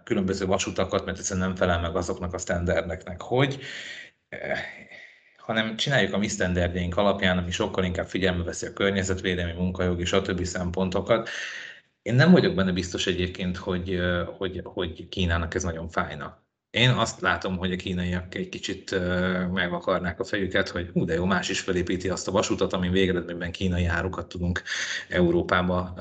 különböző 0.04 0.46
vasutakat, 0.46 1.06
mert 1.06 1.18
egyszerűen 1.18 1.48
nem 1.48 1.56
felel 1.56 1.82
meg 1.82 1.96
azoknak 1.96 2.34
a 2.34 2.38
sztenderdeknek, 2.38 3.22
hogy 3.22 3.60
hanem 5.38 5.76
csináljuk 5.76 6.14
a 6.14 6.18
mi 6.18 6.28
sztenderdjeink 6.28 6.98
alapján, 6.98 7.38
ami 7.38 7.52
sokkal 7.52 7.84
inkább 7.84 8.08
figyelme 8.08 8.44
veszi 8.44 8.66
a 8.66 8.74
környezetvédelmi, 8.74 9.54
munkajogi, 9.54 10.06
stb. 10.06 10.44
szempontokat. 10.44 11.30
Én 12.02 12.16
nem 12.16 12.32
vagyok 12.32 12.56
benne 12.56 12.72
biztos 12.72 13.08
egyébként, 13.08 13.58
hogy, 13.58 14.00
hogy, 14.38 14.62
hogy 14.64 15.10
Kínának 15.10 15.56
ez 15.56 15.64
nagyon 15.64 15.90
fájna. 15.90 16.41
Én 16.72 16.90
azt 16.90 17.22
látom, 17.22 17.58
hogy 17.58 17.72
a 17.72 17.76
kínaiak 17.76 18.36
egy 18.36 18.50
kicsit 18.50 18.96
megvakarnák 19.52 20.20
a 20.20 20.24
fejüket, 20.24 20.70
hogy 20.70 20.90
hú, 20.94 21.06
de 21.06 21.14
jó, 21.14 21.26
más 21.26 21.50
is 21.50 21.60
felépíti 21.60 22.10
azt 22.10 22.28
a 22.28 22.32
vasutat, 22.32 22.74
ami 22.74 22.90
végeredményben 22.90 23.52
kínai 23.52 23.86
árukat 23.86 24.28
tudunk 24.28 24.62
Európába 25.10 25.94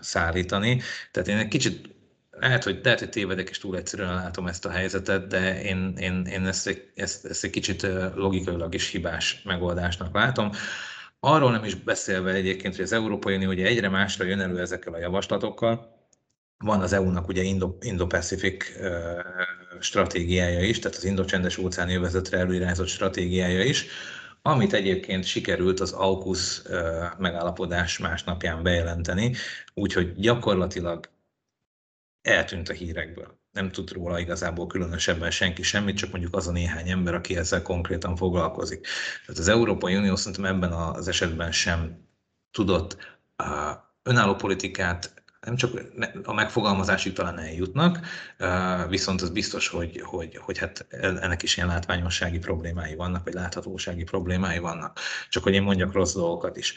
szállítani. 0.00 0.80
Tehát 1.10 1.28
én 1.28 1.36
egy 1.36 1.48
kicsit 1.48 1.94
lehet, 2.30 2.64
hogy, 2.64 2.80
lehet, 2.82 2.98
hogy 2.98 3.08
tévedek, 3.08 3.48
és 3.48 3.58
túl 3.58 3.76
egyszerűen 3.76 4.14
látom 4.14 4.46
ezt 4.46 4.64
a 4.64 4.70
helyzetet, 4.70 5.26
de 5.26 5.62
én, 5.62 5.94
én, 5.96 6.24
én 6.24 6.46
ezt, 6.46 6.90
ezt, 6.94 7.24
ezt 7.24 7.44
egy 7.44 7.50
kicsit 7.50 7.86
logikailag 8.14 8.74
is 8.74 8.90
hibás 8.90 9.42
megoldásnak 9.44 10.14
látom. 10.14 10.50
Arról 11.20 11.50
nem 11.50 11.64
is 11.64 11.74
beszélve 11.74 12.32
egyébként, 12.32 12.74
hogy 12.74 12.84
az 12.84 12.92
Európai 12.92 13.34
Unió 13.34 13.48
ugye 13.48 13.66
egyre 13.66 13.88
másra 13.88 14.24
jön 14.24 14.40
elő 14.40 14.60
ezekkel 14.60 14.92
a 14.92 14.98
javaslatokkal, 14.98 15.93
van 16.64 16.80
az 16.80 16.92
EU-nak 16.92 17.28
ugye 17.28 17.42
Indo-Pacific 17.80 18.64
stratégiája 19.80 20.60
is, 20.60 20.78
tehát 20.78 20.96
az 20.96 21.04
Indo-csendes 21.04 21.58
óceáni 21.58 21.94
övezetre 21.94 22.38
előirányzott 22.38 22.86
stratégiája 22.86 23.62
is, 23.62 23.86
amit 24.42 24.72
egyébként 24.72 25.24
sikerült 25.24 25.80
az 25.80 25.92
AUKUS 25.92 26.62
megállapodás 27.18 27.98
másnapján 27.98 28.62
bejelenteni, 28.62 29.34
úgyhogy 29.74 30.14
gyakorlatilag 30.14 31.10
eltűnt 32.22 32.68
a 32.68 32.72
hírekből. 32.72 33.38
Nem 33.52 33.70
tud 33.70 33.92
róla 33.92 34.18
igazából 34.18 34.66
különösebben 34.66 35.30
senki 35.30 35.62
semmit, 35.62 35.96
csak 35.96 36.10
mondjuk 36.10 36.36
az 36.36 36.48
a 36.48 36.52
néhány 36.52 36.90
ember, 36.90 37.14
aki 37.14 37.36
ezzel 37.36 37.62
konkrétan 37.62 38.16
foglalkozik. 38.16 38.86
Tehát 39.26 39.40
az 39.40 39.48
Európai 39.48 39.96
Unió 39.96 40.16
szerintem 40.16 40.44
ebben 40.44 40.72
az 40.72 41.08
esetben 41.08 41.52
sem 41.52 42.08
tudott 42.50 42.96
önálló 44.02 44.34
politikát 44.34 45.23
nem 45.44 45.56
csak 45.56 45.80
a 46.22 46.32
megfogalmazásig 46.32 47.12
talán 47.12 47.38
eljutnak, 47.38 47.98
viszont 48.88 49.22
az 49.22 49.30
biztos, 49.30 49.68
hogy, 49.68 50.00
hogy, 50.04 50.36
hogy 50.36 50.58
hát 50.58 50.86
ennek 51.00 51.42
is 51.42 51.56
ilyen 51.56 51.68
látványossági 51.68 52.38
problémái 52.38 52.94
vannak, 52.94 53.24
vagy 53.24 53.34
láthatósági 53.34 54.04
problémái 54.04 54.58
vannak. 54.58 54.98
Csak 55.28 55.42
hogy 55.42 55.54
én 55.54 55.62
mondjak 55.62 55.92
rossz 55.92 56.14
dolgokat 56.14 56.56
is. 56.56 56.74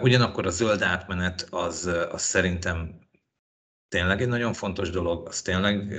Ugyanakkor 0.00 0.46
a 0.46 0.50
zöld 0.50 0.82
átmenet 0.82 1.46
az, 1.50 1.90
az 2.10 2.22
szerintem 2.22 2.98
tényleg 3.88 4.20
egy 4.20 4.28
nagyon 4.28 4.52
fontos 4.52 4.90
dolog. 4.90 5.26
Az 5.28 5.42
tényleg, 5.42 5.92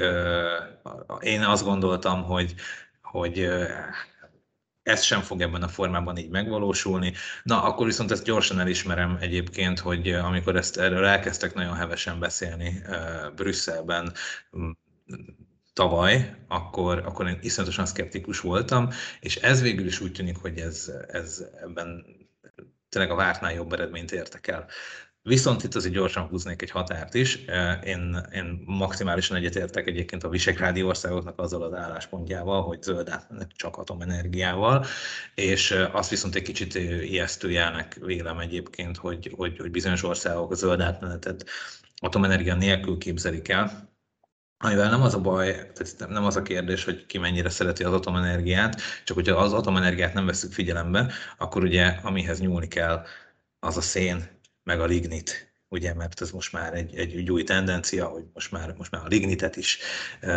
én 1.19 1.41
azt 1.41 1.63
gondoltam, 1.63 2.23
hogy, 2.23 2.55
hogy 3.01 3.49
ez 4.89 5.03
sem 5.03 5.21
fog 5.21 5.41
ebben 5.41 5.63
a 5.63 5.67
formában 5.67 6.17
így 6.17 6.29
megvalósulni. 6.29 7.13
Na, 7.43 7.63
akkor 7.63 7.85
viszont 7.85 8.11
ezt 8.11 8.23
gyorsan 8.23 8.59
elismerem 8.59 9.17
egyébként, 9.21 9.79
hogy 9.79 10.09
amikor 10.09 10.55
ezt 10.55 10.77
erről 10.77 11.05
elkezdtek 11.05 11.53
nagyon 11.53 11.75
hevesen 11.75 12.19
beszélni 12.19 12.81
Brüsszelben, 13.35 14.13
tavaly, 15.73 16.35
akkor, 16.47 16.97
akkor 16.97 17.27
én 17.27 17.39
iszonyatosan 17.41 17.85
szkeptikus 17.85 18.39
voltam, 18.39 18.89
és 19.19 19.35
ez 19.35 19.61
végül 19.61 19.85
is 19.85 19.99
úgy 19.99 20.11
tűnik, 20.11 20.37
hogy 20.37 20.57
ez, 20.57 20.91
ez 21.07 21.43
ebben 21.61 22.05
tényleg 22.89 23.11
a 23.11 23.15
vártnál 23.15 23.53
jobb 23.53 23.73
eredményt 23.73 24.11
értek 24.11 24.47
el. 24.47 24.67
Viszont 25.29 25.63
itt 25.63 25.75
azért 25.75 25.93
gyorsan 25.93 26.27
húznék 26.27 26.61
egy 26.61 26.69
határt 26.69 27.13
is. 27.13 27.45
Én, 27.83 28.25
én 28.33 28.63
maximálisan 28.65 29.37
egyetértek 29.37 29.87
egyébként 29.87 30.23
a 30.23 30.29
visegrádi 30.29 30.83
országoknak 30.83 31.39
azzal 31.39 31.63
az 31.63 31.73
álláspontjával, 31.73 32.63
hogy 32.63 32.81
zöld 32.81 33.09
átmenet 33.09 33.51
csak 33.55 33.77
atomenergiával, 33.77 34.85
és 35.35 35.71
azt 35.91 36.09
viszont 36.09 36.35
egy 36.35 36.41
kicsit 36.41 36.75
ijesztő 37.03 37.51
jelnek 37.51 37.97
vélem 38.01 38.39
egyébként, 38.39 38.97
hogy, 38.97 39.33
hogy, 39.35 39.57
hogy 39.57 39.71
bizonyos 39.71 40.03
országok 40.03 40.51
a 40.51 40.55
zöld 40.55 40.81
átmenetet 40.81 41.45
atomenergia 42.01 42.55
nélkül 42.55 42.97
képzelik 42.97 43.49
el, 43.49 43.87
Amivel 44.63 44.89
nem 44.89 45.01
az 45.01 45.13
a 45.13 45.21
baj, 45.21 45.51
tehát 45.51 46.07
nem 46.07 46.25
az 46.25 46.35
a 46.35 46.41
kérdés, 46.41 46.83
hogy 46.83 47.05
ki 47.05 47.17
mennyire 47.17 47.49
szereti 47.49 47.83
az 47.83 47.93
atomenergiát, 47.93 48.81
csak 49.03 49.15
hogyha 49.15 49.35
az 49.35 49.53
atomenergiát 49.53 50.13
nem 50.13 50.25
veszük 50.25 50.51
figyelembe, 50.51 51.11
akkor 51.37 51.63
ugye 51.63 51.85
amihez 51.85 52.39
nyúlni 52.39 52.67
kell, 52.67 53.05
az 53.59 53.77
a 53.77 53.81
szén, 53.81 54.38
meg 54.69 54.79
a 54.79 54.85
lignit, 54.85 55.53
ugye, 55.67 55.93
mert 55.93 56.21
ez 56.21 56.31
most 56.31 56.53
már 56.53 56.73
egy, 56.73 56.95
egy 56.95 57.31
új 57.31 57.43
tendencia, 57.43 58.05
hogy 58.05 58.23
most 58.33 58.51
már, 58.51 58.73
most 58.77 58.91
már 58.91 59.01
a 59.05 59.07
lignitet 59.07 59.55
is 59.55 59.77
uh, 60.21 60.29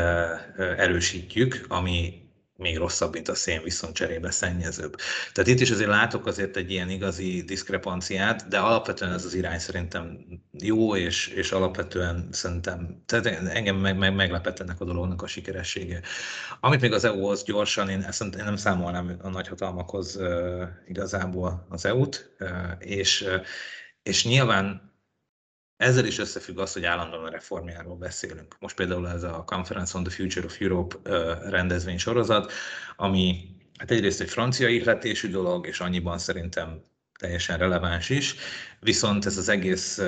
erősítjük, 0.59 1.65
ami 1.69 2.23
még 2.57 2.77
rosszabb, 2.77 3.13
mint 3.13 3.29
a 3.29 3.35
szén, 3.35 3.63
viszont 3.63 3.95
cserébe 3.95 4.31
szennyezőbb. 4.31 4.97
Tehát 5.33 5.51
itt 5.51 5.61
is 5.61 5.71
azért 5.71 5.89
látok 5.89 6.27
azért 6.27 6.57
egy 6.57 6.71
ilyen 6.71 6.91
igazi 6.91 7.43
diszkrepanciát, 7.43 8.49
de 8.49 8.59
alapvetően 8.59 9.13
ez 9.13 9.25
az 9.25 9.35
irány 9.35 9.59
szerintem 9.59 10.19
jó, 10.53 10.97
és, 10.97 11.27
és 11.27 11.53
alapvetően 11.53 12.29
szerintem, 12.31 13.03
tehát 13.07 13.27
engem 13.27 13.77
meg, 13.77 13.99
meg, 13.99 14.15
meglepett 14.15 14.61
ennek 14.61 14.81
a 14.81 14.85
dolognak 14.85 15.23
a 15.23 15.27
sikeressége. 15.27 16.01
Amit 16.61 16.81
még 16.81 16.93
az 16.93 17.05
EU-hoz 17.05 17.43
gyorsan, 17.43 17.89
én, 17.89 18.03
ezt, 18.03 18.23
én 18.23 18.45
nem 18.45 18.57
számolnám 18.57 19.19
a 19.23 19.29
nagyhatalmakhoz 19.29 20.17
uh, 20.17 20.63
igazából 20.87 21.67
az 21.69 21.85
EU-t, 21.85 22.35
uh, 22.39 22.49
és, 22.79 23.23
uh, 23.23 23.45
és 24.03 24.25
nyilván 24.25 24.93
ezzel 25.77 26.07
is 26.07 26.19
összefügg 26.19 26.59
az, 26.59 26.73
hogy 26.73 26.85
állandóan 26.85 27.25
a 27.25 27.31
reformjáról 27.31 27.97
beszélünk. 27.97 28.57
Most 28.61 28.77
például 28.77 29.09
ez 29.09 29.23
a 29.23 29.45
Conference 29.45 29.99
on 29.99 30.05
the 30.05 30.13
Future 30.13 30.47
of 30.47 30.61
Europe 30.61 30.97
rendezvény 31.51 31.99
sorozat, 31.99 32.53
ami 32.97 33.49
hát 33.79 33.91
egyrészt 33.91 34.21
egy 34.21 34.31
francia 34.31 34.69
ihletésű 34.69 35.31
dolog, 35.31 35.67
és 35.67 35.81
annyiban 35.81 36.19
szerintem 36.19 36.83
teljesen 37.19 37.59
releváns 37.59 38.09
is, 38.09 38.35
viszont 38.85 39.27
ez 39.27 39.37
az 39.37 39.49
egész 39.49 40.01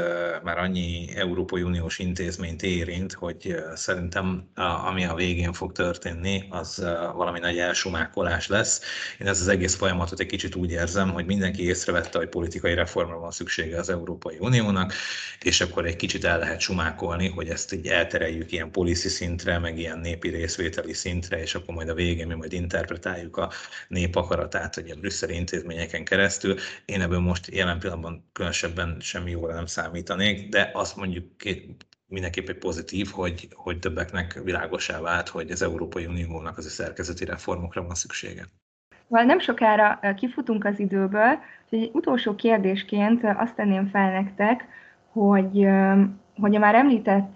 már 0.43 0.59
annyi 0.59 1.09
Európai 1.15 1.63
Uniós 1.63 1.99
intézményt 1.99 2.63
érint, 2.63 3.13
hogy 3.13 3.57
szerintem 3.75 4.49
ami 4.87 5.05
a 5.05 5.15
végén 5.15 5.53
fog 5.53 5.73
történni, 5.73 6.45
az 6.51 6.85
valami 7.15 7.39
nagy 7.39 7.59
elsumákolás 7.59 8.49
lesz. 8.49 8.81
Én 9.21 9.27
ez 9.27 9.41
az 9.41 9.49
egész 9.49 9.75
folyamatot 9.75 10.21
egy 10.21 10.27
kicsit 10.27 10.55
úgy 10.55 10.71
érzem, 10.71 11.13
hogy 11.13 11.27
mindenki 11.27 11.65
észrevette, 11.65 12.19
hogy 12.19 12.29
politikai 12.29 12.75
reformra 12.75 13.19
van 13.19 13.31
szüksége 13.31 13.79
az 13.79 13.89
Európai 13.89 14.37
Uniónak, 14.39 14.93
és 15.43 15.61
akkor 15.61 15.87
egy 15.87 15.97
kicsit 15.97 16.25
el 16.25 16.39
lehet 16.39 16.61
sumákolni, 16.61 17.29
hogy 17.29 17.49
ezt 17.49 17.73
így 17.73 17.87
eltereljük 17.87 18.53
ilyen 18.53 18.71
policy 18.71 19.09
szintre, 19.09 19.59
meg 19.59 19.79
ilyen 19.79 19.99
népi 19.99 20.29
részvételi 20.29 20.93
szintre, 20.93 21.41
és 21.41 21.55
akkor 21.55 21.75
majd 21.75 21.89
a 21.89 21.95
végén 21.95 22.27
mi 22.27 22.35
majd 22.35 22.53
interpretáljuk 22.53 23.37
a 23.37 23.51
nép 23.89 24.17
akaratát, 24.17 24.75
hogy 24.75 24.91
a 24.91 24.95
brüsszeli 24.97 25.35
intézményeken 25.35 26.05
keresztül. 26.05 26.57
Én 26.85 27.01
ebből 27.01 27.19
most 27.21 27.49
jelen 27.53 27.79
pillanatban 27.79 28.31
különösebben 28.65 29.01
semmi 29.01 29.31
jóra 29.31 29.55
nem 29.55 29.67
számítanék, 29.67 30.49
de 30.49 30.71
azt 30.73 30.97
mondjuk 30.97 31.25
mindenképp 32.07 32.49
egy 32.49 32.59
pozitív, 32.59 33.11
hogy, 33.11 33.49
hogy 33.53 33.79
többeknek 33.79 34.41
világosá 34.45 35.01
vált, 35.01 35.29
hogy 35.29 35.51
az 35.51 35.63
Európai 35.63 36.07
Uniónak 36.07 36.59
az 36.59 36.67
a 36.67 36.69
szerkezeti 36.69 37.25
reformokra 37.25 37.83
van 37.83 37.95
szüksége. 37.95 38.45
Val 39.09 39.23
nem 39.23 39.39
sokára 39.39 40.01
kifutunk 40.17 40.65
az 40.65 40.79
időből, 40.79 41.39
hogy 41.69 41.79
egy 41.79 41.91
utolsó 41.93 42.35
kérdésként 42.35 43.25
azt 43.37 43.55
tenném 43.55 43.87
fel 43.87 44.13
nektek, 44.13 44.65
hogy, 45.13 45.67
hogy 46.41 46.55
a 46.55 46.59
már 46.59 46.75
említett 46.75 47.35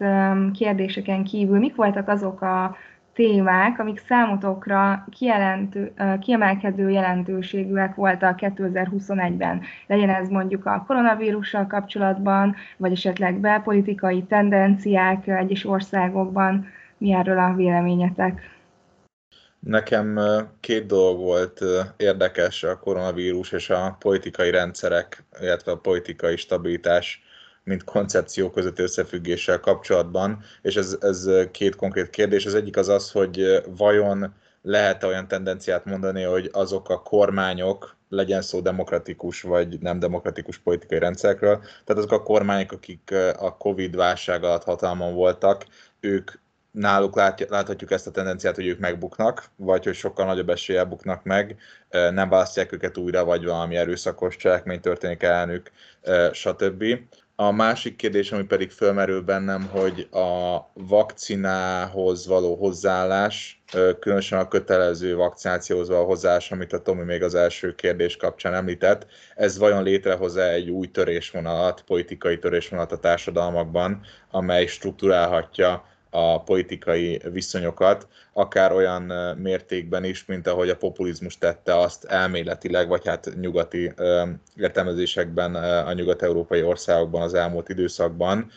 kérdéseken 0.53 1.25
kívül 1.25 1.59
mik 1.59 1.75
voltak 1.75 2.09
azok 2.09 2.41
a 2.41 2.77
témák, 3.19 3.79
amik 3.79 4.03
számotokra 4.07 5.05
kijelentő, 5.11 5.93
kiemelkedő 6.21 6.91
jelentőségűek 6.91 7.95
voltak 7.95 8.39
2021-ben. 8.43 9.63
Legyen 9.87 10.11
ez 10.11 10.29
mondjuk 10.29 10.67
a 10.67 10.85
koronavírussal 10.87 11.67
kapcsolatban, 11.67 12.57
vagy 12.77 12.93
esetleg 12.93 13.41
belpolitikai 13.41 14.23
tendenciák 14.23 15.27
egyes 15.27 15.65
országokban. 15.65 16.67
Mi 16.99 17.13
erről 17.13 17.39
a 17.39 17.55
véleményetek? 17.55 18.41
Nekem 19.59 20.21
két 20.61 20.87
dolog 20.87 21.19
volt 21.19 21.61
érdekes 21.97 22.63
a 22.63 22.79
koronavírus 22.79 23.53
és 23.53 23.71
a 23.71 23.97
politikai 23.99 24.51
rendszerek, 24.51 25.25
illetve 25.41 25.73
a 25.73 25.79
politikai 25.79 26.37
stabilitás 26.37 27.23
mint 27.69 27.85
koncepció 27.85 28.51
közötti 28.51 28.83
összefüggéssel 28.83 29.61
kapcsolatban, 29.61 30.43
és 30.63 30.77
ez, 30.77 30.97
ez 31.01 31.31
két 31.51 31.77
konkrét 31.77 32.11
kérdés. 32.11 32.47
Az 32.47 32.55
egyik 32.55 32.77
az 32.77 32.89
az, 32.89 33.11
hogy 33.11 33.63
vajon 33.77 34.35
lehet 34.63 35.05
olyan 35.05 35.29
tendenciát 35.29 35.85
mondani, 35.85 36.23
hogy 36.23 36.51
azok 36.53 36.89
a 36.89 37.03
kormányok, 37.03 37.97
legyen 38.09 38.43
szó 38.43 38.61
demokratikus 38.61 39.43
vagy 39.43 39.79
nem 39.81 39.99
demokratikus 39.99 40.59
politikai 40.59 40.99
rendszerekről, 40.99 41.59
tehát 41.59 42.03
azok 42.03 42.13
a 42.13 42.23
kormányok, 42.23 42.73
akik 42.73 43.15
a 43.39 43.57
Covid 43.57 43.97
válság 43.97 44.45
alatt 44.45 44.65
hatalmon 44.65 45.15
voltak, 45.15 45.67
ők 46.01 46.31
náluk 46.71 47.17
láthatjuk 47.49 47.91
ezt 47.91 48.07
a 48.07 48.11
tendenciát, 48.11 48.55
hogy 48.55 48.67
ők 48.67 48.79
megbuknak, 48.79 49.45
vagy 49.57 49.85
hogy 49.85 49.95
sokkal 49.95 50.27
nagyobb 50.27 50.49
eséllyel 50.49 50.85
buknak 50.85 51.25
meg, 51.25 51.57
nem 51.91 52.29
választják 52.29 52.73
őket 52.73 52.97
újra, 52.97 53.25
vagy 53.25 53.45
valami 53.45 53.77
erőszakos 53.77 54.37
cselekmény 54.37 54.81
történik 54.81 55.23
ellenük, 55.23 55.71
stb. 56.33 56.85
A 57.41 57.51
másik 57.51 57.97
kérdés, 57.97 58.33
ami 58.33 58.43
pedig 58.43 58.71
fölmerül 58.71 59.23
bennem, 59.23 59.69
hogy 59.71 60.09
a 60.11 60.59
vakcinához 60.75 62.27
való 62.27 62.55
hozzáállás, 62.55 63.63
különösen 64.01 64.39
a 64.39 64.49
kötelező 64.49 65.17
vakcinációhoz 65.17 65.89
való 65.89 66.07
hozzáállás, 66.07 66.53
amit 66.53 66.73
a 66.73 66.83
Tomi 66.83 67.03
még 67.03 67.23
az 67.23 67.35
első 67.35 67.75
kérdés 67.75 68.17
kapcsán 68.17 68.55
említett, 68.55 69.07
ez 69.35 69.59
vajon 69.59 69.83
létrehoz-e 69.83 70.49
egy 70.51 70.71
új 70.71 70.87
törésvonalat, 70.91 71.83
politikai 71.83 72.39
törésvonalat 72.39 72.93
a 72.93 72.99
társadalmakban, 72.99 74.01
amely 74.31 74.67
struktúrálhatja 74.67 75.88
a 76.11 76.43
politikai 76.43 77.21
viszonyokat, 77.33 78.09
akár 78.33 78.73
olyan 78.73 79.03
mértékben 79.39 80.05
is, 80.05 80.25
mint 80.25 80.47
ahogy 80.47 80.69
a 80.69 80.77
populizmus 80.77 81.39
tette 81.39 81.79
azt 81.79 82.05
elméletileg, 82.05 82.89
vagy 82.89 83.07
hát 83.07 83.31
nyugati 83.41 83.93
értelmezésekben 84.57 85.55
a 85.55 85.93
nyugat-európai 85.93 86.63
országokban 86.63 87.23
az 87.23 87.35
elmúlt 87.35 87.69
időszakban, 87.69 88.51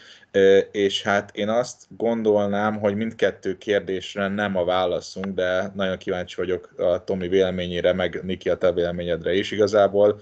és 0.72 1.04
hát 1.04 1.32
én 1.36 1.50
azt 1.50 1.84
gondolnám, 1.98 2.80
hogy 2.80 2.96
mindkettő 2.96 3.58
kérdésre 3.58 4.28
nem 4.28 4.56
a 4.56 4.66
válaszunk, 4.66 5.26
de 5.26 5.72
nagyon 5.76 5.98
kíváncsi 5.98 6.36
vagyok 6.36 6.74
a 6.78 7.04
Tomi 7.04 7.28
véleményére, 7.28 7.94
meg 7.94 8.20
Niki 8.24 8.50
a 8.50 8.58
te 8.58 8.72
véleményedre 8.72 9.34
is 9.34 9.52
igazából, 9.52 10.22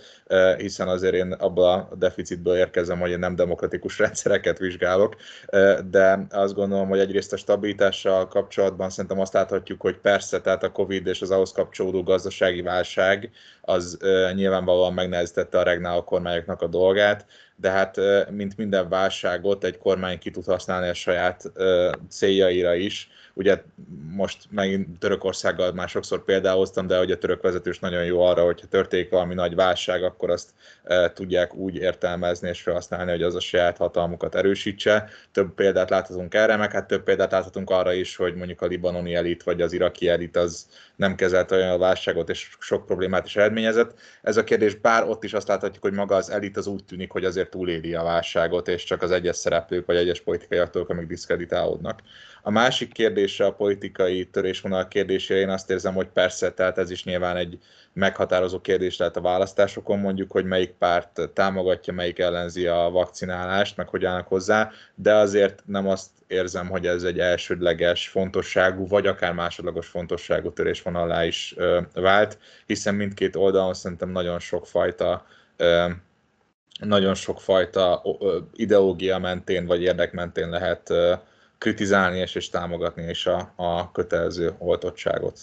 hiszen 0.58 0.88
azért 0.88 1.14
én 1.14 1.32
abból 1.32 1.64
a 1.64 1.96
deficitből 1.96 2.56
érkezem, 2.56 3.00
hogy 3.00 3.12
én 3.12 3.20
nem 3.20 3.36
demokratikus 3.36 4.00
rendszereket 4.06 4.58
vizsgálok, 4.58 5.16
de 5.90 6.28
azt 6.30 6.54
gondolom, 6.54 6.88
hogy 6.88 7.00
egyrészt 7.00 7.34
a 7.34 7.38
stabilitással 7.38 8.28
kapcsolatban 8.28 8.90
szerintem 8.90 9.20
azt 9.20 9.34
láthatjuk, 9.34 9.82
hogy 9.82 9.98
persze, 9.98 10.42
tehát 10.42 10.64
a 10.64 10.72
Covid 10.72 11.08
és 11.08 11.22
az 11.22 11.32
ahhoz 11.32 11.52
kapcsolódó 11.52 12.04
gazdasági 12.04 12.62
válság 12.62 13.30
az 13.62 13.98
nyilvánvalóan 14.34 14.94
megnehezítette 14.94 15.60
a 15.60 15.64
regnáló 15.64 16.04
kormányoknak 16.04 16.62
a 16.62 16.68
dolgát, 16.68 17.26
de 17.62 17.70
hát 17.70 18.00
mint 18.30 18.58
minden 18.58 18.90
válságot 18.90 19.64
egy 19.64 19.78
kormány 19.78 20.20
ki 20.20 20.32
tud 20.32 20.46
használni 20.46 20.88
a 20.88 20.94
saját 20.94 21.52
céljaira 22.10 22.76
is. 22.76 23.10
Ugye 23.34 23.62
most 24.16 24.48
megint 24.50 25.00
Törökországgal 25.00 25.72
már 25.72 25.90
sokszor 25.90 26.24
példáloztam, 26.24 26.88
de 26.88 26.98
hogy 26.98 27.12
a 27.12 27.18
török 27.18 27.42
vezetős 27.42 27.80
nagyon 27.80 28.04
jó 28.04 28.22
arra, 28.22 28.44
hogyha 28.44 28.68
történik 28.68 29.10
valami 29.10 29.34
nagy 29.34 29.56
válság, 29.56 30.04
akkor 30.04 30.30
azt 30.30 30.50
tudják 31.14 31.56
úgy 31.56 31.76
értelmezni 31.76 32.50
és 32.50 32.62
felhasználni, 32.62 33.12
hogy 33.12 33.24
az 33.24 33.36
a 33.36 33.40
saját 33.40 33.78
hatalmukat 33.78 34.36
erősítse. 34.36 35.10
Több 35.32 35.54
példát 35.54 35.90
láthatunk 35.90 36.34
erre, 36.34 36.56
meg 36.56 36.72
hát 36.72 36.88
több 36.88 37.04
példát 37.04 37.32
láthatunk 37.32 37.70
arra 37.70 37.94
is, 37.94 38.16
hogy 38.16 38.36
mondjuk 38.36 38.62
a 38.62 38.66
libanoni 38.66 39.16
elit 39.16 39.44
vagy 39.44 39.62
az 39.62 39.74
iraki 39.74 40.10
elit 40.10 40.38
az 40.38 40.68
nem 41.00 41.16
kezelte 41.16 41.56
olyan 41.56 41.70
a 41.70 41.78
válságot, 41.78 42.30
és 42.30 42.50
sok 42.60 42.86
problémát 42.86 43.26
is 43.26 43.36
eredményezett. 43.36 44.00
Ez 44.22 44.38
a 44.38 44.44
kérdés, 44.44 44.76
bár 44.76 45.08
ott 45.08 45.24
is 45.24 45.34
azt 45.34 45.48
láthatjuk, 45.48 45.84
hogy 45.84 45.94
maga 45.94 46.16
az 46.16 46.30
elit 46.30 46.58
az 46.58 46.68
úgy 46.68 46.84
tűnik, 46.86 47.12
hogy 47.12 47.26
azért 47.26 47.50
túléli 47.50 47.94
a 47.94 48.04
válságot, 48.04 48.68
és 48.68 48.84
csak 48.84 49.02
az 49.02 49.12
egyes 49.12 49.36
szereplők 49.36 49.86
vagy 49.86 49.96
egyes 49.96 50.22
politikai 50.22 50.58
aktorok, 50.58 50.90
amik 50.90 51.08
diszkreditálódnak. 51.08 52.02
A 52.42 52.50
másik 52.50 52.94
kérdése 52.94 53.46
a 53.46 53.54
politikai 53.54 54.26
törésvonal 54.26 54.88
kérdésére, 54.88 55.40
én 55.40 55.50
azt 55.50 55.70
érzem, 55.70 55.94
hogy 55.94 56.08
persze, 56.08 56.52
tehát 56.52 56.78
ez 56.78 56.92
is 56.92 57.04
nyilván 57.04 57.38
egy 57.38 57.58
meghatározó 57.94 58.60
kérdés 58.62 58.98
lehet 58.98 59.18
a 59.18 59.22
választásokon, 59.22 60.00
mondjuk, 60.00 60.32
hogy 60.32 60.46
melyik 60.46 60.72
párt 60.72 61.30
támogatja, 61.34 61.94
melyik 61.94 62.20
ellenzi 62.20 62.68
a 62.68 62.90
vakcinálást, 62.92 63.78
meg 63.78 63.88
hogy 63.88 64.06
állnak 64.06 64.28
hozzá, 64.28 64.72
de 64.96 65.14
azért 65.14 65.64
nem 65.66 65.88
azt 65.88 66.10
érzem, 66.28 66.68
hogy 66.70 66.88
ez 66.88 67.04
egy 67.04 67.20
elsődleges 67.20 68.08
fontosságú, 68.08 68.88
vagy 68.88 69.08
akár 69.08 69.34
másodlagos 69.34 69.88
fontosságú 69.88 70.52
törésvonalá 70.52 71.26
is 71.26 71.54
ö, 71.58 71.82
vált, 71.94 72.38
hiszen 72.66 72.96
mindkét 72.96 73.36
oldalon 73.36 73.74
szerintem 73.74 74.10
nagyon 74.10 74.40
sokfajta 74.40 75.26
ö, 75.58 75.90
nagyon 76.80 77.16
sokfajta 77.16 78.02
ideológia 78.54 79.18
mentén 79.18 79.66
vagy 79.66 79.82
érdek 79.82 80.12
mentén 80.12 80.50
lehet 80.50 80.94
kritizálni 81.58 82.18
és, 82.18 82.36
és 82.36 82.50
támogatni 82.50 83.10
is 83.10 83.26
a, 83.26 83.54
a 83.56 83.92
kötelező 83.92 84.56
oltottságot. 84.58 85.40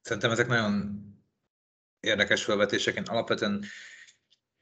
Szerintem 0.00 0.30
ezek 0.30 0.46
nagyon 0.46 1.00
érdekes 2.04 2.44
felvetések. 2.44 2.96
Én 2.96 3.02
alapvetően 3.06 3.64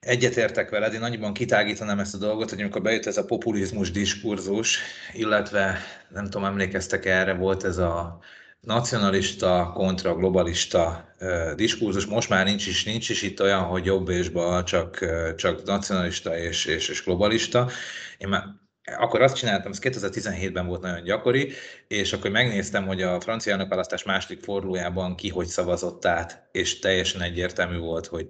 egyetértek 0.00 0.70
veled, 0.70 0.94
én 0.94 1.02
annyiban 1.02 1.32
kitágítanám 1.32 1.98
ezt 1.98 2.14
a 2.14 2.18
dolgot, 2.18 2.50
hogy 2.50 2.60
amikor 2.60 2.82
bejött 2.82 3.06
ez 3.06 3.16
a 3.16 3.24
populizmus 3.24 3.90
diskurzus, 3.90 4.78
illetve 5.12 5.78
nem 6.08 6.24
tudom, 6.24 6.44
emlékeztek 6.44 7.04
erre, 7.04 7.34
volt 7.34 7.64
ez 7.64 7.78
a 7.78 8.18
nacionalista 8.60 9.70
kontra 9.74 10.14
globalista 10.14 11.14
uh, 11.20 11.52
diskurzus, 11.52 12.06
most 12.06 12.28
már 12.28 12.44
nincs 12.44 12.66
is, 12.66 12.84
nincs 12.84 13.08
is 13.08 13.22
itt 13.22 13.40
olyan, 13.40 13.62
hogy 13.62 13.84
jobb 13.84 14.08
és 14.08 14.28
bal, 14.28 14.62
csak, 14.62 15.06
csak 15.36 15.64
nacionalista 15.64 16.38
és, 16.38 16.64
és, 16.64 16.88
és 16.88 17.04
globalista. 17.04 17.70
Én 18.18 18.28
már 18.28 18.44
akkor 18.84 19.22
azt 19.22 19.36
csináltam, 19.36 19.72
ez 19.72 19.78
2017-ben 19.82 20.66
volt 20.66 20.80
nagyon 20.80 21.02
gyakori, 21.02 21.52
és 21.88 22.12
akkor 22.12 22.30
megnéztem, 22.30 22.86
hogy 22.86 23.02
a 23.02 23.20
francia 23.20 23.52
elnökválasztás 23.52 24.02
második 24.02 24.42
fordulójában 24.42 25.16
ki 25.16 25.28
hogy 25.28 25.46
szavazott 25.46 26.04
át, 26.04 26.48
és 26.52 26.78
teljesen 26.78 27.20
egyértelmű 27.20 27.78
volt, 27.78 28.06
hogy 28.06 28.28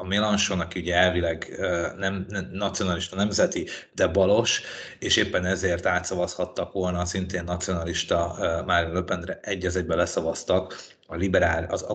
a 0.00 0.04
Mélenchon, 0.04 0.60
aki 0.60 0.80
ugye 0.80 0.94
elvileg 0.94 1.56
nem, 1.96 2.26
nem 2.28 2.48
nacionalista 2.52 3.16
nemzeti, 3.16 3.66
de 3.92 4.06
balos, 4.06 4.62
és 4.98 5.16
éppen 5.16 5.44
ezért 5.44 5.86
átszavazhattak 5.86 6.72
volna 6.72 7.04
szintén 7.04 7.44
nacionalista 7.44 8.34
Marine 8.66 8.92
Le 8.92 9.02
Penre 9.02 9.38
egy 9.42 9.66
az 9.66 9.76
egybe 9.76 9.94
leszavaztak, 9.94 10.76
a 11.10 11.16
liberál, 11.16 11.64
az 11.64 11.86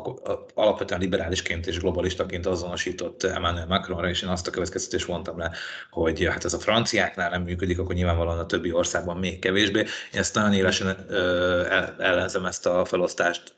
alapvetően 0.54 1.00
liberálisként 1.00 1.68
és 1.68 1.80
globalistaként 1.80 2.46
azonosított 2.46 3.24
Emmanuel 3.24 3.66
Macronra, 3.66 4.10
és 4.10 4.22
én 4.22 4.30
azt 4.30 4.48
a 4.48 4.52
következtetést 4.52 5.06
vontam 5.06 5.38
le, 5.38 5.52
hogy 5.92 6.26
hát 6.26 6.46
ez 6.46 6.54
a 6.54 6.60
franciáknál 6.60 7.30
nem 7.30 7.42
működik, 7.42 7.80
akkor 7.80 7.96
nyilvánvalóan 7.96 8.40
a 8.40 8.46
többi 8.46 8.72
országban 8.72 9.18
még 9.18 9.40
kevésbé. 9.40 9.80
Én 9.80 10.20
ezt 10.20 10.36
nagyon 10.36 10.54
élesen 10.54 11.06
ellenzem 12.00 12.46
ezt 12.46 12.66
a 12.66 12.86
felosztást 12.86 13.56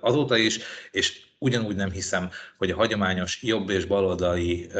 azóta 0.00 0.36
is, 0.36 0.58
és 0.90 1.26
ugyanúgy 1.38 1.76
nem 1.76 1.90
hiszem, 1.90 2.30
hogy 2.58 2.70
a 2.70 2.76
hagyományos 2.76 3.42
jobb 3.42 3.70
és 3.70 3.84
baloldali 3.84 4.70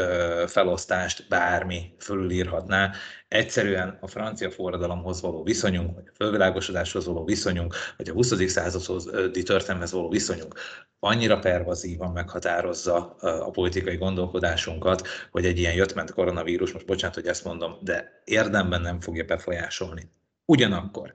felosztást 0.46 1.28
bármi 1.28 1.94
fölülírhatná. 1.98 2.92
Egyszerűen 3.28 3.98
a 4.00 4.06
francia 4.06 4.50
forradalomhoz 4.50 5.20
való 5.20 5.42
viszonyunk, 5.42 5.94
vagy 5.94 6.04
a 6.06 6.14
fölvilágosodáshoz 6.14 7.06
való 7.06 7.24
viszonyunk, 7.24 7.74
vagy 7.96 8.08
a 8.08 8.12
20. 8.12 8.50
századi 8.50 9.42
történelmhez 9.42 9.92
való 9.92 10.08
viszonyunk 10.08 10.54
annyira 11.00 11.38
pervazívan 11.38 12.12
meghatározza 12.12 13.16
a 13.20 13.50
politikai 13.50 13.96
gondolkodásunkat, 13.96 15.08
hogy 15.30 15.44
egy 15.44 15.58
ilyen 15.58 15.74
jött-ment 15.74 16.12
koronavírus, 16.12 16.72
most 16.72 16.86
bocsánat, 16.86 17.14
hogy 17.14 17.26
ezt 17.26 17.44
mondom, 17.44 17.78
de 17.80 18.22
érdemben 18.24 18.80
nem 18.80 19.00
fogja 19.00 19.24
befolyásolni. 19.24 20.10
Ugyanakkor 20.44 21.12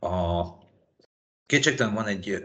a 0.00 0.42
Kétségtelen 1.48 1.94
van 1.94 2.06
egy, 2.06 2.44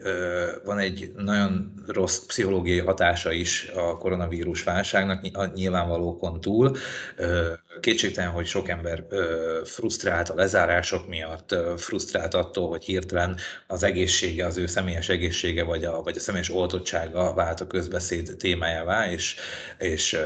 van 0.63 0.79
egy 0.79 1.11
nagyon 1.15 1.73
rossz 1.87 2.17
pszichológiai 2.17 2.79
hatása 2.79 3.31
is 3.31 3.71
a 3.75 3.97
koronavírus 3.97 4.63
válságnak, 4.63 5.25
a 5.33 5.45
nyilvánvalókon 5.45 6.41
túl. 6.41 6.77
Kétségtelen, 7.79 8.29
hogy 8.29 8.45
sok 8.45 8.69
ember 8.69 9.05
frusztrált 9.63 10.29
a 10.29 10.35
lezárások 10.35 11.07
miatt, 11.07 11.55
frusztrált 11.77 12.33
attól, 12.33 12.69
hogy 12.69 12.83
hirtelen 12.83 13.37
az 13.67 13.83
egészsége, 13.83 14.45
az 14.45 14.57
ő 14.57 14.65
személyes 14.65 15.09
egészsége 15.09 15.63
vagy 15.63 15.83
a, 15.83 16.01
vagy 16.01 16.17
a 16.17 16.19
személyes 16.19 16.49
oltottsága 16.49 17.33
vált 17.33 17.61
a 17.61 17.67
közbeszéd 17.67 18.35
témájává, 18.37 19.11
és, 19.11 19.35
és 19.77 20.17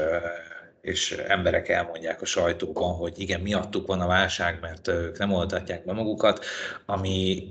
és 0.80 1.10
emberek 1.10 1.68
elmondják 1.68 2.22
a 2.22 2.26
sajtóban, 2.26 2.94
hogy 2.94 3.20
igen, 3.20 3.40
miattuk 3.40 3.86
van 3.86 4.00
a 4.00 4.06
válság, 4.06 4.58
mert 4.60 4.88
ők 4.88 5.18
nem 5.18 5.32
oltatják 5.32 5.84
be 5.84 5.92
magukat, 5.92 6.44
ami 6.86 7.46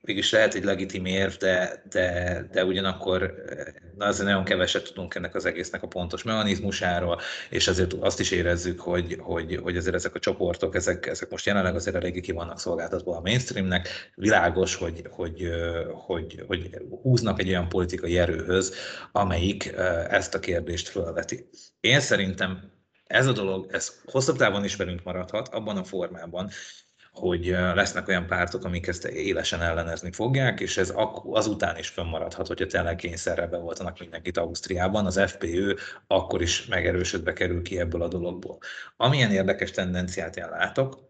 mégis 0.00 0.30
lehet 0.30 0.54
egy 0.54 0.64
legitim 0.64 1.04
érv, 1.04 1.32
de, 1.34 1.82
de, 1.90 2.42
de 2.52 2.64
ugyanakkor 2.64 3.34
na 3.96 4.06
azért 4.06 4.28
nagyon 4.28 4.44
keveset 4.44 4.84
tudunk 4.84 5.14
ennek 5.14 5.34
az 5.34 5.44
egésznek 5.44 5.82
a 5.82 5.86
pontos 5.86 6.22
mechanizmusáról, 6.22 7.20
és 7.50 7.68
azért 7.68 7.92
azt 7.92 8.20
is 8.20 8.30
érezzük, 8.30 8.80
hogy, 8.80 9.16
hogy, 9.20 9.56
hogy 9.56 9.76
azért 9.76 9.94
ezek 9.94 10.14
a 10.14 10.18
csoportok, 10.18 10.74
ezek, 10.74 11.06
ezek 11.06 11.30
most 11.30 11.46
jelenleg 11.46 11.74
azért 11.74 11.96
eléggé 11.96 12.20
ki 12.20 12.32
vannak 12.32 12.60
szolgáltatva 12.60 13.16
a 13.16 13.20
mainstreamnek. 13.20 13.88
Világos, 14.14 14.74
hogy, 14.74 15.02
hogy, 15.10 15.50
hogy, 16.06 16.44
hogy 16.46 16.70
húznak 17.02 17.40
egy 17.40 17.48
olyan 17.48 17.68
politikai 17.68 18.18
erőhöz, 18.18 18.74
amelyik 19.12 19.72
ezt 20.08 20.34
a 20.34 20.38
kérdést 20.38 20.88
felveti. 20.88 21.48
Én 21.80 22.00
szerintem 22.00 22.72
ez 23.06 23.26
a 23.26 23.32
dolog, 23.32 23.66
ez 23.72 24.00
hosszabb 24.04 24.36
távon 24.36 24.64
is 24.64 24.76
velünk 24.76 25.02
maradhat, 25.02 25.48
abban 25.48 25.76
a 25.76 25.84
formában, 25.84 26.50
hogy 27.18 27.46
lesznek 27.74 28.08
olyan 28.08 28.26
pártok, 28.26 28.64
amik 28.64 28.86
ezt 28.86 29.04
élesen 29.04 29.62
ellenezni 29.62 30.12
fogják, 30.12 30.60
és 30.60 30.76
ez 30.76 30.92
azután 31.24 31.78
is 31.78 31.88
fönnmaradhat, 31.88 32.46
hogyha 32.46 32.66
tényleg 32.66 32.96
kényszerre 32.96 33.46
be 33.46 33.56
voltanak 33.56 33.98
mindenkit 33.98 34.36
Ausztriában, 34.36 35.06
az 35.06 35.20
FPÖ 35.26 35.74
akkor 36.06 36.42
is 36.42 36.66
megerősödve 36.66 37.32
kerül 37.32 37.62
ki 37.62 37.78
ebből 37.78 38.02
a 38.02 38.08
dologból. 38.08 38.58
Amilyen 38.96 39.30
érdekes 39.30 39.70
tendenciát 39.70 40.36
én 40.36 40.48
látok, 40.48 41.06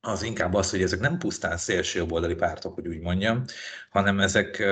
az 0.00 0.22
inkább 0.22 0.54
az, 0.54 0.70
hogy 0.70 0.82
ezek 0.82 1.00
nem 1.00 1.18
pusztán 1.18 1.56
szélsőjobboldali 1.56 2.34
pártok, 2.34 2.74
hogy 2.74 2.86
úgy 2.86 3.00
mondjam, 3.00 3.44
hanem 3.90 4.20
ezek 4.20 4.62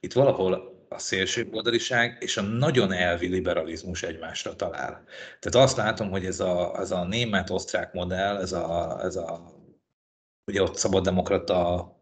itt 0.00 0.12
valahol 0.12 0.76
a 0.88 0.98
szélsőoldaliság 0.98 2.16
és 2.20 2.36
a 2.36 2.42
nagyon 2.42 2.92
elvi 2.92 3.28
liberalizmus 3.28 4.02
egymásra 4.02 4.56
talál. 4.56 5.04
Tehát 5.40 5.66
azt 5.68 5.76
látom, 5.76 6.10
hogy 6.10 6.24
ez 6.24 6.40
a, 6.40 6.72
az 6.72 6.92
a 6.92 7.04
német-osztrák 7.04 7.92
modell, 7.92 8.36
ez 8.36 8.52
a, 8.52 9.00
ez 9.02 9.16
a 9.16 9.57
ugye 10.48 10.62
ott 10.62 10.76
szabaddemokrata 10.76 11.96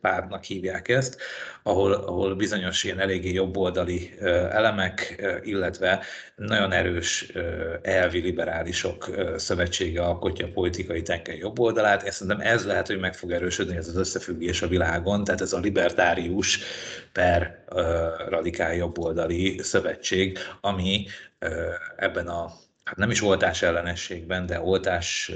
pártnak 0.00 0.44
hívják 0.44 0.88
ezt, 0.88 1.16
ahol, 1.62 1.92
ahol 1.92 2.34
bizonyos 2.34 2.84
ilyen 2.84 3.00
eléggé 3.00 3.32
jobboldali 3.32 4.14
elemek, 4.50 5.22
illetve 5.42 6.04
nagyon 6.36 6.72
erős 6.72 7.32
elvi 7.82 8.20
liberálisok 8.20 9.08
szövetsége 9.36 10.02
alkotja 10.02 10.46
a 10.46 10.52
politikai 10.52 11.02
tenkely 11.02 11.36
jobboldalát. 11.36 12.02
Én 12.02 12.10
szerintem 12.10 12.46
ez 12.46 12.66
lehet, 12.66 12.86
hogy 12.86 12.98
meg 12.98 13.14
fog 13.14 13.32
erősödni 13.32 13.76
ez 13.76 13.88
az 13.88 13.96
összefüggés 13.96 14.62
a 14.62 14.68
világon, 14.68 15.24
tehát 15.24 15.40
ez 15.40 15.52
a 15.52 15.58
libertárius 15.58 16.60
per 17.12 17.64
radikál 18.28 18.74
jobboldali 18.74 19.58
szövetség, 19.62 20.38
ami 20.60 21.06
ebben 21.96 22.28
a 22.28 22.50
hát 22.84 22.96
nem 22.98 23.10
is 23.10 23.22
oltás 23.22 23.62
ellenességben, 23.62 24.46
de 24.46 24.60
oltás 24.60 25.32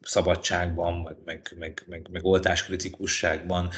szabadságban, 0.00 0.94
meg, 1.02 1.16
meg, 1.24 1.52
meg, 1.58 1.82
meg, 1.86 2.06
meg 2.12 2.24
oltáskritikusságban 2.24 3.68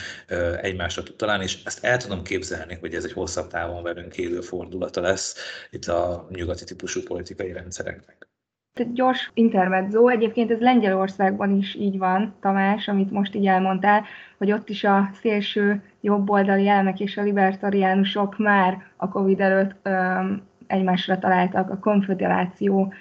egymásra 0.60 1.02
tud 1.02 1.16
találni, 1.16 1.44
és 1.44 1.62
ezt 1.64 1.84
el 1.84 1.96
tudom 1.96 2.22
képzelni, 2.22 2.76
hogy 2.80 2.94
ez 2.94 3.04
egy 3.04 3.12
hosszabb 3.12 3.48
távon 3.48 3.82
velünk 3.82 4.16
élő 4.16 4.40
fordulata 4.40 5.00
lesz 5.00 5.36
itt 5.70 5.84
a 5.84 6.26
nyugati 6.30 6.64
típusú 6.64 7.02
politikai 7.02 7.52
rendszereknek. 7.52 8.28
Egy 8.72 8.92
gyors 8.92 9.30
intermezzo, 9.34 10.08
egyébként 10.08 10.50
ez 10.50 10.60
Lengyelországban 10.60 11.56
is 11.56 11.74
így 11.74 11.98
van, 11.98 12.36
Tamás, 12.40 12.88
amit 12.88 13.10
most 13.10 13.34
így 13.34 13.46
elmondtál, 13.46 14.04
hogy 14.38 14.52
ott 14.52 14.68
is 14.68 14.84
a 14.84 15.10
szélső 15.20 15.82
jobboldali 16.00 16.68
elemek 16.68 17.00
és 17.00 17.16
a 17.16 17.22
libertariánusok 17.22 18.38
már 18.38 18.76
a 18.96 19.08
Covid 19.08 19.40
előtt 19.40 19.76
öm, 19.82 20.42
egymásra 20.66 21.18
találtak 21.18 21.70
a 21.70 21.78
konfederáció 21.78 22.92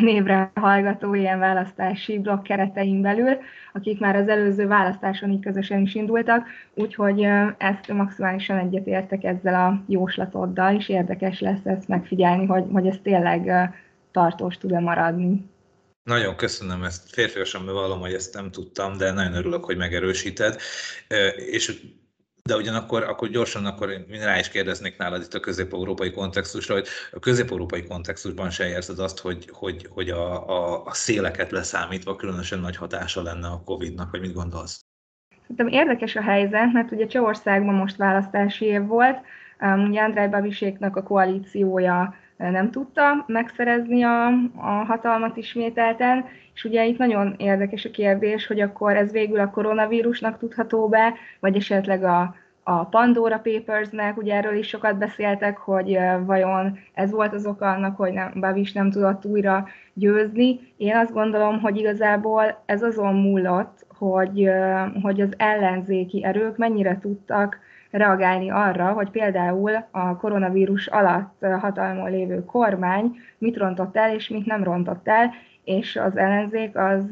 névre 0.00 0.50
hallgató 0.54 1.14
ilyen 1.14 1.38
választási 1.38 2.18
blokk 2.18 2.42
keretein 2.42 3.02
belül, 3.02 3.36
akik 3.72 4.00
már 4.00 4.16
az 4.16 4.28
előző 4.28 4.66
választáson 4.66 5.30
így 5.30 5.42
közösen 5.42 5.80
is 5.80 5.94
indultak, 5.94 6.46
úgyhogy 6.74 7.22
ezt 7.58 7.88
maximálisan 7.88 8.58
egyetértek 8.58 9.24
ezzel 9.24 9.54
a 9.54 9.82
jóslatoddal, 9.86 10.74
és 10.74 10.88
érdekes 10.88 11.40
lesz 11.40 11.64
ezt 11.64 11.88
megfigyelni, 11.88 12.46
hogy, 12.46 12.64
hogy 12.72 12.86
ez 12.86 12.96
tényleg 13.02 13.70
tartós 14.10 14.58
tud-e 14.58 14.80
maradni. 14.80 15.44
Nagyon 16.02 16.36
köszönöm 16.36 16.84
ezt. 16.84 17.10
Férfiasan 17.10 17.66
bevallom, 17.66 18.00
hogy 18.00 18.12
ezt 18.12 18.34
nem 18.34 18.50
tudtam, 18.50 18.96
de 18.96 19.12
nagyon 19.12 19.34
örülök, 19.34 19.64
hogy 19.64 19.76
megerősíted. 19.76 20.56
És 21.50 21.80
de 22.48 22.56
ugyanakkor 22.56 23.02
akkor 23.02 23.28
gyorsan 23.28 23.66
akkor 23.66 23.90
én 23.90 24.24
rá 24.24 24.38
is 24.38 24.48
kérdeznék 24.48 24.96
nálad 24.98 25.22
itt 25.22 25.34
a 25.34 25.40
közép-európai 25.40 26.10
kontextusra, 26.10 26.74
hogy 26.74 26.86
a 27.12 27.18
közép-európai 27.18 27.84
kontextusban 27.84 28.50
se 28.50 28.68
érzed 28.68 28.98
azt, 28.98 29.18
hogy, 29.18 29.48
hogy, 29.52 29.86
hogy 29.90 30.10
a, 30.10 30.48
a, 30.48 30.84
a 30.84 30.94
széleket 30.94 31.50
leszámítva 31.50 32.16
különösen 32.16 32.58
nagy 32.58 32.76
hatása 32.76 33.22
lenne 33.22 33.46
a 33.46 33.62
Covid-nak, 33.64 34.10
vagy 34.10 34.20
mit 34.20 34.34
gondolsz? 34.34 34.84
Szerintem 35.40 35.68
érdekes 35.68 36.16
a 36.16 36.22
helyzet, 36.22 36.72
mert 36.72 36.92
ugye 36.92 37.06
Csehországban 37.06 37.74
most 37.74 37.96
választási 37.96 38.64
év 38.64 38.86
volt, 38.86 39.18
ugye 39.88 40.00
Andrej 40.00 40.28
Babiséknak 40.28 40.96
a 40.96 41.02
koalíciója 41.02 42.14
nem 42.36 42.70
tudta 42.70 43.24
megszerezni 43.26 44.02
a, 44.02 44.26
a 44.56 44.84
hatalmat 44.86 45.36
ismételten, 45.36 46.24
és 46.58 46.64
ugye 46.64 46.86
itt 46.86 46.98
nagyon 46.98 47.34
érdekes 47.36 47.84
a 47.84 47.90
kérdés, 47.90 48.46
hogy 48.46 48.60
akkor 48.60 48.96
ez 48.96 49.12
végül 49.12 49.38
a 49.40 49.50
koronavírusnak 49.50 50.38
tudható 50.38 50.88
be, 50.88 51.14
vagy 51.40 51.56
esetleg 51.56 52.04
a, 52.04 52.34
a 52.62 52.84
Pandora 52.84 53.38
Papersnek, 53.38 54.16
ugye 54.16 54.34
erről 54.34 54.56
is 54.56 54.68
sokat 54.68 54.98
beszéltek, 54.98 55.56
hogy 55.56 55.98
vajon 56.24 56.78
ez 56.94 57.10
volt 57.10 57.32
az 57.32 57.46
oka 57.46 57.70
annak, 57.70 57.96
hogy 57.96 58.12
nem, 58.12 58.32
Babis 58.40 58.72
nem 58.72 58.90
tudott 58.90 59.24
újra 59.24 59.68
győzni. 59.92 60.60
Én 60.76 60.96
azt 60.96 61.12
gondolom, 61.12 61.60
hogy 61.60 61.76
igazából 61.76 62.62
ez 62.66 62.82
azon 62.82 63.14
múlott, 63.14 63.86
hogy, 63.98 64.50
hogy 65.02 65.20
az 65.20 65.34
ellenzéki 65.36 66.24
erők 66.24 66.56
mennyire 66.56 66.98
tudtak 66.98 67.58
reagálni 67.90 68.50
arra, 68.50 68.92
hogy 68.92 69.10
például 69.10 69.72
a 69.90 70.16
koronavírus 70.16 70.86
alatt 70.86 71.46
hatalmon 71.60 72.10
lévő 72.10 72.44
kormány 72.44 73.16
mit 73.38 73.56
rontott 73.56 73.96
el, 73.96 74.14
és 74.14 74.28
mit 74.28 74.46
nem 74.46 74.64
rontott 74.64 75.08
el, 75.08 75.30
és 75.68 75.96
az 75.96 76.16
ellenzék 76.16 76.76
az 76.76 77.04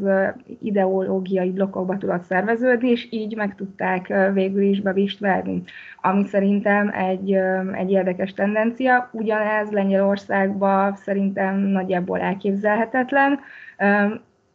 ideológiai 0.63 1.51
blokkokba 1.51 1.99
tudott 1.99 2.23
szerveződni, 2.23 2.91
és 2.91 3.09
így 3.11 3.37
meg 3.37 3.55
tudták 3.55 4.15
végül 4.33 4.63
is 4.63 4.81
bevist 4.81 5.19
verni. 5.19 5.63
Ami 6.01 6.25
szerintem 6.25 6.89
egy, 6.89 7.33
egy 7.73 7.91
érdekes 7.91 8.33
tendencia. 8.33 9.09
Ugyanez 9.13 9.71
Lengyelországban 9.71 10.95
szerintem 10.95 11.57
nagyjából 11.57 12.21
elképzelhetetlen. 12.21 13.41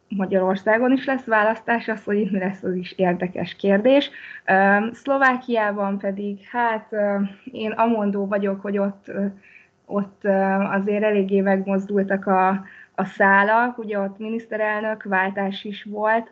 Magyarországon 0.08 0.92
is 0.92 1.04
lesz 1.04 1.24
választás, 1.24 1.88
az, 1.88 2.04
hogy 2.04 2.28
mi 2.30 2.38
lesz, 2.38 2.62
az 2.62 2.74
is 2.74 2.92
érdekes 2.92 3.56
kérdés. 3.56 4.10
Szlovákiában 4.92 5.98
pedig, 5.98 6.38
hát 6.50 6.94
én 7.52 7.70
amondó 7.70 8.26
vagyok, 8.26 8.60
hogy 8.60 8.78
ott, 8.78 9.12
ott 9.86 10.24
azért 10.72 11.02
eléggé 11.02 11.40
megmozdultak 11.40 12.26
a, 12.26 12.64
a 12.94 13.04
szálak, 13.04 13.78
ugye 13.78 13.98
ott 13.98 14.18
miniszterelnök 14.18 15.02
váltás 15.02 15.64
is 15.64 15.84
volt, 15.84 16.30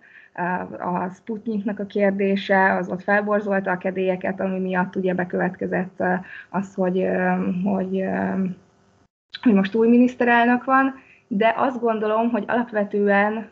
a 0.79 1.09
Sputniknak 1.09 1.79
a 1.79 1.87
kérdése, 1.87 2.75
az 2.75 2.89
ott 2.89 3.03
felborzolta 3.03 3.71
a 3.71 3.77
kedélyeket, 3.77 4.41
ami 4.41 4.59
miatt 4.59 4.97
ugye 4.97 5.15
bekövetkezett 5.15 6.03
az, 6.51 6.75
hogy, 6.75 7.07
hogy, 7.65 8.05
hogy 9.43 9.55
most 9.55 9.75
új 9.75 9.89
miniszterelnök 9.89 10.65
van, 10.65 10.95
de 11.27 11.55
azt 11.57 11.81
gondolom, 11.81 12.31
hogy 12.31 12.45
alapvetően 12.47 13.49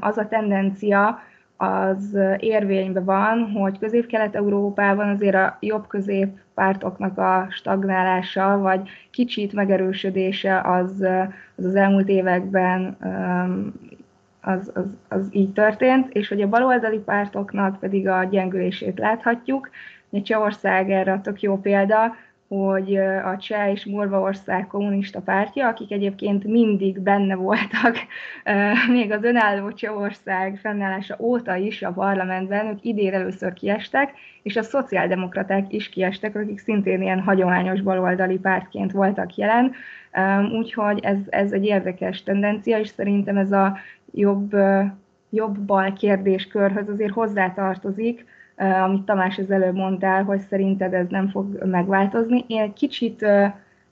az 0.00 0.18
a 0.18 0.28
tendencia 0.28 1.22
az 1.56 2.18
érvényben 2.38 3.04
van, 3.04 3.50
hogy 3.50 3.78
közép-kelet-európában 3.78 5.08
azért 5.08 5.34
a 5.34 5.56
jobb-közép 5.60 6.38
pártoknak 6.54 7.18
a 7.18 7.46
stagnálása, 7.50 8.58
vagy 8.58 8.88
kicsit 9.10 9.52
megerősödése 9.52 10.60
az 10.60 11.00
az, 11.56 11.64
az 11.64 11.74
elmúlt 11.74 12.08
években 12.08 12.96
az, 14.40 14.70
az, 14.74 14.84
az 15.08 15.28
így 15.30 15.52
történt, 15.52 16.08
és 16.12 16.28
hogy 16.28 16.40
a 16.40 16.48
baloldali 16.48 16.98
pártoknak 16.98 17.78
pedig 17.78 18.08
a 18.08 18.24
gyengülését 18.24 18.98
láthatjuk. 18.98 19.70
Csehország 20.22 20.90
erre 20.90 21.12
a 21.12 21.20
tök 21.20 21.42
jó 21.42 21.60
példa, 21.60 22.14
hogy 22.48 22.96
a 23.24 23.36
Cseh 23.36 23.70
és 23.70 23.84
Morvaország 23.84 24.66
kommunista 24.66 25.20
pártja, 25.20 25.68
akik 25.68 25.92
egyébként 25.92 26.44
mindig 26.44 27.00
benne 27.00 27.34
voltak, 27.34 27.96
még 28.88 29.12
az 29.12 29.24
önálló 29.24 29.72
Csehország 29.72 30.58
fennállása 30.62 31.16
óta 31.18 31.56
is 31.56 31.82
a 31.82 31.92
parlamentben, 31.92 32.66
ők 32.66 32.84
idén 32.84 33.14
először 33.14 33.52
kiestek, 33.52 34.12
és 34.42 34.56
a 34.56 34.62
szociáldemokraták 34.62 35.72
is 35.72 35.88
kiestek, 35.88 36.36
akik 36.36 36.58
szintén 36.58 37.02
ilyen 37.02 37.20
hagyományos 37.20 37.80
baloldali 37.80 38.38
pártként 38.38 38.92
voltak 38.92 39.34
jelen, 39.34 39.72
úgyhogy 40.52 40.98
ez, 41.02 41.18
ez 41.28 41.52
egy 41.52 41.64
érdekes 41.64 42.22
tendencia, 42.22 42.78
és 42.78 42.88
szerintem 42.88 43.36
ez 43.36 43.52
a 43.52 43.76
jobb, 44.12 44.56
jobb-bal 45.30 45.92
kérdéskörhöz 45.92 46.88
azért 46.88 47.12
hozzátartozik, 47.12 48.24
amit 48.56 49.04
Tamás 49.04 49.38
az 49.38 49.50
előbb 49.50 49.74
mondtál, 49.74 50.24
hogy 50.24 50.40
szerinted 50.40 50.94
ez 50.94 51.06
nem 51.08 51.28
fog 51.28 51.64
megváltozni. 51.64 52.44
Én 52.46 52.60
egy 52.60 52.72
kicsit 52.72 53.26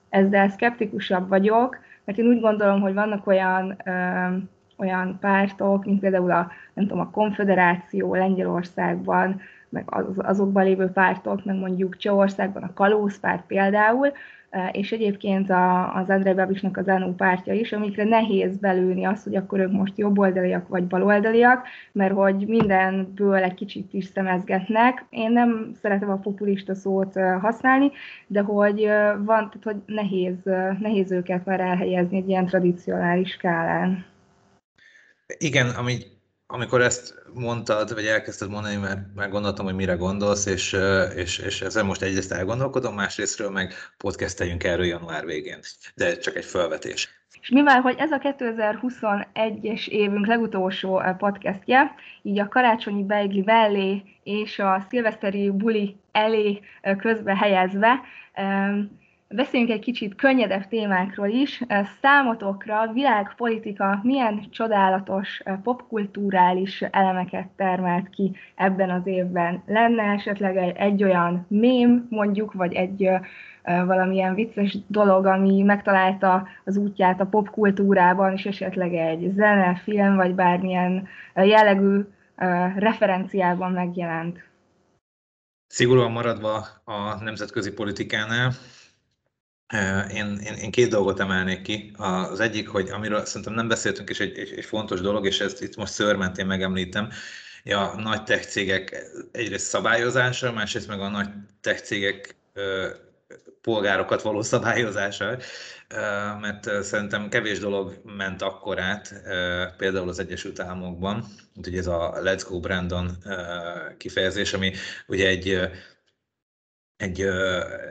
ezzel 0.09 0.49
szkeptikusabb 0.49 1.29
vagyok, 1.29 1.79
mert 2.05 2.19
én 2.19 2.27
úgy 2.27 2.41
gondolom, 2.41 2.81
hogy 2.81 2.95
vannak 2.95 3.27
olyan, 3.27 3.77
olyan 4.77 5.19
pártok, 5.21 5.85
mint 5.85 6.01
például 6.01 6.31
a, 6.31 6.51
nem 6.75 6.87
tudom, 6.87 7.01
a 7.01 7.11
Konfederáció 7.11 8.15
Lengyelországban, 8.15 9.41
meg 9.73 9.85
az, 9.87 10.05
azokban 10.17 10.65
lévő 10.65 10.87
pártok, 10.87 11.45
meg 11.45 11.57
mondjuk 11.57 11.97
Csehországban 11.97 12.63
a 12.63 12.73
Kalózpárt 12.73 13.47
például, 13.47 14.13
és 14.73 14.93
egyébként 14.93 15.51
a, 15.51 15.95
az 15.97 16.11
Andrei 16.11 16.35
Babisnak 16.35 16.77
az 16.77 16.89
ANU 16.89 17.15
pártja 17.15 17.53
is, 17.53 17.73
amikre 17.73 18.05
nehéz 18.05 18.57
belőni 18.57 19.05
azt, 19.05 19.25
hogy 19.25 19.37
akkor 19.37 19.59
ők 19.59 19.73
most 19.73 19.99
jobboldaliak 19.99 20.69
vagy 20.69 20.87
baloldaliak, 20.87 21.67
mert 21.93 22.15
hogy 22.15 22.47
mindenből 22.47 23.43
egy 23.43 23.55
kicsit 23.55 23.93
is 23.93 24.05
szemezgetnek. 24.05 25.05
Én 25.11 25.33
nem 25.33 25.73
szeretem 25.81 26.11
a 26.11 26.17
populista 26.17 26.75
szót 26.75 27.13
használni, 27.41 27.91
de 28.27 28.41
hogy 28.41 28.81
van, 29.19 29.25
tehát 29.25 29.63
hogy 29.63 29.77
nehéz, 29.87 30.37
nehéz 30.81 31.11
őket 31.11 31.45
már 31.45 31.61
elhelyezni 31.61 32.17
egy 32.17 32.29
ilyen 32.29 32.47
tradicionális 32.47 33.31
skálán. 33.31 34.05
Igen, 35.39 35.69
ami 35.69 35.99
amikor 36.53 36.81
ezt 36.81 37.15
mondtad, 37.35 37.95
vagy 37.95 38.07
elkezdted 38.07 38.51
mondani, 38.51 38.77
mert 38.77 39.01
már 39.15 39.29
gondoltam, 39.29 39.65
hogy 39.65 39.75
mire 39.75 39.95
gondolsz, 39.95 40.47
és, 40.47 40.77
és, 41.17 41.39
és 41.39 41.61
ezzel 41.61 41.85
most 41.85 42.03
egyrészt 42.03 42.33
elgondolkodom, 42.33 42.95
másrésztről 42.95 43.51
meg 43.51 43.73
podcasteljünk 43.97 44.65
erről 44.65 44.85
január 44.85 45.25
végén. 45.25 45.59
De 45.95 46.17
csak 46.17 46.37
egy 46.37 46.45
felvetés. 46.45 47.21
És 47.41 47.49
mivel, 47.49 47.81
hogy 47.81 47.95
ez 47.99 48.11
a 48.11 48.19
2021-es 48.19 49.89
évünk 49.89 50.27
legutolsó 50.27 51.03
podcastje, 51.19 51.95
így 52.23 52.39
a 52.39 52.49
karácsonyi 52.49 53.05
beigli 53.05 53.43
mellé 53.45 54.03
és 54.23 54.59
a 54.59 54.87
szilveszteri 54.89 55.51
buli 55.51 55.97
elé 56.13 56.61
közbe 56.99 57.37
helyezve, 57.37 58.01
Beszéljünk 59.35 59.73
egy 59.73 59.81
kicsit 59.81 60.15
könnyedebb 60.15 60.69
témákról 60.69 61.29
is. 61.29 61.63
Számotokra 62.01 62.93
világpolitika 62.93 64.01
milyen 64.03 64.47
csodálatos 64.51 65.43
popkulturális 65.63 66.83
elemeket 66.83 67.47
termelt 67.57 68.09
ki 68.11 68.37
ebben 68.55 68.91
az 68.91 69.07
évben? 69.07 69.63
Lenne 69.67 70.03
esetleg 70.03 70.57
egy, 70.57 70.77
egy 70.77 71.03
olyan 71.03 71.47
mém, 71.49 72.07
mondjuk, 72.11 72.53
vagy 72.53 72.73
egy 72.73 73.09
valamilyen 73.63 74.35
vicces 74.35 74.77
dolog, 74.87 75.27
ami 75.27 75.63
megtalálta 75.63 76.49
az 76.65 76.77
útját 76.77 77.21
a 77.21 77.27
popkultúrában, 77.27 78.33
és 78.33 78.45
esetleg 78.45 78.95
egy 78.95 79.33
zene, 79.35 79.75
film, 79.75 80.17
vagy 80.17 80.35
bármilyen 80.35 81.09
jellegű 81.35 82.01
referenciában 82.77 83.73
megjelent? 83.73 84.51
Szigorúan 85.67 86.13
maradva 86.13 86.67
a 86.85 87.23
nemzetközi 87.23 87.73
politikánál, 87.73 88.51
én, 90.11 90.39
én, 90.45 90.55
én 90.55 90.71
két 90.71 90.89
dolgot 90.89 91.21
emelnék 91.21 91.63
ki. 91.63 91.93
Az 91.97 92.41
egyik, 92.41 92.69
hogy 92.69 92.89
amiről 92.91 93.25
szerintem 93.25 93.55
nem 93.55 93.69
beszéltünk, 93.69 94.09
és 94.11 94.21
egy, 94.21 94.39
egy, 94.39 94.53
egy 94.57 94.65
fontos 94.65 95.01
dolog, 95.01 95.27
és 95.27 95.41
ezt 95.41 95.63
itt 95.63 95.77
most 95.77 95.93
szőrmentén 95.93 96.47
megemlítem, 96.47 97.09
a 97.65 98.01
nagy 98.01 98.23
tech 98.23 98.49
cégek 98.49 99.05
egyrészt 99.33 99.67
szabályozása, 99.67 100.53
másrészt 100.53 100.89
meg 100.89 101.01
a 101.01 101.09
nagy 101.09 101.29
tech 101.61 101.83
cégek 101.83 102.37
polgárokat 103.61 104.23
való 104.23 104.43
szabályozása, 104.43 105.37
mert 106.41 106.83
szerintem 106.85 107.29
kevés 107.29 107.59
dolog 107.59 108.01
ment 108.17 108.43
akkor 108.43 108.81
át, 108.81 109.15
például 109.77 110.09
az 110.09 110.19
Egyesült 110.19 110.61
Államokban, 110.61 111.25
ugye 111.57 111.79
ez 111.79 111.87
a 111.87 112.21
Let's 112.23 112.45
Go 112.49 112.61
Brandon 112.61 113.11
kifejezés, 113.97 114.53
ami 114.53 114.73
ugye 115.07 115.29
egy, 115.29 115.59
egy 116.97 117.27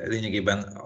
lényegében 0.05 0.81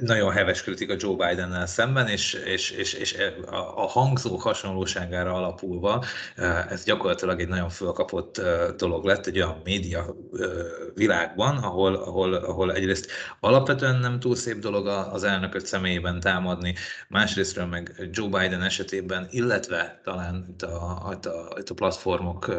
nagyon 0.00 0.32
heves 0.32 0.62
kritika 0.62 0.94
Joe 0.98 1.28
Bidennel 1.28 1.66
szemben, 1.66 2.08
és, 2.08 2.32
és, 2.32 2.70
és, 2.70 2.92
és 2.92 3.16
a, 3.46 3.56
a 3.56 3.86
hangzók 3.86 4.42
hasonlóságára 4.42 5.34
alapulva 5.34 6.04
ez 6.68 6.84
gyakorlatilag 6.84 7.40
egy 7.40 7.48
nagyon 7.48 7.68
fölkapott 7.68 8.40
dolog 8.76 9.04
lett 9.04 9.26
egy 9.26 9.36
olyan 9.36 9.60
média 9.64 10.16
világban, 10.94 11.56
ahol, 11.56 11.94
ahol, 11.94 12.34
ahol 12.34 12.72
egyrészt 12.72 13.10
alapvetően 13.40 13.96
nem 13.96 14.20
túl 14.20 14.36
szép 14.36 14.58
dolog 14.58 14.86
az 14.86 15.24
elnököt 15.24 15.66
személyében 15.66 16.20
támadni, 16.20 16.74
másrésztről 17.08 17.66
meg 17.66 18.08
Joe 18.12 18.28
Biden 18.28 18.62
esetében, 18.62 19.26
illetve 19.30 20.00
talán 20.04 20.46
itt 20.50 20.62
a, 20.62 21.12
itt 21.12 21.26
a, 21.26 21.56
itt 21.58 21.68
a 21.68 21.74
platformok 21.74 22.54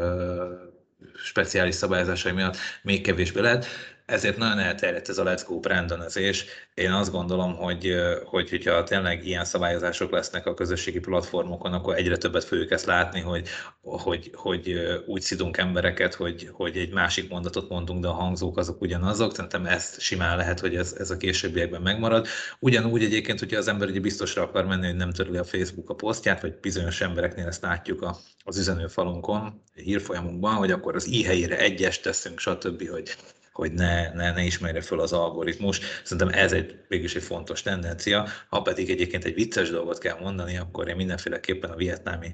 speciális 1.24 1.76
szabályozásai 1.76 2.32
miatt 2.32 2.58
még 2.82 3.02
kevésbé 3.02 3.40
lehet 3.40 3.66
ezért 4.12 4.38
nagyon 4.38 4.60
elterjedt 4.60 5.10
ez 5.10 5.18
a 5.18 5.24
Let's 5.24 5.44
Go 5.48 5.60
brandonezés. 5.60 6.46
Én 6.74 6.92
azt 6.92 7.12
gondolom, 7.12 7.56
hogy, 7.56 7.96
hogy 8.26 8.50
hogyha 8.50 8.84
tényleg 8.84 9.26
ilyen 9.26 9.46
szabályozások 9.46 10.12
lesznek 10.12 10.46
a 10.46 10.54
közösségi 10.54 11.00
platformokon, 11.00 11.74
akkor 11.74 11.96
egyre 11.96 12.18
többet 12.18 12.44
fogjuk 12.44 12.72
ezt 12.72 12.86
látni, 12.86 13.20
hogy, 13.20 13.48
hogy, 13.82 14.32
hogy 14.34 14.76
úgy 15.06 15.22
szidunk 15.22 15.58
embereket, 15.58 16.14
hogy, 16.14 16.50
hogy 16.52 16.78
egy 16.78 16.94
másik 16.94 17.30
mondatot 17.30 17.70
mondunk, 17.70 18.02
de 18.02 18.08
a 18.08 18.12
hangzók 18.14 18.58
azok 18.58 18.82
ugyanazok. 18.82 19.36
Szerintem 19.36 19.66
ezt 19.66 20.00
simán 20.00 20.38
lehet, 20.38 20.60
hogy 20.60 20.76
ez, 20.76 20.96
ez 20.98 21.10
a 21.10 21.18
későbbiekben 21.18 21.82
megmarad. 21.82 22.28
Ugyanúgy 22.60 23.04
egyébként, 23.04 23.40
hogyha 23.40 23.58
az 23.58 23.68
ember 23.68 23.90
ugye 23.90 24.00
biztosra 24.00 24.42
akar 24.42 24.66
menni, 24.66 24.86
hogy 24.86 24.96
nem 24.96 25.12
törli 25.12 25.38
a 25.38 25.44
Facebook 25.44 25.90
a 25.90 25.96
posztját, 25.96 26.42
vagy 26.42 26.54
bizonyos 26.62 27.02
embereknél 27.02 27.48
ezt 27.48 27.62
látjuk 27.62 28.02
a, 28.02 28.18
az 28.44 28.58
üzenőfalunkon, 28.58 29.62
hírfolyamunkban, 29.74 30.54
hogy 30.54 30.72
akkor 30.72 30.96
az 30.96 31.08
i 31.08 31.24
helyére 31.24 31.58
egyes 31.58 32.00
teszünk, 32.00 32.40
stb., 32.40 32.90
hogy 32.90 33.16
hogy 33.52 33.74
ne, 33.74 34.14
ne, 34.14 34.32
ne 34.32 34.44
ismerje 34.44 34.82
föl 34.82 35.00
az 35.00 35.14
algoritmus. 35.14 35.80
Szerintem 36.04 36.40
ez 36.40 36.52
egy 36.52 36.80
mégis 36.88 37.16
egy 37.16 37.24
fontos 37.24 37.62
tendencia. 37.62 38.28
Ha 38.50 38.62
pedig 38.62 38.90
egyébként 38.90 39.26
egy 39.26 39.34
vicces 39.34 39.70
dolgot 39.70 39.98
kell 39.98 40.20
mondani, 40.20 40.58
akkor 40.58 40.88
én 40.88 40.96
mindenféleképpen 40.96 41.70
a 41.70 41.76
vietnámi 41.76 42.34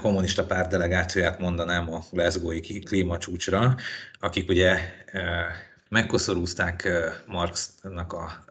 kommunista 0.00 0.46
párt 0.46 0.70
delegációját 0.70 1.38
mondanám 1.38 1.92
a 1.92 2.04
Glasgow-i 2.10 2.60
klímacsúcsra, 2.60 3.76
akik 4.20 4.48
ugye 4.48 4.78
eh, 5.06 5.44
megkoszorúzták 5.90 6.88
Marxnak 7.26 8.12
a 8.12 8.44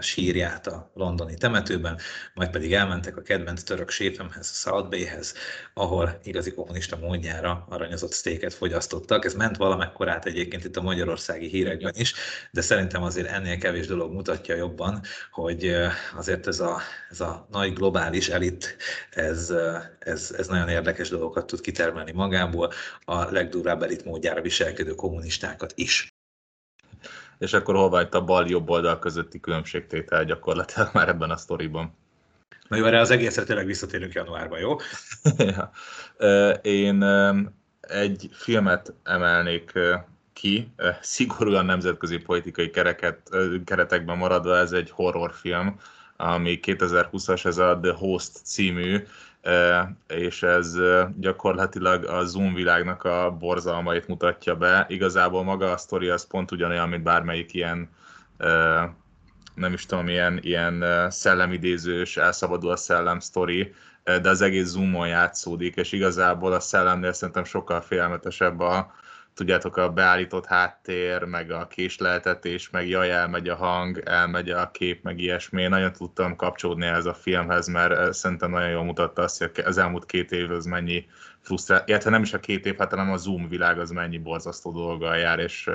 sírját 0.00 0.66
a 0.66 0.90
londoni 0.94 1.34
temetőben, 1.34 1.98
majd 2.34 2.50
pedig 2.50 2.74
elmentek 2.74 3.16
a 3.16 3.22
kedvenc 3.22 3.62
török 3.62 3.90
séfemhez, 3.90 4.60
South 4.60 4.88
Bayhez, 4.88 5.34
ahol 5.74 6.18
igazi 6.24 6.52
kommunista 6.52 6.96
módjára 6.96 7.66
aranyozott 7.68 8.12
sztéket 8.12 8.54
fogyasztottak. 8.54 9.24
Ez 9.24 9.34
ment 9.34 9.56
valamekkorát 9.56 10.26
egyébként 10.26 10.64
itt 10.64 10.76
a 10.76 10.82
magyarországi 10.82 11.48
hírekben 11.48 11.92
is, 11.96 12.14
de 12.50 12.60
szerintem 12.60 13.02
azért 13.02 13.28
ennél 13.28 13.58
kevés 13.58 13.86
dolog 13.86 14.12
mutatja 14.12 14.54
jobban, 14.54 15.00
hogy 15.30 15.76
azért 16.16 16.46
ez 16.46 16.60
a, 16.60 16.80
ez 17.10 17.20
a 17.20 17.46
nagy 17.50 17.72
globális 17.72 18.28
elit, 18.28 18.76
ez, 19.10 19.52
ez, 19.98 20.34
ez 20.38 20.46
nagyon 20.46 20.68
érdekes 20.68 21.08
dolgokat 21.08 21.46
tud 21.46 21.60
kitermelni 21.60 22.12
magából, 22.12 22.72
a 23.04 23.30
legdurvább 23.30 23.82
elit 23.82 24.04
módjára 24.04 24.40
viselkedő 24.40 24.94
kommunistákat 24.94 25.72
is 25.76 26.13
és 27.38 27.52
akkor 27.52 27.74
hol 27.74 28.00
itt 28.00 28.14
a 28.14 28.24
bal-jobb 28.24 28.70
oldal 28.70 28.98
közötti 28.98 29.40
különbségtétel 29.40 30.24
gyakorlatilag 30.24 30.90
már 30.92 31.08
ebben 31.08 31.30
a 31.30 31.36
sztoriban. 31.36 31.94
Na 32.68 32.76
jó, 32.76 32.84
erre 32.84 33.00
az 33.00 33.10
egészre 33.10 33.44
tényleg 33.44 33.66
visszatérünk 33.66 34.12
januárban, 34.12 34.58
jó? 34.58 34.76
ja. 35.54 35.70
Én 36.62 37.02
egy 37.80 38.28
filmet 38.32 38.92
emelnék 39.02 39.72
ki, 40.32 40.72
szigorúan 41.00 41.64
nemzetközi 41.64 42.18
politikai 42.18 42.70
kereket, 42.70 43.30
keretekben 43.64 44.16
maradva, 44.16 44.56
ez 44.56 44.72
egy 44.72 44.90
horrorfilm, 44.90 45.78
ami 46.16 46.58
2020-as, 46.62 47.46
ez 47.46 47.58
a 47.58 47.78
The 47.82 47.92
Host 47.92 48.36
című, 48.44 49.04
és 50.08 50.42
ez 50.42 50.76
gyakorlatilag 51.16 52.04
a 52.04 52.24
Zoom 52.24 52.54
világnak 52.54 53.04
a 53.04 53.36
borzalmait 53.38 54.08
mutatja 54.08 54.56
be. 54.56 54.86
Igazából 54.88 55.44
maga 55.44 55.70
a 55.70 55.76
sztori 55.76 56.08
az 56.08 56.26
pont 56.26 56.50
ugyanolyan, 56.50 56.88
mint 56.88 57.02
bármelyik 57.02 57.54
ilyen 57.54 57.90
nem 59.54 59.72
is 59.72 59.86
tudom, 59.86 60.08
ilyen, 60.08 60.38
ilyen 60.42 60.84
szellemidézős, 61.10 62.16
elszabadul 62.16 62.70
a 62.70 62.76
szellem 62.76 63.20
sztori, 63.20 63.74
de 64.04 64.28
az 64.28 64.40
egész 64.40 64.66
Zoomon 64.66 65.08
játszódik, 65.08 65.76
és 65.76 65.92
igazából 65.92 66.52
a 66.52 66.60
szellemnél 66.60 67.12
szerintem 67.12 67.44
sokkal 67.44 67.80
félelmetesebb 67.80 68.60
a, 68.60 68.94
tudjátok, 69.34 69.76
a 69.76 69.92
beállított 69.92 70.46
háttér, 70.46 71.22
meg 71.22 71.50
a 71.50 71.66
késleltetés, 71.66 72.70
meg 72.70 72.88
jaj, 72.88 73.10
elmegy 73.10 73.48
a 73.48 73.54
hang, 73.54 73.98
elmegy 74.04 74.50
a 74.50 74.70
kép, 74.70 75.02
meg 75.02 75.18
ilyesmi. 75.18 75.62
Én 75.62 75.68
nagyon 75.68 75.92
tudtam 75.92 76.36
kapcsolódni 76.36 76.86
ez 76.86 77.06
a 77.06 77.14
filmhez, 77.14 77.66
mert 77.66 78.12
szerintem 78.12 78.50
nagyon 78.50 78.70
jól 78.70 78.84
mutatta 78.84 79.22
azt, 79.22 79.38
hogy 79.38 79.64
az 79.64 79.78
elmúlt 79.78 80.06
két 80.06 80.32
év 80.32 80.50
az 80.50 80.64
mennyi 80.64 81.06
frusztrál, 81.40 81.82
illetve 81.86 82.10
nem 82.10 82.22
is 82.22 82.32
a 82.32 82.40
két 82.40 82.66
év, 82.66 82.76
hát 82.76 82.90
hanem 82.90 83.12
a 83.12 83.16
Zoom 83.16 83.48
világ 83.48 83.78
az 83.78 83.90
mennyi 83.90 84.18
borzasztó 84.18 84.72
dolga 84.72 85.14
jár, 85.14 85.38
és 85.38 85.70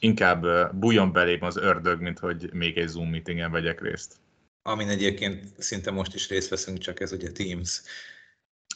inkább 0.00 0.46
bújjon 0.76 1.12
belém 1.12 1.42
az 1.42 1.56
ördög, 1.56 2.00
mint 2.00 2.18
hogy 2.18 2.52
még 2.52 2.78
egy 2.78 2.88
Zoom 2.88 3.08
meetingen 3.08 3.50
vegyek 3.50 3.80
részt. 3.80 4.16
Amin 4.62 4.88
egyébként 4.88 5.44
szinte 5.58 5.90
most 5.90 6.14
is 6.14 6.28
részt 6.28 6.50
veszünk, 6.50 6.78
csak 6.78 7.00
ez 7.00 7.12
ugye 7.12 7.32
Teams. 7.32 7.82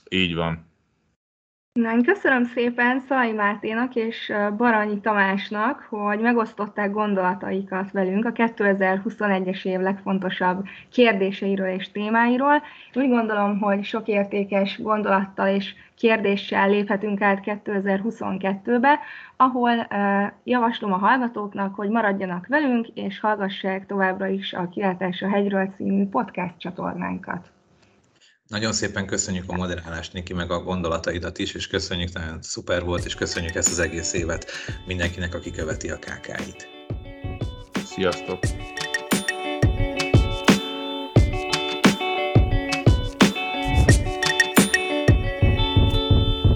Így 0.08 0.34
van. 0.34 0.66
Na, 1.72 1.92
én 1.92 2.02
köszönöm 2.02 2.44
szépen 2.44 3.00
Szai 3.00 3.32
Máténak 3.32 3.94
és 3.94 4.32
Baranyi 4.56 5.00
Tamásnak, 5.00 5.86
hogy 5.90 6.20
megosztották 6.20 6.90
gondolataikat 6.90 7.90
velünk 7.90 8.24
a 8.24 8.32
2021-es 8.32 9.64
év 9.64 9.80
legfontosabb 9.80 10.64
kérdéseiről 10.92 11.68
és 11.68 11.90
témáiról. 11.90 12.62
Úgy 12.94 13.08
gondolom, 13.08 13.58
hogy 13.58 13.84
sok 13.84 14.08
értékes 14.08 14.82
gondolattal 14.82 15.48
és 15.48 15.74
kérdéssel 15.96 16.68
léphetünk 16.68 17.20
át 17.20 17.40
2022-be, 17.44 18.98
ahol 19.36 19.86
javaslom 20.44 20.92
a 20.92 20.96
hallgatóknak, 20.96 21.74
hogy 21.74 21.88
maradjanak 21.88 22.46
velünk, 22.46 22.86
és 22.94 23.20
hallgassák 23.20 23.86
továbbra 23.86 24.26
is 24.26 24.52
a 24.52 24.68
Kilátás 24.68 25.22
a 25.22 25.28
hegyről 25.28 25.72
című 25.76 26.06
podcast 26.06 26.58
csatornánkat. 26.58 27.57
Nagyon 28.48 28.72
szépen 28.72 29.06
köszönjük 29.06 29.44
a 29.46 29.56
moderálást, 29.56 30.12
Niki, 30.12 30.32
meg 30.32 30.50
a 30.50 30.62
gondolataidat 30.62 31.38
is, 31.38 31.54
és 31.54 31.66
köszönjük, 31.66 32.12
nagyon 32.12 32.42
szuper 32.42 32.84
volt, 32.84 33.04
és 33.04 33.14
köszönjük 33.14 33.54
ezt 33.54 33.70
az 33.70 33.78
egész 33.78 34.12
évet 34.12 34.50
mindenkinek, 34.86 35.34
aki 35.34 35.50
követi 35.50 35.90
a 35.90 35.98
KK-it. 35.98 36.68
Sziasztok! 37.84 38.38